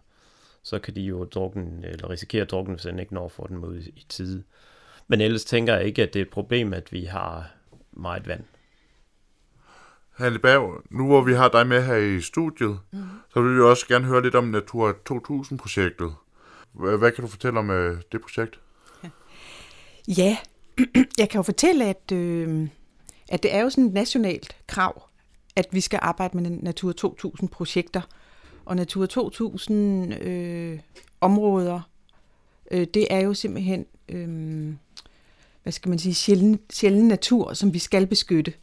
så 0.63 0.79
kan 0.79 0.95
de 0.95 1.01
jo 1.01 1.23
drukne, 1.23 1.87
eller 1.87 2.09
risikere 2.09 2.41
at 2.41 2.51
drukne, 2.51 2.73
hvis 2.73 2.83
den 2.83 2.99
ikke 2.99 3.13
når 3.13 3.25
at 3.25 3.31
få 3.31 3.47
dem 3.49 3.63
ud 3.63 3.77
i, 3.77 3.89
i 3.89 4.05
tide. 4.09 4.43
Men 5.07 5.21
ellers 5.21 5.45
tænker 5.45 5.75
jeg 5.75 5.85
ikke, 5.85 6.03
at 6.03 6.13
det 6.13 6.19
er 6.19 6.25
et 6.25 6.31
problem, 6.31 6.73
at 6.73 6.91
vi 6.91 7.03
har 7.03 7.51
meget 7.91 8.27
vand. 8.27 8.43
Hanne 10.13 10.39
Berg, 10.39 10.81
nu 10.89 11.07
hvor 11.07 11.21
vi 11.21 11.33
har 11.33 11.49
dig 11.49 11.67
med 11.67 11.83
her 11.83 11.95
i 11.95 12.21
studiet, 12.21 12.79
mm. 12.91 12.99
så 13.33 13.41
vil 13.41 13.55
vi 13.55 13.61
også 13.61 13.87
gerne 13.87 14.05
høre 14.05 14.21
lidt 14.21 14.35
om 14.35 14.43
Natur 14.43 14.97
2000-projektet. 15.09 16.13
Hvad 16.73 17.11
kan 17.11 17.23
du 17.23 17.27
fortælle 17.27 17.59
om 17.59 17.69
øh, 17.69 18.01
det 18.11 18.21
projekt? 18.21 18.59
Ja, 20.17 20.37
jeg 21.19 21.29
kan 21.29 21.39
jo 21.39 21.41
fortælle, 21.41 21.85
at, 21.85 22.11
øh, 22.11 22.67
at 23.29 23.43
det 23.43 23.55
er 23.55 23.61
jo 23.61 23.69
sådan 23.69 23.85
et 23.85 23.93
nationalt 23.93 24.55
krav, 24.67 25.03
at 25.55 25.67
vi 25.71 25.81
skal 25.81 25.99
arbejde 26.01 26.37
med 26.37 26.49
Natur 26.49 26.93
2000-projekter. 27.05 28.01
Og 28.65 28.75
Natur 28.75 29.05
2000-områder, 29.05 31.81
øh, 32.71 32.81
øh, 32.81 32.87
det 32.93 33.07
er 33.09 33.19
jo 33.19 33.33
simpelthen, 33.33 33.85
øh, 34.09 34.73
hvad 35.63 35.73
skal 35.73 35.89
man 35.89 35.99
sige, 35.99 36.13
sjælden, 36.13 36.59
sjælden 36.73 37.07
natur, 37.07 37.53
som 37.53 37.73
vi 37.73 37.79
skal 37.79 38.07
beskytte. 38.07 38.53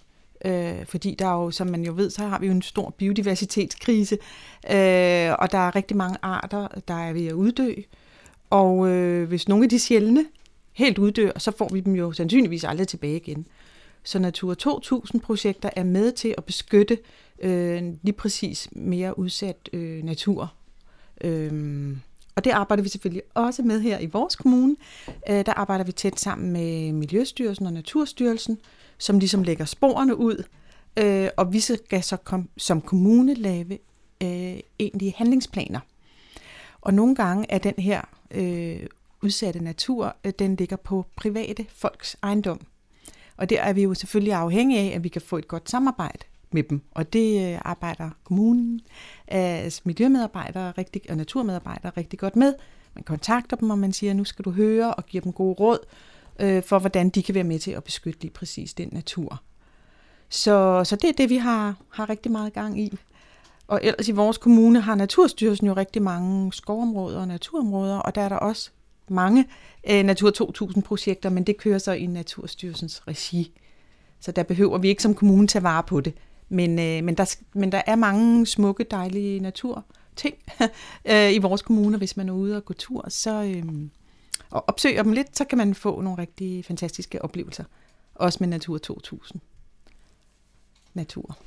Øh, 0.44 0.86
fordi 0.86 1.14
der 1.18 1.26
er 1.26 1.34
jo, 1.34 1.50
som 1.50 1.66
man 1.66 1.84
jo 1.84 1.92
ved, 1.96 2.11
så 2.11 2.26
har 2.26 2.38
vi 2.38 2.46
jo 2.46 2.52
en 2.52 2.62
stor 2.62 2.90
biodiversitetskrise, 2.90 4.14
øh, 4.64 5.32
og 5.38 5.52
der 5.52 5.58
er 5.58 5.76
rigtig 5.76 5.96
mange 5.96 6.18
arter, 6.22 6.68
der 6.88 6.94
er 6.94 7.12
ved 7.12 7.26
at 7.26 7.32
uddø. 7.32 7.74
Og 8.51 8.88
øh, 8.88 9.28
hvis 9.28 9.48
nogle 9.48 9.64
af 9.64 9.70
de 9.70 9.78
sjældne 9.78 10.24
helt 10.72 10.98
uddør, 10.98 11.38
så 11.38 11.51
får 11.51 11.68
vi 11.72 11.80
dem 11.80 11.94
jo 11.94 12.12
sandsynligvis 12.12 12.64
aldrig 12.64 12.88
tilbage 12.88 13.16
igen. 13.16 13.46
Så 14.03 14.18
Natur 14.18 14.55
2000-projekter 14.62 15.70
er 15.76 15.84
med 15.84 16.12
til 16.12 16.34
at 16.38 16.44
beskytte 16.44 16.98
øh, 17.42 17.82
lige 18.03 18.12
præcis 18.12 18.68
mere 18.72 19.18
udsat 19.18 19.68
øh, 19.72 20.05
natur. 20.05 20.53
Øhm, 21.20 22.01
og 22.36 22.44
det 22.44 22.51
arbejder 22.51 22.82
vi 22.82 22.88
selvfølgelig 22.88 23.22
også 23.34 23.62
med 23.62 23.80
her 23.80 23.98
i 23.98 24.07
vores 24.07 24.36
kommune. 24.36 24.76
Øh, 25.30 25.46
der 25.46 25.53
arbejder 25.53 25.84
vi 25.84 25.92
tæt 25.92 26.20
sammen 26.20 26.53
med 26.53 26.92
Miljøstyrelsen 26.92 27.66
og 27.66 27.72
Naturstyrelsen, 27.72 28.59
som 28.98 29.18
ligesom 29.18 29.42
lægger 29.42 29.64
sporene 29.64 30.16
ud. 30.16 30.44
Øh, 30.96 31.28
og 31.36 31.53
vi 31.53 31.61
skal 31.61 32.03
så 32.03 32.16
kom, 32.16 32.48
som 32.57 32.80
kommune 32.80 33.34
lave 33.34 33.78
øh, 34.22 34.61
egentlige 34.78 35.14
handlingsplaner. 35.16 35.80
Og 36.81 36.95
nogle 36.95 37.14
gange 37.14 37.47
er 37.49 37.59
den 37.59 37.74
her 37.78 38.03
øh, 38.31 38.87
udsatte 39.22 39.64
natur, 39.64 40.16
øh, 40.24 40.33
den 40.39 40.57
ligger 40.57 40.76
på 40.76 41.07
private 41.16 41.66
folks 41.68 42.16
ejendom. 42.22 42.61
Og 43.37 43.51
der 43.51 43.62
er 43.62 43.72
vi 43.72 43.83
jo 43.83 43.95
selvfølgelig 43.95 44.33
afhængige 44.33 44.81
af, 44.81 44.97
at 44.97 45.05
vi 45.05 45.09
kan 45.09 45.22
få 45.22 45.37
et 45.37 45.49
godt 45.49 45.70
samarbejde 45.70 46.24
med 46.51 46.62
dem. 46.62 46.83
Og 46.91 47.12
det 47.12 47.53
øh, 47.53 47.61
arbejder 47.64 48.11
kommunen, 48.24 48.81
altså 49.28 49.81
miljømedarbejdere 49.85 50.70
rigtig, 50.70 51.03
og 51.11 51.16
naturmedarbejdere 51.16 51.93
rigtig 51.97 52.18
godt 52.18 52.37
med. 52.37 52.55
Man 52.95 53.05
kontakter 53.05 53.57
dem, 53.57 53.70
og 53.70 53.78
man 53.78 53.93
siger, 53.93 54.14
nu 54.14 54.24
skal 54.24 54.45
du 54.45 54.51
høre, 54.51 54.95
og 54.95 55.07
giver 55.07 55.22
dem 55.22 55.33
gode 55.33 55.55
råd 55.55 55.78
øh, 56.41 56.62
for, 56.62 56.78
hvordan 56.78 57.09
de 57.09 57.22
kan 57.22 57.35
være 57.35 57.45
med 57.45 57.59
til 57.59 57.70
at 57.70 57.85
beskytte 57.85 58.20
lige 58.20 58.33
præcis 58.33 58.74
den 58.74 58.89
natur. 58.93 59.43
Så, 60.28 60.85
så 60.85 60.97
det 60.97 61.09
er 61.09 61.12
det, 61.12 61.31
vi 61.31 61.37
har, 61.37 61.76
har 61.91 62.11
rigtig 62.11 62.33
meget 62.33 62.53
gang 62.53 62.81
i. 62.81 62.99
Og 63.70 63.80
ellers 63.82 64.08
i 64.08 64.12
vores 64.12 64.38
kommune 64.38 64.80
har 64.80 64.94
Naturstyrelsen 64.94 65.66
jo 65.66 65.72
rigtig 65.72 66.02
mange 66.02 66.52
skovområder 66.52 67.20
og 67.20 67.28
naturområder, 67.28 67.98
og 67.98 68.14
der 68.14 68.20
er 68.20 68.28
der 68.28 68.36
også 68.36 68.70
mange 69.08 69.46
øh, 69.90 70.02
Natur 70.02 70.30
2000-projekter, 70.30 71.30
men 71.30 71.44
det 71.44 71.56
kører 71.56 71.78
så 71.78 71.92
i 71.92 72.06
Naturstyrelsens 72.06 73.08
regi. 73.08 73.52
Så 74.20 74.32
der 74.32 74.42
behøver 74.42 74.78
vi 74.78 74.88
ikke 74.88 75.02
som 75.02 75.14
kommune 75.14 75.46
tage 75.46 75.62
vare 75.62 75.82
på 75.82 76.00
det. 76.00 76.14
Men, 76.48 76.78
øh, 76.78 77.04
men, 77.04 77.14
der, 77.14 77.36
men 77.52 77.72
der 77.72 77.82
er 77.86 77.94
mange 77.94 78.46
smukke, 78.46 78.84
dejlige 78.84 79.40
naturting 79.40 80.36
øh, 81.10 81.32
i 81.32 81.38
vores 81.38 81.62
kommune, 81.62 81.98
hvis 81.98 82.16
man 82.16 82.28
er 82.28 82.32
ude 82.32 82.56
og 82.56 82.64
gå 82.64 82.74
tur, 82.74 83.04
så 83.08 83.42
øh, 83.42 83.64
og 84.50 84.64
opsøger 84.68 85.02
dem 85.02 85.12
lidt, 85.12 85.36
så 85.36 85.44
kan 85.44 85.58
man 85.58 85.74
få 85.74 86.00
nogle 86.00 86.18
rigtig 86.18 86.64
fantastiske 86.64 87.22
oplevelser. 87.22 87.64
Også 88.14 88.38
med 88.40 88.48
Natur 88.48 88.78
2000. 88.78 89.40
Natur. 90.94 91.38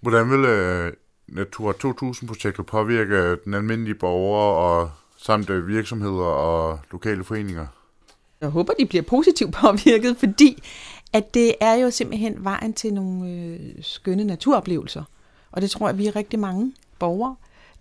Hvordan 0.00 0.30
vil 0.30 0.44
øh, 0.44 0.92
Natura 1.28 1.72
2000-projektet 1.72 2.66
påvirke 2.66 3.14
øh, 3.14 3.38
den 3.44 3.54
almindelige 3.54 3.94
borger 3.94 4.54
og 4.54 4.90
samt 5.16 5.50
øh, 5.50 5.68
virksomheder 5.68 6.24
og 6.24 6.78
lokale 6.92 7.24
foreninger? 7.24 7.66
Jeg 8.40 8.48
håber, 8.48 8.72
de 8.72 8.86
bliver 8.86 9.02
positivt 9.02 9.54
påvirket, 9.62 10.16
fordi 10.16 10.62
at 11.12 11.34
det 11.34 11.54
er 11.60 11.74
jo 11.74 11.90
simpelthen 11.90 12.44
vejen 12.44 12.72
til 12.72 12.94
nogle 12.94 13.30
øh, 13.30 13.60
skønne 13.80 14.24
naturoplevelser. 14.24 15.02
Og 15.52 15.62
det 15.62 15.70
tror 15.70 15.88
jeg, 15.88 15.98
vi 15.98 16.06
er 16.06 16.16
rigtig 16.16 16.38
mange 16.38 16.72
borgere, 16.98 17.36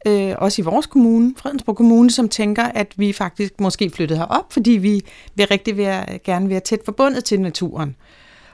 øh, 0.07 0.35
også 0.37 0.61
i 0.61 0.65
vores 0.65 0.85
kommune, 0.85 1.33
Fredensborg 1.37 1.77
Kommune, 1.77 2.11
som 2.11 2.29
tænker, 2.29 2.63
at 2.63 2.93
vi 2.97 3.13
faktisk 3.13 3.59
måske 3.59 3.89
flyttede 3.89 4.19
herop, 4.19 4.53
fordi 4.53 4.71
vi 4.71 5.05
vil 5.35 5.47
rigtig 5.47 5.77
være, 5.77 6.19
gerne 6.19 6.49
være 6.49 6.59
tæt 6.59 6.79
forbundet 6.85 7.23
til 7.23 7.41
naturen. 7.41 7.95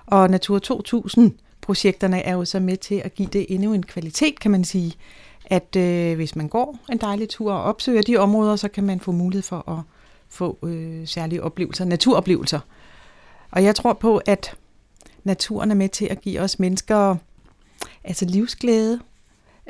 Og 0.05 0.29
Natur 0.29 0.59
projekterne 1.63 2.21
er 2.21 2.33
jo 2.33 2.45
så 2.45 2.59
med 2.59 2.77
til 2.77 2.95
at 2.95 3.15
give 3.15 3.29
det 3.33 3.45
endnu 3.49 3.73
en 3.73 3.83
kvalitet, 3.83 4.39
kan 4.39 4.51
man 4.51 4.63
sige, 4.63 4.93
at 5.45 5.75
øh, 5.75 6.15
hvis 6.15 6.35
man 6.35 6.47
går 6.47 6.77
en 6.91 6.97
dejlig 6.97 7.29
tur 7.29 7.53
og 7.53 7.63
opsøger 7.63 8.01
de 8.01 8.17
områder, 8.17 8.55
så 8.55 8.67
kan 8.67 8.83
man 8.83 8.99
få 8.99 9.11
mulighed 9.11 9.43
for 9.43 9.69
at 9.69 9.79
få 10.29 10.57
øh, 10.63 11.07
særlige 11.07 11.43
oplevelser, 11.43 11.85
naturoplevelser. 11.85 12.59
Og 13.51 13.63
jeg 13.63 13.75
tror 13.75 13.93
på, 13.93 14.17
at 14.17 14.55
naturen 15.23 15.71
er 15.71 15.75
med 15.75 15.89
til 15.89 16.05
at 16.05 16.21
give 16.21 16.39
os 16.39 16.59
mennesker 16.59 17.15
altså 18.03 18.25
livsglæde 18.25 18.99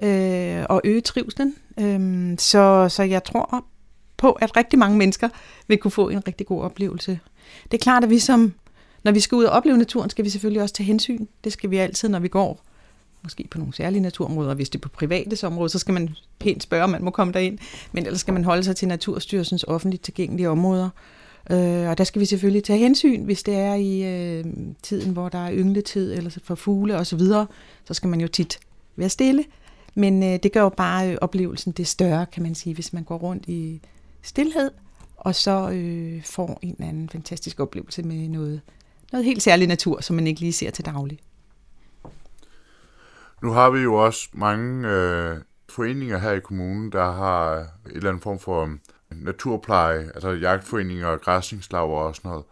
øh, 0.04 0.66
og 0.70 0.82
øge 0.84 1.02
trivselen. 1.02 1.56
Øh, 1.80 2.36
så, 2.38 2.90
så 2.90 3.04
jeg 3.04 3.24
tror 3.24 3.66
på, 4.18 4.32
at 4.32 4.58
rigtig 4.58 4.80
mange 4.80 4.98
mennesker 4.98 5.30
vil 5.68 5.78
kunne 5.78 5.92
få 5.92 6.10
en 6.10 6.28
rigtig 6.28 6.48
god 6.48 6.62
oplevelse. 6.62 7.20
Det 7.64 7.74
er 7.74 7.84
klart, 7.84 8.04
at 8.04 8.10
vi 8.10 8.20
som, 8.20 8.54
når 9.04 9.12
vi 9.12 9.20
skal 9.20 9.36
ud 9.36 9.44
og 9.44 9.52
opleve 9.52 9.78
naturen, 9.78 10.10
skal 10.10 10.26
vi 10.26 10.30
selvfølgelig 10.30 10.62
også 10.62 10.76
tage 10.76 10.88
hensyn. 10.88 11.26
Det 11.44 11.54
skal 11.54 11.72
vi 11.72 11.78
altid, 11.78 12.10
når 12.10 12.20
vi 12.20 12.28
går 12.28 12.62
måske 13.24 13.48
på 13.52 13.58
nogle 13.58 13.74
særlige 13.74 14.02
naturområder. 14.02 14.54
Hvis 14.54 14.70
det 14.70 14.80
er 14.80 14.82
på 14.82 14.90
private 14.90 15.48
områder, 15.48 15.68
så 15.68 15.80
skal 15.80 15.94
man 15.94 16.10
pænt 16.40 16.64
spørge, 16.64 16.84
om 16.84 16.90
man 16.90 17.04
må 17.04 17.12
komme 17.12 17.34
derind. 17.34 17.58
Men 17.92 18.06
ellers 18.06 18.20
skal 18.20 18.34
man 18.34 18.44
holde 18.44 18.64
sig 18.64 18.76
til 18.76 18.88
Naturstyrelsens 18.88 19.64
offentligt 19.64 20.04
tilgængelige 20.04 20.50
områder. 20.50 20.90
Øh, 21.52 21.90
og 21.90 21.98
der 21.98 22.04
skal 22.04 22.20
vi 22.20 22.26
selvfølgelig 22.26 22.64
tage 22.64 22.80
hensyn, 22.80 23.24
hvis 23.24 23.44
det 23.44 23.56
er 23.56 23.74
i 23.74 24.04
øh, 24.04 24.46
tiden, 24.84 25.14
hvor 25.14 25.30
der 25.30 25.38
er 25.38 25.54
yngletid, 25.54 26.14
eller 26.14 26.40
for 26.44 26.56
fugle 26.56 26.98
osv., 26.98 27.20
så, 27.20 27.46
så 27.86 27.94
skal 27.94 28.10
man 28.10 28.22
jo 28.22 28.28
tit 28.28 28.60
være 28.96 29.10
stille. 29.10 29.44
Men 29.96 30.24
øh, 30.24 30.40
det 30.44 30.52
gør 30.52 30.62
jo 30.62 30.70
bare 30.70 31.12
øh, 31.12 31.18
oplevelsen 31.22 31.72
det 31.72 31.88
større, 31.88 32.26
kan 32.26 32.44
man 32.44 32.56
sige, 32.56 32.74
hvis 32.74 32.94
man 32.94 33.04
går 33.04 33.18
rundt 33.18 33.46
i 33.48 33.82
stillhed, 34.22 34.72
og 35.18 35.36
så 35.36 35.70
øh, 35.70 36.24
får 36.24 36.60
en 36.62 36.76
eller 36.80 36.90
anden 36.90 37.10
fantastisk 37.10 37.60
oplevelse 37.60 38.04
med 38.04 38.30
noget, 38.30 38.62
noget 39.14 39.26
helt 39.26 39.42
særlig 39.42 39.68
natur, 39.68 40.02
som 40.02 40.16
man 40.16 40.28
ikke 40.28 40.40
lige 40.40 40.54
ser 40.54 40.72
til 40.72 40.86
daglig. 40.86 41.20
Nu 43.42 43.52
har 43.52 43.70
vi 43.70 43.80
jo 43.80 43.94
også 43.94 44.30
mange 44.34 44.88
øh, 44.88 45.38
foreninger 45.70 46.18
her 46.18 46.32
i 46.32 46.40
kommunen, 46.40 46.92
der 46.92 47.12
har 47.12 47.60
en 47.60 47.68
eller 47.86 48.10
anden 48.10 48.22
form 48.22 48.40
for 48.40 48.78
naturpleje, 49.12 50.12
altså 50.16 50.30
jagtforeninger 50.30 51.08
og 51.08 51.22
græsningslag 51.22 51.90
og 51.90 52.16
sådan 52.16 52.30
noget. 52.30 52.46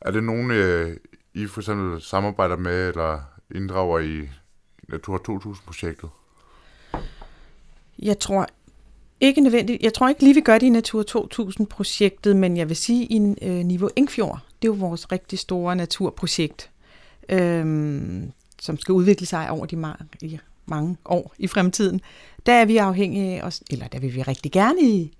Er 0.00 0.10
det 0.10 0.24
nogen, 0.24 0.50
øh, 0.50 0.96
I 1.34 1.46
for 1.46 1.60
eksempel 1.60 2.02
samarbejder 2.02 2.56
med 2.56 2.88
eller 2.88 3.20
inddrager 3.54 3.98
i 3.98 4.28
Natur 4.88 5.18
2000-projektet? 5.28 6.10
Jeg 7.98 8.18
tror 8.18 8.46
ikke 9.20 9.40
nødvendigt. 9.40 9.82
Jeg 9.82 9.94
tror 9.94 10.08
ikke 10.08 10.22
lige, 10.22 10.34
vi 10.34 10.40
gør 10.40 10.58
det 10.58 10.66
i 10.66 10.70
Natur 10.70 11.04
2000-projektet, 11.16 12.36
men 12.36 12.56
jeg 12.56 12.68
vil 12.68 12.76
sige, 12.76 13.04
i 13.04 13.34
øh, 13.42 13.64
Niveau 13.64 13.90
Engfjord, 13.96 14.40
det 14.62 14.68
er 14.68 14.72
jo 14.72 14.78
vores 14.78 15.12
rigtig 15.12 15.38
store 15.38 15.76
naturprojekt, 15.76 16.70
øh, 17.28 18.22
som 18.60 18.78
skal 18.78 18.92
udvikle 18.92 19.26
sig 19.26 19.50
over 19.50 19.66
de 19.66 19.76
mange, 19.76 20.04
mange 20.66 20.96
år 21.04 21.34
i 21.38 21.46
fremtiden. 21.46 22.00
Der 22.46 22.52
er 22.52 22.64
vi 22.64 22.76
afhængige 22.76 23.40
af, 23.40 23.46
os, 23.46 23.62
eller 23.70 23.88
der 23.88 23.98
vil 23.98 24.14
vi 24.14 24.22
rigtig 24.22 24.52
gerne 24.52 24.82
i 24.82 25.12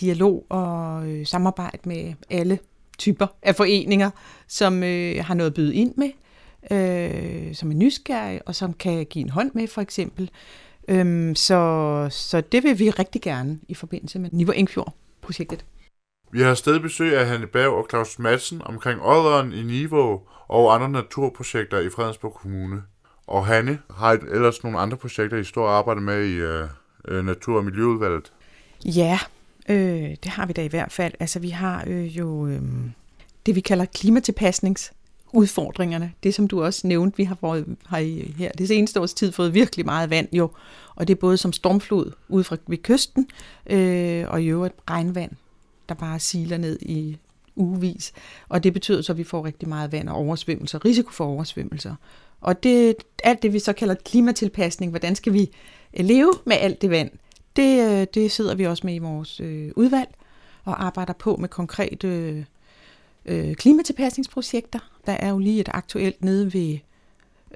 dialog 0.00 0.46
og 0.48 1.08
øh, 1.08 1.26
samarbejde 1.26 1.78
med 1.84 2.14
alle 2.30 2.58
typer 2.98 3.26
af 3.42 3.56
foreninger, 3.56 4.10
som 4.48 4.82
øh, 4.82 5.24
har 5.24 5.34
noget 5.34 5.50
at 5.50 5.54
byde 5.54 5.74
ind 5.74 5.94
med, 5.96 6.10
øh, 6.70 7.54
som 7.54 7.70
er 7.70 7.74
nysgerrige 7.74 8.42
og 8.42 8.54
som 8.54 8.72
kan 8.72 9.06
give 9.06 9.24
en 9.24 9.30
hånd 9.30 9.50
med 9.54 9.68
for 9.68 9.80
eksempel. 9.80 10.30
Øhm, 10.88 11.34
så, 11.34 12.08
så 12.10 12.40
det 12.40 12.62
vil 12.62 12.78
vi 12.78 12.90
rigtig 12.90 13.22
gerne 13.22 13.58
i 13.68 13.74
forbindelse 13.74 14.18
med 14.18 14.30
Niveau 14.32 14.52
Engfjord-projektet. 14.52 15.64
Vi 16.32 16.42
har 16.42 16.54
stadig 16.54 16.82
besøg 16.82 17.18
af 17.18 17.26
Hanne 17.26 17.46
Berg 17.46 17.72
og 17.72 17.86
Claus 17.90 18.18
Madsen 18.18 18.62
omkring 18.64 19.00
Odderen 19.02 19.52
i 19.52 19.62
Niveau 19.62 20.20
og 20.48 20.74
andre 20.74 20.88
naturprojekter 20.88 21.78
i 21.78 21.90
Fredensborg 21.90 22.34
Kommune. 22.34 22.82
Og 23.26 23.46
Hanne 23.46 23.78
har 23.90 24.12
et, 24.12 24.22
ellers 24.22 24.62
nogle 24.62 24.78
andre 24.78 24.96
projekter, 24.96 25.36
I 25.36 25.44
står 25.44 25.66
og 25.66 25.78
arbejder 25.78 26.00
med 26.00 26.24
i 26.24 26.34
øh, 26.34 26.68
øh 27.08 27.24
Natur- 27.24 27.56
og 27.56 27.64
Miljøudvalget. 27.64 28.32
Ja, 28.84 29.18
øh, 29.68 30.16
det 30.22 30.26
har 30.26 30.46
vi 30.46 30.52
da 30.52 30.62
i 30.62 30.68
hvert 30.68 30.92
fald. 30.92 31.12
Altså 31.20 31.38
vi 31.38 31.50
har 31.50 31.84
øh, 31.86 32.18
jo 32.18 32.46
øh, 32.46 32.60
det, 33.46 33.54
vi 33.54 33.60
kalder 33.60 33.84
klimatilpasnings 33.84 34.92
udfordringerne. 35.32 36.12
Det, 36.22 36.34
som 36.34 36.48
du 36.48 36.62
også 36.62 36.86
nævnte, 36.86 37.16
vi 37.16 37.24
har, 37.24 37.34
fået, 37.34 37.76
har 37.86 37.98
I 37.98 38.34
her 38.38 38.52
det 38.52 38.68
seneste 38.68 39.00
års 39.00 39.14
tid 39.14 39.32
fået 39.32 39.54
virkelig 39.54 39.86
meget 39.86 40.10
vand 40.10 40.28
jo, 40.32 40.50
og 40.94 41.08
det 41.08 41.14
er 41.14 41.20
både 41.20 41.36
som 41.36 41.52
stormflod 41.52 42.12
ude 42.28 42.44
fra 42.44 42.56
ved 42.66 42.78
kysten, 42.78 43.28
øh, 43.66 44.24
og 44.28 44.42
i 44.42 44.46
øvrigt 44.46 44.74
regnvand, 44.90 45.30
der 45.88 45.94
bare 45.94 46.18
siler 46.18 46.58
ned 46.58 46.78
i 46.82 47.16
ugevis. 47.56 48.12
Og 48.48 48.64
det 48.64 48.72
betyder 48.72 49.02
så, 49.02 49.12
at 49.12 49.18
vi 49.18 49.24
får 49.24 49.44
rigtig 49.44 49.68
meget 49.68 49.92
vand 49.92 50.08
og 50.08 50.16
oversvømmelser, 50.16 50.84
risiko 50.84 51.10
for 51.10 51.24
oversvømmelser. 51.24 51.94
Og 52.40 52.62
det, 52.62 52.96
alt 53.24 53.42
det, 53.42 53.52
vi 53.52 53.58
så 53.58 53.72
kalder 53.72 53.94
klimatilpasning, 53.94 54.92
hvordan 54.92 55.14
skal 55.14 55.32
vi 55.32 55.50
øh, 55.98 56.04
leve 56.04 56.32
med 56.44 56.56
alt 56.60 56.82
det 56.82 56.90
vand, 56.90 57.10
det, 57.56 58.00
øh, 58.00 58.06
det 58.14 58.32
sidder 58.32 58.54
vi 58.54 58.66
også 58.66 58.86
med 58.86 58.94
i 58.94 58.98
vores 58.98 59.40
øh, 59.40 59.70
udvalg 59.76 60.08
og 60.64 60.84
arbejder 60.84 61.12
på 61.12 61.36
med 61.36 61.48
konkrete 61.48 62.46
øh, 63.26 63.54
klimatilpasningsprojekter. 63.54 64.78
Der 65.06 65.12
er 65.12 65.28
jo 65.28 65.38
lige 65.38 65.60
et 65.60 65.68
aktuelt 65.72 66.24
nede 66.24 66.54
ved 66.54 66.78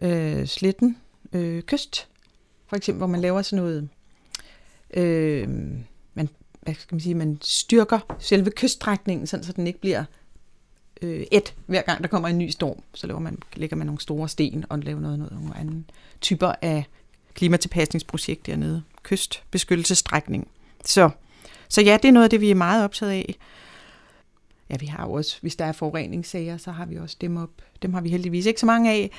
øh, 0.02 0.46
Sletten 0.46 0.96
øh, 1.32 1.62
Kyst, 1.62 2.08
for 2.66 2.76
eksempel, 2.76 2.98
hvor 2.98 3.06
man 3.06 3.20
laver 3.20 3.42
sådan 3.42 3.64
noget, 3.64 3.88
øh, 4.94 5.48
man, 6.14 6.28
hvad 6.60 6.74
skal 6.74 6.94
man 6.94 7.00
sige, 7.00 7.14
man 7.14 7.38
styrker 7.42 8.16
selve 8.18 8.50
kyststrækningen, 8.50 9.26
sådan, 9.26 9.44
så 9.44 9.52
den 9.52 9.66
ikke 9.66 9.80
bliver 9.80 10.04
øh, 11.02 11.26
et 11.32 11.54
hver 11.66 11.82
gang 11.82 12.02
der 12.02 12.08
kommer 12.08 12.28
en 12.28 12.38
ny 12.38 12.48
storm. 12.48 12.82
Så 12.94 13.06
laver 13.06 13.20
man, 13.20 13.38
lægger 13.56 13.76
man 13.76 13.86
nogle 13.86 14.00
store 14.00 14.28
sten 14.28 14.64
og 14.68 14.78
laver 14.78 15.00
noget, 15.00 15.18
noget, 15.18 15.32
nogle 15.32 15.56
andre 15.56 15.82
typer 16.20 16.52
af 16.62 16.84
klimatilpasningsprojekt 17.34 18.46
dernede. 18.46 18.82
Kystbeskyttelsestrækning. 19.02 20.48
Så, 20.84 21.10
så 21.68 21.82
ja, 21.82 21.98
det 22.02 22.08
er 22.08 22.12
noget 22.12 22.24
af 22.24 22.30
det, 22.30 22.40
vi 22.40 22.50
er 22.50 22.54
meget 22.54 22.84
optaget 22.84 23.12
af. 23.12 23.34
Ja, 24.70 24.76
vi 24.80 24.86
har 24.86 25.06
jo 25.06 25.12
også, 25.12 25.38
hvis 25.40 25.56
der 25.56 25.64
er 25.64 25.72
forureningssager, 25.72 26.56
så 26.56 26.70
har 26.70 26.86
vi 26.86 26.96
også 26.96 27.16
dem 27.20 27.36
op. 27.36 27.50
Dem 27.82 27.94
har 27.94 28.00
vi 28.00 28.08
heldigvis 28.08 28.46
ikke 28.46 28.60
så 28.60 28.66
mange 28.66 28.90
af. 28.90 29.10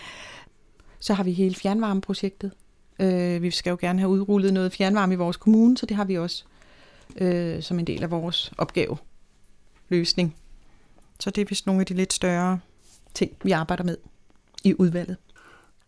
Så 0.99 1.13
har 1.13 1.23
vi 1.23 1.31
hele 1.31 1.55
fjernvarmeprojektet. 1.55 2.51
Øh, 2.99 3.41
vi 3.41 3.51
skal 3.51 3.69
jo 3.69 3.77
gerne 3.81 3.99
have 3.99 4.09
udrullet 4.09 4.53
noget 4.53 4.73
fjernvarme 4.73 5.13
i 5.13 5.17
vores 5.17 5.37
kommune, 5.37 5.77
så 5.77 5.85
det 5.85 5.97
har 5.97 6.05
vi 6.05 6.17
også 6.17 6.43
øh, 7.17 7.61
som 7.61 7.79
en 7.79 7.87
del 7.87 8.03
af 8.03 8.11
vores 8.11 8.51
opgave 8.57 8.97
løsning. 9.89 10.35
Så 11.19 11.29
det 11.29 11.41
er 11.41 11.45
vist 11.49 11.65
nogle 11.65 11.81
af 11.81 11.85
de 11.85 11.93
lidt 11.93 12.13
større 12.13 12.59
ting, 13.13 13.31
vi 13.43 13.51
arbejder 13.51 13.83
med 13.83 13.97
i 14.63 14.75
udvalget. 14.79 15.17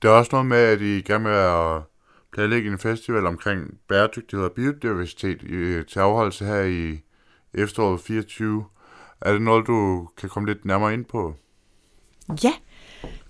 Det 0.01 0.07
er 0.07 0.11
også 0.11 0.30
noget 0.32 0.45
med, 0.45 0.57
at 0.57 0.82
I 0.82 1.01
gerne 1.01 1.24
vil 1.24 1.36
at 1.36 1.82
planlægge 2.34 2.72
en 2.72 2.80
festival 2.80 3.26
omkring 3.26 3.78
bæredygtighed 3.88 4.45
og 4.45 4.51
biodiversitet 4.51 5.39
til 5.88 5.99
afholdelse 5.99 6.45
her 6.45 6.61
i 6.61 6.99
efteråret 7.53 8.01
24. 8.01 8.66
Er 9.26 9.32
det 9.32 9.42
noget, 9.42 9.68
du 9.68 10.08
kan 10.18 10.30
komme 10.30 10.50
lidt 10.50 10.66
nærmere 10.66 10.94
ind 10.94 11.06
på? 11.06 11.34
Ja, 12.44 12.54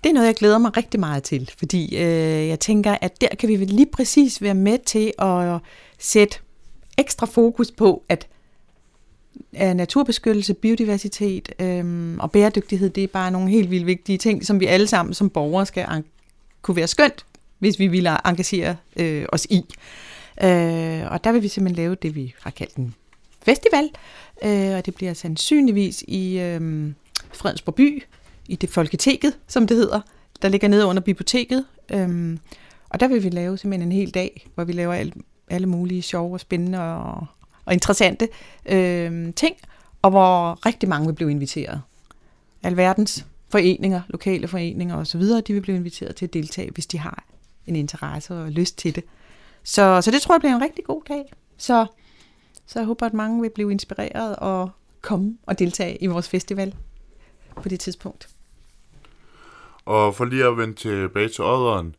det 0.04 0.10
er 0.10 0.14
noget, 0.14 0.26
jeg 0.26 0.34
glæder 0.34 0.58
mig 0.58 0.76
rigtig 0.76 1.00
meget 1.00 1.22
til, 1.22 1.50
fordi 1.58 1.96
øh, 1.96 2.48
jeg 2.48 2.60
tænker, 2.60 2.96
at 3.00 3.20
der 3.20 3.28
kan 3.28 3.48
vi 3.48 3.56
lige 3.56 3.90
præcis 3.92 4.42
være 4.42 4.54
med 4.54 4.78
til 4.86 5.12
at 5.18 5.60
sætte 5.98 6.38
ekstra 6.98 7.26
fokus 7.26 7.70
på, 7.70 8.04
at 8.08 8.28
naturbeskyttelse, 9.52 10.54
biodiversitet 10.54 11.52
øh, 11.58 12.16
og 12.18 12.30
bæredygtighed, 12.30 12.90
det 12.90 13.04
er 13.04 13.08
bare 13.08 13.30
nogle 13.30 13.50
helt 13.50 13.70
vildt 13.70 13.86
vigtige 13.86 14.18
ting, 14.18 14.46
som 14.46 14.60
vi 14.60 14.66
alle 14.66 14.86
sammen 14.86 15.14
som 15.14 15.30
borgere 15.30 15.66
skal 15.66 16.04
kunne 16.62 16.76
være 16.76 16.86
skønt, 16.86 17.26
hvis 17.58 17.78
vi 17.78 17.86
vil 17.86 18.08
engagere 18.24 18.76
øh, 18.96 19.26
os 19.32 19.46
i. 19.50 19.64
Øh, 20.42 21.12
og 21.12 21.24
der 21.24 21.32
vil 21.32 21.42
vi 21.42 21.48
simpelthen 21.48 21.76
lave 21.76 21.94
det, 21.94 22.14
vi 22.14 22.34
har 22.40 22.50
kaldt 22.50 22.74
en 22.74 22.94
festival, 23.42 23.90
øh, 24.44 24.76
og 24.76 24.86
det 24.86 24.94
bliver 24.94 25.14
sandsynligvis 25.14 26.04
i 26.08 26.38
øh, 26.38 26.92
Fredensborg 27.32 27.74
by, 27.74 28.02
i 28.48 28.56
det 28.56 28.70
Folketeket, 28.70 29.38
som 29.48 29.66
det 29.66 29.76
hedder, 29.76 30.00
der 30.42 30.48
ligger 30.48 30.68
nede 30.68 30.86
under 30.86 31.02
biblioteket. 31.02 31.64
Øh, 31.92 32.38
og 32.88 33.00
der 33.00 33.08
vil 33.08 33.24
vi 33.24 33.28
lave 33.28 33.58
simpelthen 33.58 33.92
en 33.92 33.98
hel 33.98 34.10
dag, 34.10 34.48
hvor 34.54 34.64
vi 34.64 34.72
laver 34.72 34.94
alle, 34.94 35.12
alle 35.50 35.66
mulige 35.66 36.02
sjove 36.02 36.32
og 36.32 36.40
spændende 36.40 36.94
og, 36.94 37.26
og 37.64 37.72
interessante 37.72 38.28
øh, 38.66 39.34
ting, 39.34 39.56
og 40.02 40.10
hvor 40.10 40.66
rigtig 40.66 40.88
mange 40.88 41.06
vil 41.06 41.14
blive 41.14 41.30
inviteret. 41.30 41.82
Alverdens 42.62 43.26
foreninger, 43.48 44.00
lokale 44.08 44.48
foreninger 44.48 44.96
osv., 44.96 45.22
de 45.22 45.52
vil 45.52 45.60
blive 45.60 45.76
inviteret 45.76 46.16
til 46.16 46.24
at 46.24 46.34
deltage, 46.34 46.70
hvis 46.70 46.86
de 46.86 46.98
har 46.98 47.24
en 47.66 47.76
interesse 47.76 48.34
og 48.34 48.50
lyst 48.50 48.78
til 48.78 48.94
det. 48.94 49.04
Så, 49.62 50.00
så 50.00 50.10
det 50.10 50.22
tror 50.22 50.34
jeg 50.34 50.40
bliver 50.40 50.56
en 50.56 50.62
rigtig 50.62 50.84
god 50.84 51.02
dag. 51.08 51.32
Så, 51.56 51.86
så 52.66 52.78
jeg 52.78 52.86
håber, 52.86 53.06
at 53.06 53.14
mange 53.14 53.40
vil 53.40 53.50
blive 53.50 53.70
inspireret 53.70 54.36
og 54.36 54.70
komme 55.00 55.38
og 55.46 55.58
deltage 55.58 55.96
i 56.02 56.06
vores 56.06 56.28
festival 56.28 56.74
på 57.62 57.68
det 57.68 57.80
tidspunkt. 57.80 58.28
Og 59.84 60.14
for 60.14 60.24
lige 60.24 60.44
at 60.44 60.56
vende 60.56 60.74
tilbage 60.74 61.28
til 61.28 61.44
Odderen, 61.44 61.96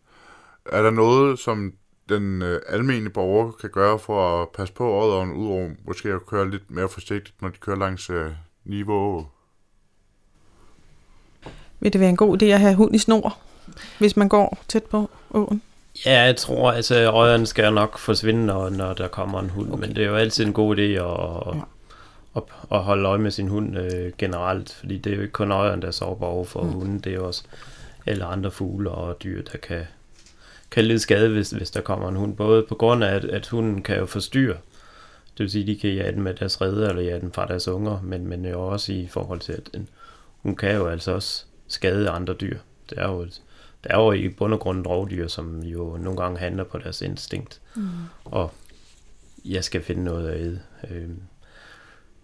er 0.65 0.81
der 0.81 0.91
noget, 0.91 1.39
som 1.39 1.73
den 2.09 2.41
øh, 2.41 2.61
almindelige 2.67 3.13
borger 3.13 3.51
kan 3.51 3.69
gøre 3.69 3.99
for 3.99 4.41
at 4.41 4.49
passe 4.49 4.73
på 4.73 5.03
Odderen, 5.03 5.31
udover 5.31 5.69
måske 5.85 6.09
at 6.09 6.25
køre 6.25 6.49
lidt 6.49 6.71
mere 6.71 6.89
forsigtigt, 6.89 7.41
når 7.41 7.49
de 7.49 7.57
kører 7.57 7.77
langs 7.77 8.09
øh, 8.09 8.31
niveau? 8.65 9.27
Vil 11.79 11.93
det 11.93 12.01
være 12.01 12.09
en 12.09 12.17
god 12.17 12.41
idé 12.41 12.45
at 12.45 12.59
have 12.59 12.75
hund 12.75 12.95
i 12.95 12.97
snor, 12.97 13.37
hvis 13.99 14.17
man 14.17 14.29
går 14.29 14.57
tæt 14.67 14.83
på 14.83 15.09
åen? 15.33 15.61
Ja, 16.05 16.21
jeg 16.21 16.35
tror, 16.35 16.71
altså 16.71 17.11
rødderne 17.11 17.45
skal 17.45 17.73
nok 17.73 17.97
forsvinde, 17.97 18.45
når, 18.45 18.69
når 18.69 18.93
der 18.93 19.07
kommer 19.07 19.39
en 19.39 19.49
hund, 19.49 19.73
okay. 19.73 19.81
men 19.81 19.95
det 19.95 20.03
er 20.03 20.07
jo 20.07 20.15
altid 20.15 20.45
en 20.45 20.53
god 20.53 20.77
idé 20.77 20.81
at, 20.81 21.55
ja. 21.55 21.61
at, 22.35 22.43
at 22.71 22.83
holde 22.83 23.09
øje 23.09 23.19
med 23.19 23.31
sin 23.31 23.47
hund 23.47 23.77
øh, 23.77 24.13
generelt, 24.17 24.73
fordi 24.73 24.97
det 24.97 25.11
er 25.11 25.15
jo 25.15 25.21
ikke 25.21 25.31
kun 25.31 25.51
øjerne, 25.51 25.81
der 25.81 25.91
sover 25.91 26.23
over 26.25 26.45
for 26.45 26.61
mm. 26.61 26.69
hunden, 26.69 26.99
det 26.99 27.11
er 27.11 27.15
jo 27.15 27.27
også 27.27 27.43
alle 28.05 28.25
andre 28.25 28.51
fugle 28.51 28.91
og 28.91 29.23
dyr, 29.23 29.41
der 29.41 29.57
kan, 29.57 29.83
kan 30.71 30.85
lide 30.85 30.99
skade, 30.99 31.29
hvis, 31.29 31.51
hvis 31.51 31.71
der 31.71 31.81
kommer 31.81 32.09
en 32.09 32.15
hund. 32.15 32.35
Både 32.35 32.63
på 32.63 32.75
grund 32.75 33.03
af, 33.03 33.15
at, 33.15 33.25
at 33.25 33.47
hunden 33.47 33.83
kan 33.83 33.97
jo 33.97 34.05
forstyrre. 34.05 34.57
Det 35.37 35.43
vil 35.43 35.51
sige, 35.51 35.67
de 35.67 35.79
kan 35.79 35.89
jage 35.89 36.11
den 36.11 36.21
med 36.21 36.33
deres 36.33 36.61
redder, 36.61 36.89
eller 36.89 37.01
jage 37.01 37.21
den 37.21 37.31
fra 37.31 37.45
deres 37.45 37.67
unger, 37.67 37.99
men, 38.03 38.27
men 38.27 38.45
jo 38.45 38.67
også 38.67 38.93
i 38.93 39.07
forhold 39.07 39.39
til, 39.39 39.51
at 39.51 39.69
en, 39.73 39.89
hun 40.41 40.55
kan 40.55 40.75
jo 40.75 40.87
altså 40.87 41.11
også 41.11 41.43
skade 41.67 42.09
andre 42.09 42.33
dyr. 42.33 42.57
Det 42.89 42.97
er 42.97 43.07
jo, 43.07 43.21
et, 43.21 43.41
det 43.85 43.93
er 43.93 43.97
jo 43.97 44.11
i 44.11 44.29
bund 44.29 44.53
og 44.53 44.59
grund 44.59 44.87
rovdyr, 44.87 45.27
som 45.27 45.63
jo 45.63 45.97
nogle 45.97 46.21
gange 46.21 46.39
handler 46.39 46.63
på 46.63 46.77
deres 46.77 47.01
instinkt. 47.01 47.61
Mm. 47.75 47.89
Og 48.25 48.51
jeg 49.45 49.63
skal 49.63 49.81
finde 49.81 50.03
noget 50.03 50.29
af 50.29 50.39
det. 50.39 50.61
Øh, 50.89 51.09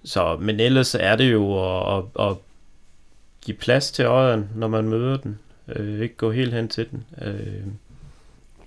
så, 0.03 0.37
men 0.37 0.59
ellers 0.59 0.95
er 0.95 1.15
det 1.15 1.31
jo 1.31 1.63
at, 1.77 2.03
at, 2.19 2.27
at 2.27 2.37
give 3.41 3.57
plads 3.57 3.91
til 3.91 4.05
øjen, 4.05 4.49
når 4.55 4.67
man 4.67 4.89
møder 4.89 5.17
den. 5.17 5.39
Øh, 5.67 6.01
ikke 6.01 6.15
gå 6.15 6.31
helt 6.31 6.53
hen 6.53 6.67
til 6.67 6.89
den. 6.91 7.05
Øh, 7.21 7.63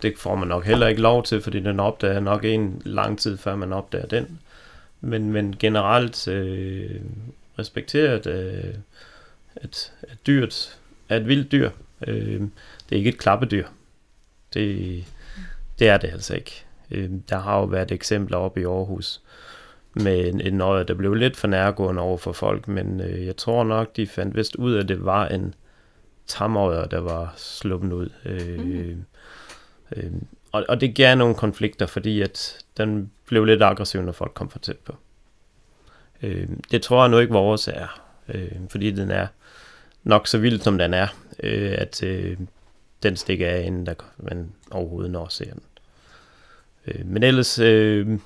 det 0.02 0.18
får 0.18 0.34
man 0.34 0.48
nok 0.48 0.64
heller 0.64 0.86
ikke 0.86 1.00
lov 1.00 1.22
til, 1.22 1.42
fordi 1.42 1.60
den 1.60 1.80
opdager 1.80 2.20
nok 2.20 2.44
en 2.44 2.82
lang 2.84 3.18
tid, 3.18 3.36
før 3.36 3.56
man 3.56 3.72
opdager 3.72 4.06
den. 4.06 4.38
Men, 5.00 5.32
men 5.32 5.56
generelt 5.58 6.28
øh, 6.28 7.00
respekteret, 7.58 8.26
øh, 8.26 8.74
at, 9.56 9.92
at 10.02 10.18
dyret 10.26 10.78
er 11.08 11.16
et 11.16 11.28
vildt 11.28 11.52
dyr. 11.52 11.70
Øh, 12.06 12.40
det 12.40 12.92
er 12.92 12.96
ikke 12.96 13.10
et 13.10 13.18
klappedyr. 13.18 13.66
Det, 14.54 15.04
det 15.78 15.88
er 15.88 15.96
det 15.96 16.08
altså 16.08 16.34
ikke. 16.34 16.64
Øh, 16.90 17.10
der 17.28 17.38
har 17.38 17.58
jo 17.58 17.64
været 17.64 17.92
eksempler 17.92 18.36
op 18.36 18.58
i 18.58 18.64
Aarhus 18.64 19.20
med 19.94 20.28
en, 20.28 20.40
en 20.40 20.60
øje, 20.60 20.84
der 20.84 20.94
blev 20.94 21.14
lidt 21.14 21.36
for 21.36 21.48
nærgående 21.48 22.02
over 22.02 22.16
for 22.16 22.32
folk, 22.32 22.68
men 22.68 23.00
øh, 23.00 23.26
jeg 23.26 23.36
tror 23.36 23.64
nok, 23.64 23.96
de 23.96 24.06
fandt 24.06 24.36
vist 24.36 24.56
ud 24.56 24.74
af, 24.74 24.80
at 24.80 24.88
det 24.88 25.04
var 25.04 25.28
en 25.28 25.54
tamøjer, 26.26 26.84
der 26.84 27.00
var 27.00 27.34
sluppet 27.36 27.92
ud. 27.92 28.10
Øh, 28.24 28.60
mm. 28.60 29.04
øh, 29.96 30.12
og, 30.52 30.64
og 30.68 30.80
det 30.80 30.94
gav 30.94 31.16
nogle 31.16 31.34
konflikter, 31.34 31.86
fordi 31.86 32.22
at 32.22 32.64
den 32.76 33.10
blev 33.26 33.44
lidt 33.44 33.62
aggressiv, 33.62 34.02
når 34.02 34.12
folk 34.12 34.34
kom 34.34 34.50
for 34.50 34.58
tæt 34.58 34.78
på. 34.78 34.96
Øh, 36.22 36.48
det 36.70 36.82
tror 36.82 37.02
jeg 37.02 37.10
nu 37.10 37.18
ikke 37.18 37.32
vores 37.32 37.68
er, 37.68 38.00
øh, 38.28 38.52
fordi 38.70 38.90
den 38.90 39.10
er 39.10 39.26
nok 40.02 40.26
så 40.26 40.38
vild, 40.38 40.60
som 40.60 40.78
den 40.78 40.94
er, 40.94 41.06
øh, 41.42 41.74
at 41.78 42.02
øh, 42.02 42.36
den 43.02 43.16
stikker 43.16 43.48
af, 43.48 43.62
inden 43.66 43.86
der, 43.86 43.94
man 44.16 44.52
overhovedet 44.70 45.10
når 45.10 45.28
ser 45.28 45.52
den. 45.52 45.62
Øh, 46.86 47.06
men 47.06 47.22
ellers, 47.22 47.58
øh, 47.58 48.18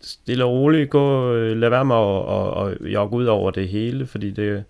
stille 0.00 0.44
og 0.44 0.50
roligt 0.50 0.90
gå, 0.90 1.32
øh, 1.32 1.56
lad 1.56 1.68
være 1.68 1.84
med 1.84 1.96
at, 1.96 2.68
at, 2.68 2.82
at 2.82 2.92
jogge 2.92 3.16
ud 3.16 3.24
over 3.24 3.50
det 3.50 3.68
hele, 3.68 4.06
fordi 4.06 4.30
det, 4.30 4.64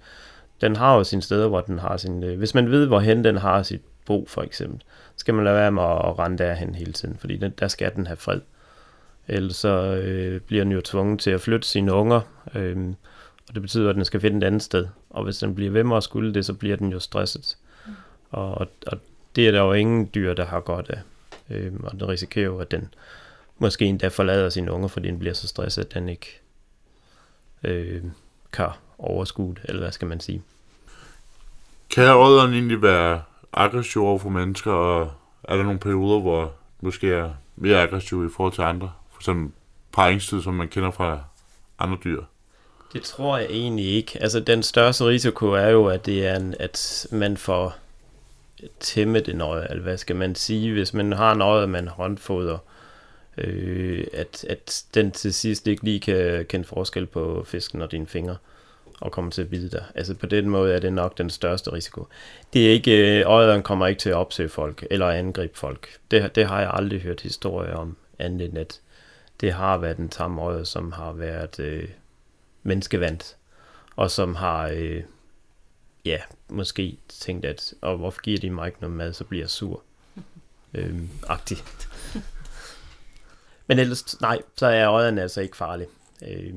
den 0.60 0.76
har 0.76 0.96
jo 0.96 1.04
sine 1.04 1.22
steder, 1.22 1.48
hvor 1.48 1.60
den 1.60 1.78
har 1.78 1.96
sin... 1.96 2.22
Øh, 2.24 2.38
hvis 2.38 2.54
man 2.54 2.70
ved, 2.70 2.86
hvorhen 2.86 3.24
den 3.24 3.36
har 3.36 3.62
sit 3.62 3.82
bo, 4.06 4.26
for 4.28 4.42
eksempel, 4.42 4.82
skal 5.16 5.34
man 5.34 5.44
lade 5.44 5.56
være 5.56 5.72
med 5.72 5.82
at 5.82 6.18
rende 6.18 6.38
derhen 6.38 6.74
hele 6.74 6.92
tiden, 6.92 7.16
fordi 7.18 7.36
den, 7.36 7.52
der 7.58 7.68
skal 7.68 7.94
den 7.94 8.06
have 8.06 8.16
fred. 8.16 8.40
Ellers 9.28 9.56
så 9.56 9.94
øh, 9.94 10.40
bliver 10.40 10.64
den 10.64 10.72
jo 10.72 10.80
tvunget 10.80 11.20
til 11.20 11.30
at 11.30 11.40
flytte 11.40 11.68
sine 11.68 11.92
unger, 11.92 12.20
øh, 12.54 12.76
og 13.48 13.54
det 13.54 13.62
betyder, 13.62 13.90
at 13.90 13.96
den 13.96 14.04
skal 14.04 14.20
finde 14.20 14.38
et 14.38 14.44
andet 14.44 14.62
sted. 14.62 14.86
Og 15.10 15.24
hvis 15.24 15.38
den 15.38 15.54
bliver 15.54 15.70
ved 15.70 15.84
med 15.84 15.96
at 15.96 16.02
skulle 16.02 16.34
det, 16.34 16.46
så 16.46 16.54
bliver 16.54 16.76
den 16.76 16.92
jo 16.92 17.00
stresset. 17.00 17.56
Og, 18.30 18.54
og, 18.54 18.66
og 18.86 18.98
det 19.36 19.48
er 19.48 19.52
der 19.52 19.60
jo 19.60 19.72
ingen 19.72 20.10
dyr, 20.14 20.34
der 20.34 20.44
har 20.44 20.60
godt 20.60 20.90
af. 20.90 21.00
Øhm, 21.50 21.84
og 21.84 21.92
den 21.92 22.08
risikerer 22.08 22.44
jo, 22.44 22.58
at 22.58 22.70
den 22.70 22.94
måske 23.58 23.84
endda 23.84 24.08
forlader 24.08 24.48
sine 24.48 24.72
unger, 24.72 24.88
fordi 24.88 25.08
den 25.08 25.18
bliver 25.18 25.34
så 25.34 25.48
stresset, 25.48 25.84
at 25.84 25.94
den 25.94 26.08
ikke 26.08 26.40
øh, 27.64 28.02
kan 28.52 28.68
overskue 28.98 29.54
det, 29.54 29.62
eller 29.64 29.82
hvad 29.82 29.92
skal 29.92 30.08
man 30.08 30.20
sige. 30.20 30.42
Kan 31.90 32.14
ådderen 32.14 32.52
egentlig 32.52 32.82
være 32.82 33.22
aggressiv 33.52 34.02
over 34.02 34.18
for 34.18 34.28
mennesker, 34.28 34.72
og 34.72 35.12
er 35.44 35.56
der 35.56 35.62
nogle 35.62 35.78
perioder, 35.78 36.20
hvor 36.20 36.52
måske 36.80 37.12
er 37.12 37.30
mere 37.56 37.82
aggressiv 37.82 38.26
i 38.26 38.28
forhold 38.36 38.52
til 38.52 38.62
andre? 38.62 38.92
For 39.10 39.20
eksempel 39.20 39.52
paringstid, 39.92 40.42
som 40.42 40.54
man 40.54 40.68
kender 40.68 40.90
fra 40.90 41.24
andre 41.78 41.98
dyr? 42.04 42.22
Det 42.92 43.02
tror 43.02 43.38
jeg 43.38 43.46
egentlig 43.50 43.86
ikke. 43.86 44.22
Altså, 44.22 44.40
den 44.40 44.62
største 44.62 45.04
risiko 45.06 45.46
er 45.46 45.68
jo, 45.68 45.86
at 45.86 46.06
det 46.06 46.26
er, 46.26 46.36
en, 46.36 46.54
at 46.58 47.06
man 47.10 47.36
får 47.36 47.76
tæmmet 48.80 49.28
en 49.28 49.40
øje, 49.40 49.66
eller 49.70 49.82
hvad 49.82 49.96
skal 49.96 50.16
man 50.16 50.34
sige, 50.34 50.72
hvis 50.72 50.94
man 50.94 51.12
har 51.12 51.32
en 51.32 51.42
øje, 51.42 51.66
man 51.66 51.88
håndfoder, 51.88 52.58
øh, 53.38 54.06
at, 54.12 54.44
at 54.48 54.84
den 54.94 55.10
til 55.10 55.34
sidst 55.34 55.66
ikke 55.66 55.84
lige 55.84 56.00
kan 56.00 56.46
kende 56.48 56.66
forskel 56.66 57.06
på 57.06 57.44
fisken 57.46 57.82
og 57.82 57.92
dine 57.92 58.06
fingre 58.06 58.36
og 59.00 59.12
kommer 59.12 59.30
til 59.30 59.42
at 59.42 59.50
bide 59.50 59.70
dig. 59.70 59.84
Altså 59.94 60.14
på 60.14 60.26
den 60.26 60.48
måde 60.48 60.74
er 60.74 60.78
det 60.78 60.92
nok 60.92 61.18
den 61.18 61.30
største 61.30 61.72
risiko. 61.72 62.06
Det 62.52 62.66
er 62.66 62.70
ikke, 62.70 63.18
øh, 63.18 63.22
øjeren 63.26 63.62
kommer 63.62 63.86
ikke 63.86 63.98
til 63.98 64.10
at 64.10 64.16
opsøge 64.16 64.48
folk 64.48 64.86
eller 64.90 65.08
angribe 65.08 65.58
folk. 65.58 65.88
Det, 66.10 66.34
det 66.34 66.46
har 66.46 66.60
jeg 66.60 66.70
aldrig 66.74 67.00
hørt 67.00 67.20
historie 67.20 67.76
om, 67.76 67.96
andet 68.18 68.48
end 68.48 68.58
at 68.58 68.80
det 69.40 69.52
har 69.52 69.78
været 69.78 69.96
en 69.96 70.08
tam 70.08 70.38
øje, 70.38 70.64
som 70.64 70.92
har 70.92 71.12
været 71.12 71.60
øh, 71.60 71.88
menneskevandt, 72.66 73.36
og 73.96 74.10
som 74.10 74.34
har, 74.34 74.68
øh, 74.68 75.02
ja, 76.04 76.18
måske 76.48 76.98
tænkt, 77.08 77.44
at 77.44 77.74
og 77.80 77.96
hvorfor 77.96 78.20
giver 78.20 78.38
de 78.38 78.50
mig 78.50 78.66
ikke 78.66 78.80
noget 78.80 78.96
mad, 78.96 79.12
så 79.12 79.24
bliver 79.24 79.42
jeg 79.42 79.50
sur. 79.50 79.82
Øh, 80.74 81.00
agtig. 81.28 81.58
Men 83.66 83.78
ellers, 83.78 84.20
nej, 84.20 84.42
så 84.56 84.66
er 84.66 84.90
øjerne 84.90 85.22
altså 85.22 85.40
ikke 85.40 85.56
farlig. 85.56 85.86
Øh, 86.22 86.54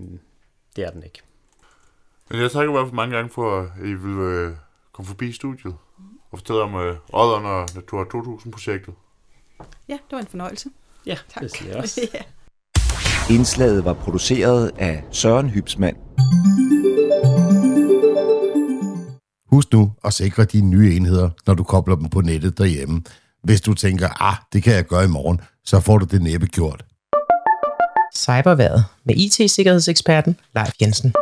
det 0.75 0.83
er 0.83 0.89
den 0.89 1.03
ikke. 1.03 1.21
Men 2.29 2.41
jeg 2.41 2.51
takker 2.51 2.73
i 2.73 2.75
hvert 2.75 2.85
fald 2.85 2.95
mange 2.95 3.15
gange 3.15 3.29
for, 3.29 3.61
at 3.61 3.69
I 3.85 3.93
vil 3.93 4.17
øh, 4.19 4.55
komme 4.91 5.07
forbi 5.07 5.31
studiet 5.31 5.75
og 6.31 6.39
fortælle 6.39 6.61
om 6.61 6.75
øh, 6.75 6.97
Odderen 7.13 7.45
og 7.45 7.69
Natura 7.75 8.03
2000-projektet. 8.03 8.93
Ja, 9.87 9.93
det 9.93 10.11
var 10.11 10.19
en 10.19 10.27
fornøjelse. 10.27 10.69
Ja, 11.05 11.17
tak. 11.29 11.43
det 11.43 11.51
siger 11.51 11.71
jeg 11.71 11.77
også. 11.77 12.01
ja. 12.13 12.21
Indslaget 13.31 13.85
var 13.85 13.93
produceret 13.93 14.71
af 14.77 15.03
Søren 15.11 15.49
Hybsmand. 15.49 15.95
Husk 19.51 19.73
nu 19.73 19.91
at 20.05 20.13
sikre 20.13 20.45
dine 20.45 20.69
nye 20.69 20.95
enheder, 20.95 21.29
når 21.47 21.53
du 21.53 21.63
kobler 21.63 21.95
dem 21.95 22.09
på 22.09 22.21
nettet 22.21 22.57
derhjemme. 22.57 23.01
Hvis 23.43 23.61
du 23.61 23.73
tænker, 23.73 24.23
ah, 24.23 24.35
det 24.53 24.63
kan 24.63 24.73
jeg 24.73 24.85
gøre 24.85 25.03
i 25.03 25.07
morgen, 25.07 25.41
så 25.65 25.79
får 25.79 25.97
du 25.97 26.05
det 26.05 26.21
næppe 26.21 26.47
gjort. 26.47 26.85
Cyberværet 28.15 28.85
med 29.03 29.15
IT-sikkerhedseksperten 29.15 30.37
Leif 30.55 30.71
Jensen. 30.81 31.13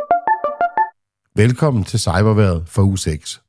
Velkommen 1.36 1.84
til 1.84 2.00
Cyberværet 2.00 2.68
for 2.68 2.82
u 2.82 2.96
6. 2.96 3.40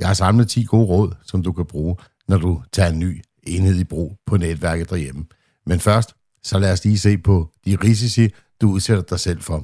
Jeg 0.00 0.06
har 0.06 0.14
samlet 0.14 0.48
10 0.48 0.64
gode 0.64 0.86
råd, 0.86 1.12
som 1.24 1.42
du 1.42 1.52
kan 1.52 1.66
bruge, 1.66 1.96
når 2.28 2.38
du 2.38 2.62
tager 2.72 2.90
en 2.90 2.98
ny 2.98 3.22
enhed 3.46 3.80
i 3.80 3.84
brug 3.84 4.16
på 4.26 4.36
netværket 4.36 4.90
derhjemme. 4.90 5.24
Men 5.66 5.80
først, 5.80 6.14
så 6.44 6.58
lad 6.58 6.72
os 6.72 6.84
lige 6.84 6.98
se 6.98 7.18
på 7.18 7.50
de 7.66 7.76
risici, 7.84 8.28
du 8.60 8.70
udsætter 8.70 9.02
dig 9.02 9.20
selv 9.20 9.40
for. 9.40 9.56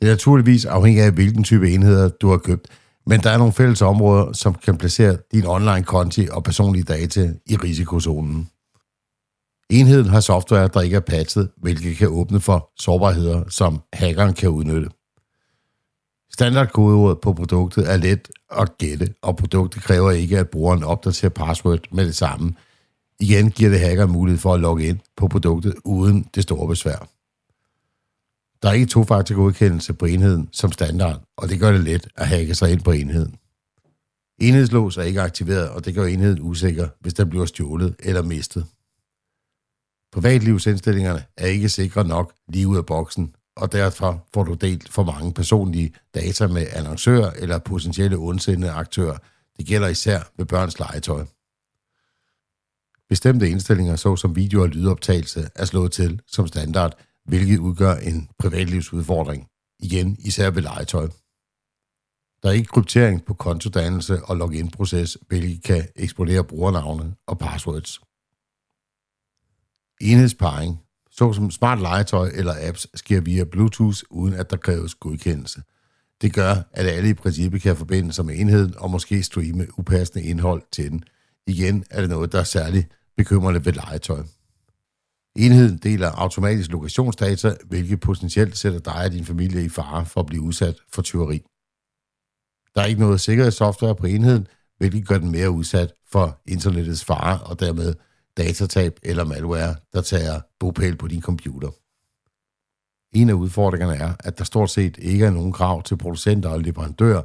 Det 0.00 0.08
er 0.08 0.12
naturligvis 0.12 0.64
afhængig 0.64 1.02
af, 1.02 1.12
hvilken 1.12 1.44
type 1.44 1.70
enheder 1.70 2.08
du 2.08 2.30
har 2.30 2.36
købt, 2.38 2.68
men 3.06 3.20
der 3.20 3.30
er 3.30 3.38
nogle 3.38 3.52
fælles 3.52 3.82
områder, 3.82 4.32
som 4.32 4.54
kan 4.54 4.78
placere 4.78 5.16
din 5.32 5.46
online-konti 5.46 6.28
og 6.30 6.44
personlige 6.44 6.84
data 6.84 7.32
i 7.46 7.56
risikozonen. 7.56 8.50
Enheden 9.70 10.06
har 10.06 10.20
software, 10.20 10.68
der 10.68 10.80
ikke 10.80 10.96
er 10.96 11.00
patchet, 11.00 11.50
hvilket 11.56 11.96
kan 11.96 12.08
åbne 12.08 12.40
for 12.40 12.70
sårbarheder, 12.78 13.44
som 13.48 13.80
hackeren 13.92 14.34
kan 14.34 14.48
udnytte. 14.48 14.88
Standardkodeordet 16.32 17.20
på 17.20 17.32
produktet 17.32 17.92
er 17.92 17.96
let 17.96 18.28
at 18.50 18.78
gætte, 18.78 19.14
og 19.22 19.36
produktet 19.36 19.82
kræver 19.82 20.10
ikke, 20.10 20.38
at 20.38 20.48
brugeren 20.48 20.82
opdaterer 20.82 21.30
password 21.30 21.80
med 21.92 22.06
det 22.06 22.16
samme. 22.16 22.54
Igen 23.24 23.50
giver 23.50 23.70
det 23.70 23.80
hacker 23.80 24.06
mulighed 24.06 24.40
for 24.40 24.54
at 24.54 24.60
logge 24.60 24.86
ind 24.86 24.98
på 25.16 25.28
produktet 25.28 25.74
uden 25.84 26.28
det 26.34 26.42
store 26.42 26.68
besvær. 26.68 27.08
Der 28.62 28.68
er 28.68 28.72
ikke 28.72 28.86
to-faktor 28.86 29.34
godkendelse 29.34 29.94
på 29.94 30.06
enheden 30.06 30.48
som 30.52 30.72
standard, 30.72 31.22
og 31.36 31.48
det 31.48 31.60
gør 31.60 31.72
det 31.72 31.80
let 31.80 32.08
at 32.16 32.28
hacke 32.28 32.54
sig 32.54 32.72
ind 32.72 32.80
på 32.80 32.90
enheden. 32.90 33.36
Enhedslås 34.38 34.96
er 34.96 35.02
ikke 35.02 35.20
aktiveret, 35.20 35.68
og 35.68 35.84
det 35.84 35.94
gør 35.94 36.04
enheden 36.04 36.38
usikker, 36.40 36.88
hvis 37.00 37.14
den 37.14 37.30
bliver 37.30 37.46
stjålet 37.46 37.96
eller 37.98 38.22
mistet. 38.22 38.66
Privatlivsindstillingerne 40.12 41.24
er 41.36 41.46
ikke 41.46 41.68
sikre 41.68 42.04
nok 42.04 42.32
lige 42.48 42.68
ud 42.68 42.76
af 42.76 42.86
boksen, 42.86 43.34
og 43.56 43.72
derfor 43.72 44.26
får 44.34 44.44
du 44.44 44.54
delt 44.54 44.92
for 44.92 45.04
mange 45.04 45.32
personlige 45.32 45.92
data 46.14 46.46
med 46.46 46.66
annoncører 46.72 47.30
eller 47.30 47.58
potentielle 47.58 48.16
ondsindede 48.16 48.72
aktører. 48.72 49.18
Det 49.56 49.66
gælder 49.66 49.88
især 49.88 50.20
ved 50.36 50.46
børns 50.46 50.78
legetøj. 50.78 51.24
Bestemte 53.08 53.50
indstillinger, 53.50 53.96
såsom 53.96 54.36
video- 54.36 54.62
og 54.62 54.68
lydoptagelse, 54.68 55.48
er 55.54 55.64
slået 55.64 55.92
til 55.92 56.20
som 56.26 56.46
standard, 56.46 56.98
hvilket 57.24 57.58
udgør 57.58 57.94
en 57.94 58.28
privatlivsudfordring. 58.38 59.48
Igen 59.80 60.16
især 60.18 60.50
ved 60.50 60.62
legetøj. 60.62 61.08
Der 62.42 62.48
er 62.48 62.52
ikke 62.52 62.68
kryptering 62.68 63.24
på 63.24 63.34
kontodannelse 63.34 64.24
og 64.24 64.36
login-proces, 64.36 65.18
hvilket 65.28 65.62
kan 65.62 65.88
eksponere 65.96 66.44
brugernavne 66.44 67.14
og 67.26 67.38
passwords. 67.38 68.00
Enhedsparing 70.00 70.84
såsom 71.16 71.50
smart 71.50 71.80
legetøj 71.80 72.30
eller 72.34 72.54
apps, 72.68 72.86
sker 72.94 73.20
via 73.20 73.44
Bluetooth, 73.44 73.98
uden 74.10 74.34
at 74.34 74.50
der 74.50 74.56
kræves 74.56 74.94
godkendelse. 74.94 75.62
Det 76.20 76.34
gør, 76.34 76.54
at 76.72 76.86
alle 76.86 77.10
i 77.10 77.14
princippet 77.14 77.62
kan 77.62 77.76
forbinde 77.76 78.12
sig 78.12 78.26
med 78.26 78.38
enheden 78.38 78.74
og 78.78 78.90
måske 78.90 79.22
streame 79.22 79.78
upassende 79.78 80.24
indhold 80.24 80.62
til 80.72 80.90
den. 80.90 81.04
Igen 81.46 81.84
er 81.90 82.00
det 82.00 82.10
noget, 82.10 82.32
der 82.32 82.40
er 82.40 82.44
særligt 82.44 82.88
bekymrende 83.16 83.64
ved 83.64 83.72
legetøj. 83.72 84.22
Enheden 85.36 85.78
deler 85.78 86.10
automatisk 86.10 86.70
lokationsdata, 86.70 87.56
hvilket 87.64 88.00
potentielt 88.00 88.56
sætter 88.56 88.78
dig 88.78 89.04
og 89.04 89.12
din 89.12 89.24
familie 89.24 89.64
i 89.64 89.68
fare 89.68 90.06
for 90.06 90.20
at 90.20 90.26
blive 90.26 90.42
udsat 90.42 90.76
for 90.92 91.02
tyveri. 91.02 91.42
Der 92.74 92.80
er 92.82 92.86
ikke 92.86 93.00
noget 93.00 93.20
sikkerhedssoftware 93.20 93.94
på 93.94 94.06
enheden, 94.06 94.46
hvilket 94.78 95.08
gør 95.08 95.18
den 95.18 95.30
mere 95.30 95.50
udsat 95.50 95.92
for 96.12 96.40
internettets 96.46 97.04
fare 97.04 97.40
og 97.40 97.60
dermed 97.60 97.94
datatab 98.36 98.98
eller 99.02 99.24
malware, 99.24 99.76
der 99.92 100.02
tager 100.02 100.40
bopæl 100.60 100.96
på 100.96 101.08
din 101.08 101.22
computer. 101.22 101.70
En 103.16 103.28
af 103.28 103.34
udfordringerne 103.34 103.96
er, 103.96 104.12
at 104.20 104.38
der 104.38 104.44
stort 104.44 104.70
set 104.70 104.96
ikke 104.98 105.24
er 105.24 105.30
nogen 105.30 105.52
krav 105.52 105.82
til 105.82 105.96
producenter 105.96 106.48
og 106.48 106.60
leverandører 106.60 107.22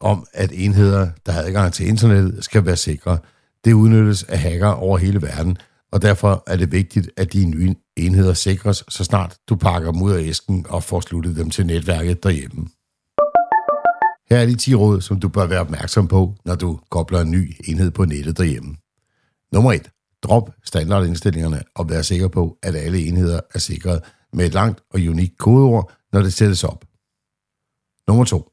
om, 0.00 0.26
at 0.32 0.50
enheder, 0.54 1.10
der 1.26 1.32
har 1.32 1.42
adgang 1.42 1.72
til 1.72 1.88
internettet, 1.88 2.44
skal 2.44 2.66
være 2.66 2.76
sikre. 2.76 3.18
Det 3.64 3.72
udnyttes 3.72 4.22
af 4.22 4.38
hacker 4.38 4.68
over 4.68 4.98
hele 4.98 5.22
verden, 5.22 5.58
og 5.92 6.02
derfor 6.02 6.42
er 6.46 6.56
det 6.56 6.72
vigtigt, 6.72 7.10
at 7.16 7.32
de 7.32 7.46
nye 7.46 7.74
enheder 7.96 8.34
sikres, 8.34 8.84
så 8.88 9.04
snart 9.04 9.36
du 9.48 9.56
pakker 9.56 9.92
dem 9.92 10.02
ud 10.02 10.12
af 10.12 10.22
æsken 10.22 10.66
og 10.68 10.84
får 10.84 11.00
sluttet 11.00 11.36
dem 11.36 11.50
til 11.50 11.66
netværket 11.66 12.22
derhjemme. 12.22 12.68
Her 14.30 14.38
er 14.38 14.46
de 14.46 14.54
10 14.54 14.74
råd, 14.74 15.00
som 15.00 15.20
du 15.20 15.28
bør 15.28 15.46
være 15.46 15.60
opmærksom 15.60 16.08
på, 16.08 16.34
når 16.44 16.54
du 16.54 16.80
kobler 16.90 17.20
en 17.20 17.30
ny 17.30 17.56
enhed 17.64 17.90
på 17.90 18.04
nettet 18.04 18.38
derhjemme. 18.38 18.76
Nummer 19.52 19.72
1. 19.72 19.90
Drop 20.22 20.50
standardindstillingerne 20.64 21.62
og 21.74 21.90
vær 21.90 22.02
sikker 22.02 22.28
på, 22.28 22.58
at 22.62 22.76
alle 22.76 23.06
enheder 23.06 23.40
er 23.54 23.58
sikret 23.58 24.02
med 24.32 24.46
et 24.46 24.54
langt 24.54 24.80
og 24.90 25.00
unikt 25.00 25.38
kodeord, 25.38 25.92
når 26.12 26.22
det 26.22 26.32
sættes 26.32 26.64
op. 26.64 26.84
Nummer 28.08 28.24
2. 28.24 28.50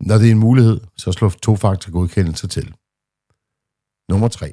Når 0.00 0.18
det 0.18 0.26
er 0.26 0.30
en 0.30 0.38
mulighed, 0.38 0.80
så 0.96 1.12
slå 1.12 1.30
to-faktor 1.30 1.92
godkendelse 1.92 2.48
til. 2.48 2.74
Nummer 4.08 4.28
3. 4.28 4.52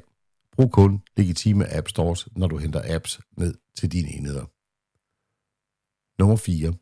Brug 0.52 0.72
kun 0.72 1.02
legitime 1.16 1.76
app 1.76 1.88
stores, 1.88 2.28
når 2.36 2.46
du 2.46 2.56
henter 2.56 2.94
apps 2.94 3.20
ned 3.36 3.54
til 3.76 3.92
dine 3.92 4.08
enheder. 4.08 4.44
Nummer 6.18 6.36
4. 6.36 6.72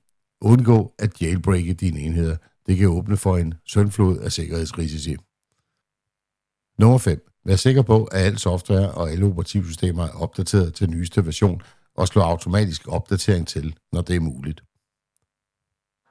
Undgå 0.40 0.94
at 0.98 1.22
jailbreake 1.22 1.74
dine 1.74 2.00
enheder. 2.00 2.36
Det 2.66 2.76
kan 2.76 2.88
åbne 2.88 3.16
for 3.16 3.36
en 3.36 3.54
søndflod 3.64 4.18
af 4.18 4.32
sikkerhedsrisici. 4.32 5.16
Nummer 6.78 6.98
5. 6.98 7.28
Vær 7.44 7.56
sikker 7.56 7.82
på, 7.82 8.04
at 8.04 8.20
al 8.20 8.38
software 8.38 8.92
og 8.92 9.10
alle 9.10 9.26
operativsystemer 9.26 10.04
er 10.04 10.12
opdateret 10.12 10.74
til 10.74 10.90
nyeste 10.90 11.26
version, 11.26 11.62
og 11.94 12.08
slå 12.08 12.22
automatisk 12.22 12.88
opdatering 12.88 13.46
til, 13.46 13.76
når 13.92 14.00
det 14.00 14.16
er 14.16 14.20
muligt. 14.20 14.62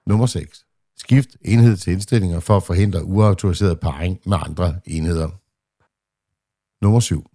Nummer 0.05 0.25
6. 0.25 0.65
Skift 0.97 1.29
enhed 1.41 1.77
til 1.77 1.93
indstillinger 1.93 2.39
for 2.39 2.57
at 2.57 2.63
forhindre 2.63 3.03
uautoriseret 3.03 3.79
parring 3.79 4.19
med 4.25 4.37
andre 4.41 4.79
enheder. 4.85 5.29
Nummer 6.87 6.99
7. 6.99 7.25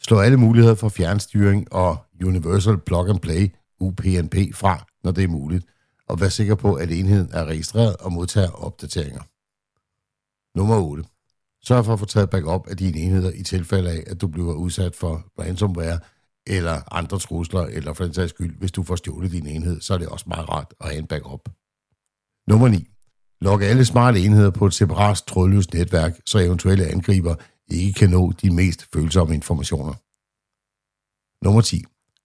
Slå 0.00 0.18
alle 0.18 0.36
muligheder 0.36 0.74
for 0.74 0.88
fjernstyring 0.88 1.72
og 1.72 1.96
Universal 2.24 2.78
Plug 2.78 3.08
and 3.08 3.20
Play 3.20 3.54
UPnP 3.80 4.36
fra, 4.54 4.86
når 5.04 5.10
det 5.10 5.24
er 5.24 5.28
muligt, 5.28 5.64
og 6.08 6.20
vær 6.20 6.28
sikker 6.28 6.54
på, 6.54 6.74
at 6.74 6.90
enheden 6.90 7.30
er 7.32 7.44
registreret 7.44 7.96
og 7.96 8.12
modtager 8.12 8.50
opdateringer. 8.50 9.20
Nummer 10.58 10.76
8. 10.76 11.04
Sørg 11.64 11.84
for 11.84 11.92
at 11.92 11.98
få 11.98 12.04
taget 12.04 12.30
backup 12.30 12.66
af 12.68 12.76
dine 12.76 12.98
enheder 12.98 13.30
i 13.34 13.42
tilfælde 13.42 13.90
af, 13.90 14.04
at 14.06 14.20
du 14.20 14.26
bliver 14.26 14.54
udsat 14.54 14.96
for 14.96 15.24
ransomware 15.40 15.98
eller 16.46 16.94
andre 16.94 17.18
trusler, 17.18 17.62
eller 17.62 17.92
for 17.92 18.04
den 18.04 18.14
sags 18.14 18.30
skyld, 18.30 18.58
hvis 18.58 18.72
du 18.72 18.82
får 18.82 18.96
stjålet 18.96 19.32
din 19.32 19.46
enhed, 19.46 19.80
så 19.80 19.94
er 19.94 19.98
det 19.98 20.08
også 20.08 20.24
meget 20.28 20.48
rart 20.48 20.74
at 20.80 20.86
have 20.86 20.98
en 20.98 21.06
backup. 21.06 21.48
Nummer 22.48 22.68
9. 22.68 22.86
Log 23.40 23.62
alle 23.62 23.84
smarte 23.84 24.20
enheder 24.20 24.50
på 24.50 24.66
et 24.66 24.74
separat 24.74 25.22
trådløst 25.26 25.74
netværk, 25.74 26.20
så 26.26 26.38
eventuelle 26.38 26.86
angriber 26.86 27.34
ikke 27.70 27.92
kan 27.92 28.10
nå 28.10 28.32
de 28.42 28.50
mest 28.50 28.86
følsomme 28.92 29.34
informationer. 29.34 29.94
Nummer 31.44 31.60
10. 31.60 31.84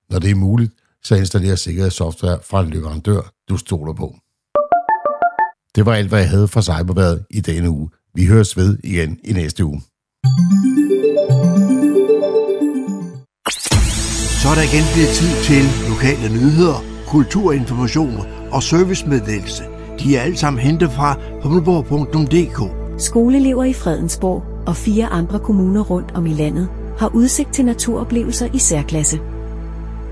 Når 0.10 0.20
det 0.20 0.32
er 0.32 0.36
muligt, 0.36 0.74
så 1.04 1.16
installerer 1.16 1.56
sikkerhedssoftware 1.56 2.40
fra 2.44 2.62
en 2.62 2.70
leverandør, 2.70 3.34
du 3.50 3.58
stoler 3.58 3.94
på. 3.94 4.16
Det 5.76 5.86
var 5.86 5.94
alt, 5.94 6.10
hvad 6.10 6.20
jeg 6.20 6.30
havde 6.30 6.48
fra 6.48 6.62
Cyberværet 6.62 7.26
i 7.30 7.42
denne 7.42 7.70
uge. 7.70 7.90
Vi 8.16 8.26
høres 8.26 8.58
ved 8.58 8.78
igen 8.84 9.20
i 9.24 9.34
næste 9.34 9.66
uge. 9.66 9.82
Så 14.42 14.48
er 14.50 14.56
der 14.56 14.66
igen 14.72 14.86
blevet 14.94 15.14
tid 15.20 15.32
til 15.44 15.64
lokale 15.90 16.30
nyheder, 16.34 16.84
kulturinformation 17.08 18.18
og 18.52 18.64
servicemeddelelse. 18.64 19.64
De 20.00 20.18
er 20.18 20.22
alle 20.22 20.38
sammen 20.38 20.60
hentet 20.64 20.92
fra 20.92 21.20
humleborg.dk. 21.44 22.60
Skoleelever 23.02 23.64
i 23.64 23.74
Fredensborg 23.74 24.51
og 24.66 24.76
fire 24.76 25.06
andre 25.06 25.40
kommuner 25.40 25.82
rundt 25.82 26.12
om 26.16 26.26
i 26.26 26.34
landet 26.34 26.70
har 26.98 27.12
udsigt 27.14 27.54
til 27.54 27.66
naturoplevelser 27.66 28.48
i 28.54 28.58
særklasse. 28.58 29.20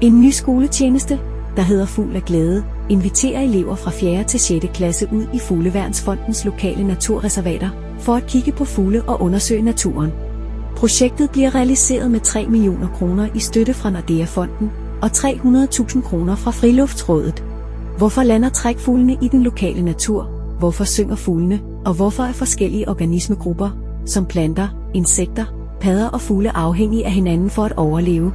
En 0.02 0.22
ny 0.22 0.30
skoletjeneste, 0.32 1.20
der 1.56 1.62
hedder 1.62 1.86
Fugl 1.86 2.16
af 2.16 2.24
Glæde, 2.24 2.64
inviterer 2.90 3.42
elever 3.42 3.76
fra 3.76 3.92
4. 3.92 4.24
til 4.24 4.40
6. 4.40 4.66
klasse 4.74 5.08
ud 5.14 5.26
i 5.34 5.40
Fugleværnsfondens 5.40 6.46
lokale 6.46 6.88
naturreservater 6.88 7.70
for 8.00 8.16
at 8.16 8.28
kigge 8.28 8.52
på 8.52 8.66
fugle 8.66 9.04
og 9.04 9.22
undersøge 9.22 9.62
naturen. 9.62 10.12
Projektet 10.76 11.30
bliver 11.30 11.56
realiseret 11.56 12.12
med 12.12 12.20
3 12.20 12.46
millioner 12.46 12.88
kroner 12.88 13.28
i 13.36 13.40
støtte 13.40 13.74
fra 13.74 13.90
Nordea-fonden 13.90 14.72
og 15.02 15.08
300.000 15.08 16.02
kroner 16.02 16.36
fra 16.36 16.52
Friluftsrådet. 16.52 17.44
Hvorfor 17.98 18.24
lander 18.24 18.50
trækfuglene 18.50 19.18
i 19.22 19.28
den 19.28 19.44
lokale 19.44 19.82
natur? 19.82 20.24
Hvorfor 20.60 20.84
synger 20.84 21.16
fuglene? 21.16 21.62
Og 21.86 21.94
hvorfor 21.94 22.24
er 22.24 22.32
forskellige 22.32 22.90
organismegrupper, 22.90 23.70
som 24.06 24.26
planter, 24.26 24.68
insekter, 24.94 25.46
padder 25.82 26.10
og 26.10 26.22
fugle 26.22 26.58
afhængige 26.58 27.06
af 27.06 27.12
hinanden 27.12 27.50
for 27.50 27.64
at 27.64 27.74
overleve? 27.78 28.34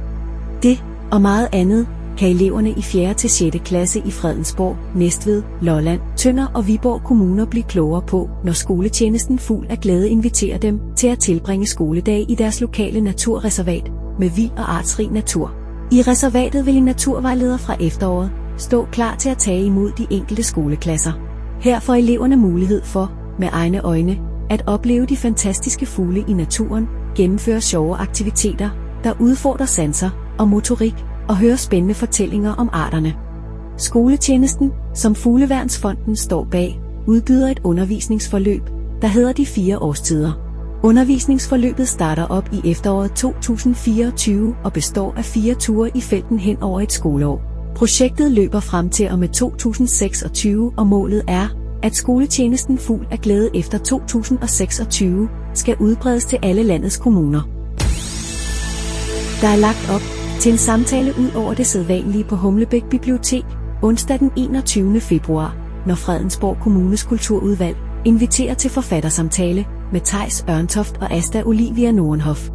Det 0.63 0.83
og 1.11 1.21
meget 1.21 1.47
andet 1.51 1.87
kan 2.17 2.29
eleverne 2.29 2.69
i 2.69 2.81
4. 2.81 3.13
til 3.13 3.29
6. 3.29 3.57
klasse 3.65 4.01
i 4.05 4.11
Fredensborg, 4.11 4.77
Næstved, 4.95 5.43
Lolland, 5.61 5.99
Tønder 6.15 6.47
og 6.53 6.67
Viborg 6.67 7.01
kommuner 7.03 7.45
blive 7.45 7.63
klogere 7.63 8.01
på, 8.01 8.29
når 8.43 8.53
skoletjenesten 8.53 9.39
Fugl 9.39 9.65
af 9.69 9.79
Glæde 9.79 10.09
inviterer 10.09 10.57
dem 10.57 10.79
til 10.95 11.07
at 11.07 11.19
tilbringe 11.19 11.67
skoledag 11.67 12.25
i 12.29 12.35
deres 12.35 12.61
lokale 12.61 13.01
naturreservat 13.01 13.91
med 14.19 14.29
vild 14.29 14.51
og 14.57 14.75
artsrig 14.75 15.11
natur. 15.11 15.51
I 15.91 16.01
reservatet 16.01 16.65
vil 16.65 16.77
en 16.77 16.83
naturvejleder 16.83 17.57
fra 17.57 17.75
efteråret 17.79 18.31
stå 18.57 18.85
klar 18.91 19.15
til 19.15 19.29
at 19.29 19.37
tage 19.37 19.65
imod 19.65 19.91
de 19.91 20.07
enkelte 20.09 20.43
skoleklasser. 20.43 21.11
Her 21.61 21.79
får 21.79 21.93
eleverne 21.93 22.35
mulighed 22.35 22.81
for, 22.83 23.11
med 23.39 23.49
egne 23.51 23.81
øjne, 23.81 24.17
at 24.49 24.63
opleve 24.67 25.05
de 25.05 25.17
fantastiske 25.17 25.85
fugle 25.85 26.25
i 26.27 26.33
naturen, 26.33 26.87
gennemføre 27.15 27.61
sjove 27.61 27.95
aktiviteter, 27.95 28.69
der 29.03 29.13
udfordrer 29.19 29.65
sanser 29.65 30.35
og 30.39 30.47
motorik, 30.47 30.95
og 31.27 31.37
høre 31.37 31.57
spændende 31.57 31.93
fortællinger 31.93 32.53
om 32.53 32.69
arterne. 32.73 33.15
Skoletjenesten, 33.77 34.71
som 34.93 35.15
Fugleværnsfonden 35.15 36.15
står 36.15 36.47
bag, 36.51 36.79
udbyder 37.07 37.47
et 37.47 37.59
undervisningsforløb, 37.63 38.61
der 39.01 39.07
hedder 39.07 39.33
de 39.33 39.45
fire 39.45 39.79
årstider. 39.79 40.31
Undervisningsforløbet 40.83 41.87
starter 41.87 42.25
op 42.25 42.49
i 42.53 42.71
efteråret 42.71 43.11
2024 43.11 44.55
og 44.63 44.73
består 44.73 45.13
af 45.17 45.25
fire 45.25 45.55
ture 45.55 45.91
i 45.95 46.01
felten 46.01 46.39
hen 46.39 46.57
over 46.61 46.81
et 46.81 46.91
skoleår. 46.91 47.41
Projektet 47.75 48.31
løber 48.31 48.59
frem 48.59 48.89
til 48.89 49.09
og 49.09 49.19
med 49.19 49.29
2026, 49.29 50.73
og 50.77 50.87
målet 50.87 51.23
er, 51.27 51.47
at 51.85 51.95
skoletjenesten 51.95 52.77
Fugl 52.77 53.07
af 53.11 53.19
Glæde 53.19 53.49
efter 53.55 53.77
2026 53.77 55.29
skal 55.53 55.75
udbredes 55.79 56.25
til 56.25 56.39
alle 56.43 56.63
landets 56.63 56.97
kommuner. 56.97 57.41
Der 59.41 59.47
er 59.47 59.55
lagt 59.55 59.89
op 59.93 60.01
til 60.39 60.51
en 60.51 60.57
samtale 60.57 61.13
ud 61.19 61.31
over 61.35 61.53
det 61.53 61.67
sædvanlige 61.67 62.23
på 62.23 62.35
Humlebæk 62.35 62.83
Bibliotek 62.89 63.43
onsdag 63.81 64.19
den 64.19 64.31
21. 64.37 64.99
februar, 64.99 65.55
når 65.87 65.95
Fredensborg 65.95 66.57
Kommunes 66.61 67.03
Kulturudvalg 67.03 67.77
inviterer 68.05 68.53
til 68.53 68.71
forfattersamtale 68.71 69.65
med 69.91 70.01
Tejs 70.01 70.45
Ørntoft 70.49 70.97
og 70.97 71.11
Asta 71.11 71.43
Olivia 71.43 71.91
Nordenhoff. 71.91 72.49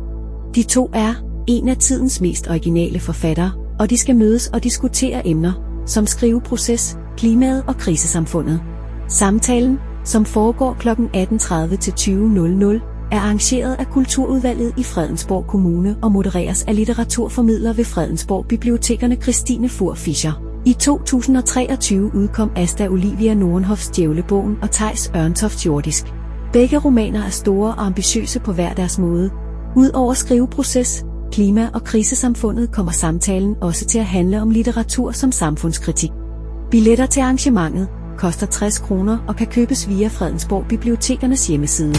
De 0.55 0.63
to 0.63 0.91
er 0.93 1.15
en 1.49 1.69
af 1.69 1.77
tidens 1.77 2.21
mest 2.21 2.49
originale 2.49 3.01
forfattere, 3.01 3.53
og 3.79 3.91
de 3.91 3.97
skal 3.97 4.17
mødes 4.17 4.49
og 4.49 4.65
diskutere 4.65 5.27
emner 5.27 5.53
som 5.87 6.07
skriveproces, 6.07 6.97
klimaet 7.17 7.65
og 7.67 7.77
krisesamfundet. 7.77 8.61
Samtalen, 9.11 9.79
som 10.05 10.25
foregår 10.25 10.77
kl. 10.79 10.89
18.30 10.89 11.77
til 11.77 11.91
20.00, 11.91 13.09
er 13.13 13.21
arrangeret 13.21 13.77
af 13.79 13.87
Kulturudvalget 13.87 14.73
i 14.77 14.83
Fredensborg 14.83 15.47
Kommune 15.47 15.97
og 16.03 16.13
modereres 16.13 16.63
af 16.63 16.77
litteraturformidler 16.77 17.73
ved 17.73 17.85
Fredensborg 17.85 18.47
Bibliotekerne 18.47 19.17
Christine 19.17 19.69
Fur 19.69 19.95
Fischer. 19.95 20.43
I 20.67 20.73
2023 20.73 22.15
udkom 22.15 22.51
Asta 22.57 22.89
Olivia 22.89 23.35
Nordenhoffs 23.35 23.89
Djævlebogen 23.89 24.57
og 24.63 24.71
Tejs 24.71 25.11
Ørntofts 25.17 25.67
Jordisk. 25.67 26.05
Begge 26.53 26.79
romaner 26.79 27.25
er 27.25 27.31
store 27.31 27.75
og 27.75 27.87
ambitiøse 27.87 28.41
på 28.41 28.53
hver 28.53 28.75
deres 28.75 28.99
måde. 28.99 29.31
Udover 29.77 30.15
skriveproces, 30.15 31.05
klima 31.33 31.69
og 31.75 31.85
krisesamfundet 31.85 32.73
kommer 32.73 32.93
samtalen 32.93 33.57
også 33.61 33.85
til 33.85 33.99
at 33.99 34.05
handle 34.05 34.43
om 34.43 34.51
litteratur 34.51 35.13
som 35.13 35.33
samfundskritik. 35.33 36.11
Billetter 36.71 37.07
til 37.07 37.21
arrangementet 37.21 37.89
koster 38.21 38.47
60 38.47 38.79
kroner 38.79 39.19
og 39.29 39.37
kan 39.37 39.47
købes 39.47 39.89
via 39.89 40.09
Fredensborg 40.09 40.65
Bibliotekernes 40.69 41.47
hjemmeside. 41.47 41.95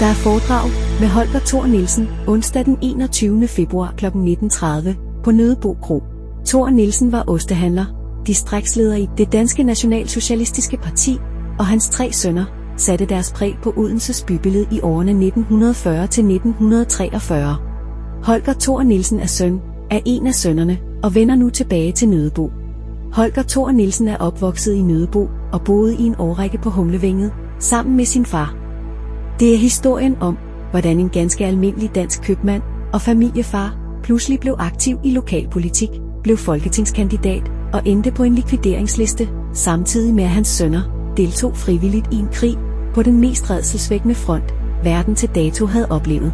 Der 0.00 0.06
er 0.06 0.14
foredrag 0.14 0.70
med 1.00 1.08
Holger 1.08 1.40
Thor 1.46 1.66
Nielsen 1.66 2.08
onsdag 2.26 2.64
den 2.64 2.78
21. 2.82 3.48
februar 3.48 3.94
kl. 3.96 4.06
19.30 4.06 5.22
på 5.24 5.30
Nødebo 5.30 5.76
Kro. 5.82 6.02
Thor 6.46 6.70
Nielsen 6.70 7.12
var 7.12 7.24
ostehandler, 7.26 7.84
distriktsleder 8.26 8.96
i 8.96 9.08
det 9.18 9.32
danske 9.32 9.62
nationalsocialistiske 9.62 10.76
parti, 10.76 11.18
og 11.58 11.66
hans 11.66 11.88
tre 11.88 12.12
sønner 12.12 12.44
satte 12.76 13.06
deres 13.06 13.32
præg 13.32 13.56
på 13.62 13.74
Odenses 13.76 14.24
bybillede 14.28 14.66
i 14.70 14.80
årene 14.80 15.10
1940 15.10 16.06
til 16.06 16.24
1943. 16.24 17.56
Holger 18.22 18.54
Thor 18.60 18.82
Nielsen 18.82 19.20
er 19.20 19.26
søn 19.26 19.60
af 19.90 20.02
en 20.04 20.26
af 20.26 20.34
sønnerne 20.34 20.78
og 21.02 21.14
vender 21.14 21.34
nu 21.34 21.50
tilbage 21.50 21.92
til 21.92 22.08
Nødebo. 22.08 22.50
Holger 23.12 23.42
Thor 23.42 23.70
Nielsen 23.70 24.08
er 24.08 24.16
opvokset 24.16 24.74
i 24.74 24.82
Nødebo 24.82 25.28
og 25.52 25.62
boede 25.64 25.96
i 25.96 26.02
en 26.02 26.14
årrække 26.18 26.58
på 26.58 26.70
Humlevænget 26.70 27.32
sammen 27.58 27.96
med 27.96 28.04
sin 28.04 28.26
far. 28.26 28.54
Det 29.40 29.54
er 29.54 29.58
historien 29.58 30.16
om, 30.20 30.38
hvordan 30.70 31.00
en 31.00 31.08
ganske 31.08 31.46
almindelig 31.46 31.94
dansk 31.94 32.22
købmand 32.22 32.62
og 32.92 33.00
familiefar 33.00 33.76
pludselig 34.02 34.40
blev 34.40 34.56
aktiv 34.58 34.98
i 35.04 35.10
lokalpolitik, 35.10 35.88
blev 36.22 36.36
folketingskandidat 36.36 37.52
og 37.72 37.82
endte 37.84 38.10
på 38.10 38.22
en 38.22 38.34
likvideringsliste, 38.34 39.28
samtidig 39.52 40.14
med 40.14 40.24
at 40.24 40.30
hans 40.30 40.48
sønner 40.48 41.12
deltog 41.16 41.56
frivilligt 41.56 42.06
i 42.12 42.16
en 42.16 42.28
krig 42.32 42.56
på 42.94 43.02
den 43.02 43.20
mest 43.20 43.50
redselsvækkende 43.50 44.14
front, 44.14 44.54
verden 44.84 45.14
til 45.14 45.28
dato 45.34 45.66
havde 45.66 45.86
oplevet. 45.90 46.32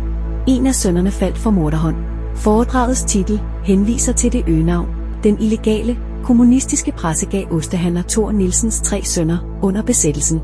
En 0.48 0.66
af 0.66 0.74
sønnerne 0.74 1.10
faldt 1.10 1.38
for 1.38 1.50
morderhånd. 1.50 1.96
Foredragets 2.34 3.04
titel 3.04 3.40
henviser 3.64 4.12
til 4.12 4.32
det 4.32 4.44
øgenavn, 4.48 4.88
den 5.24 5.38
illegale, 5.40 5.98
kommunistiske 6.22 6.92
presse 6.92 7.26
gav 7.26 7.52
ostehandler 7.52 8.02
Thor 8.08 8.32
Nielsens 8.32 8.80
tre 8.80 9.04
sønner 9.04 9.38
under 9.62 9.82
besættelsen. 9.82 10.40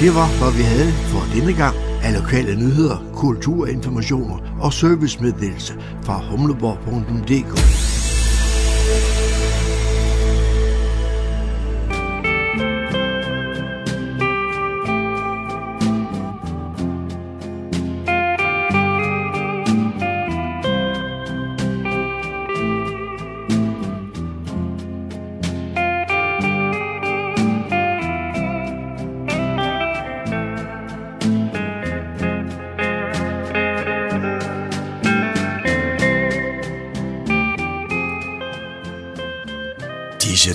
Det 0.00 0.14
var, 0.14 0.38
hvad 0.38 0.52
vi 0.56 0.62
havde 0.62 0.92
for 0.92 1.34
denne 1.34 1.52
gang 1.52 1.76
af 2.02 2.20
lokale 2.20 2.56
nyheder, 2.56 3.04
kulturinformationer 3.14 4.36
og 4.60 4.72
servicemeddelelse 4.72 5.74
fra 6.02 6.20
humleborg.dk. 6.30 7.91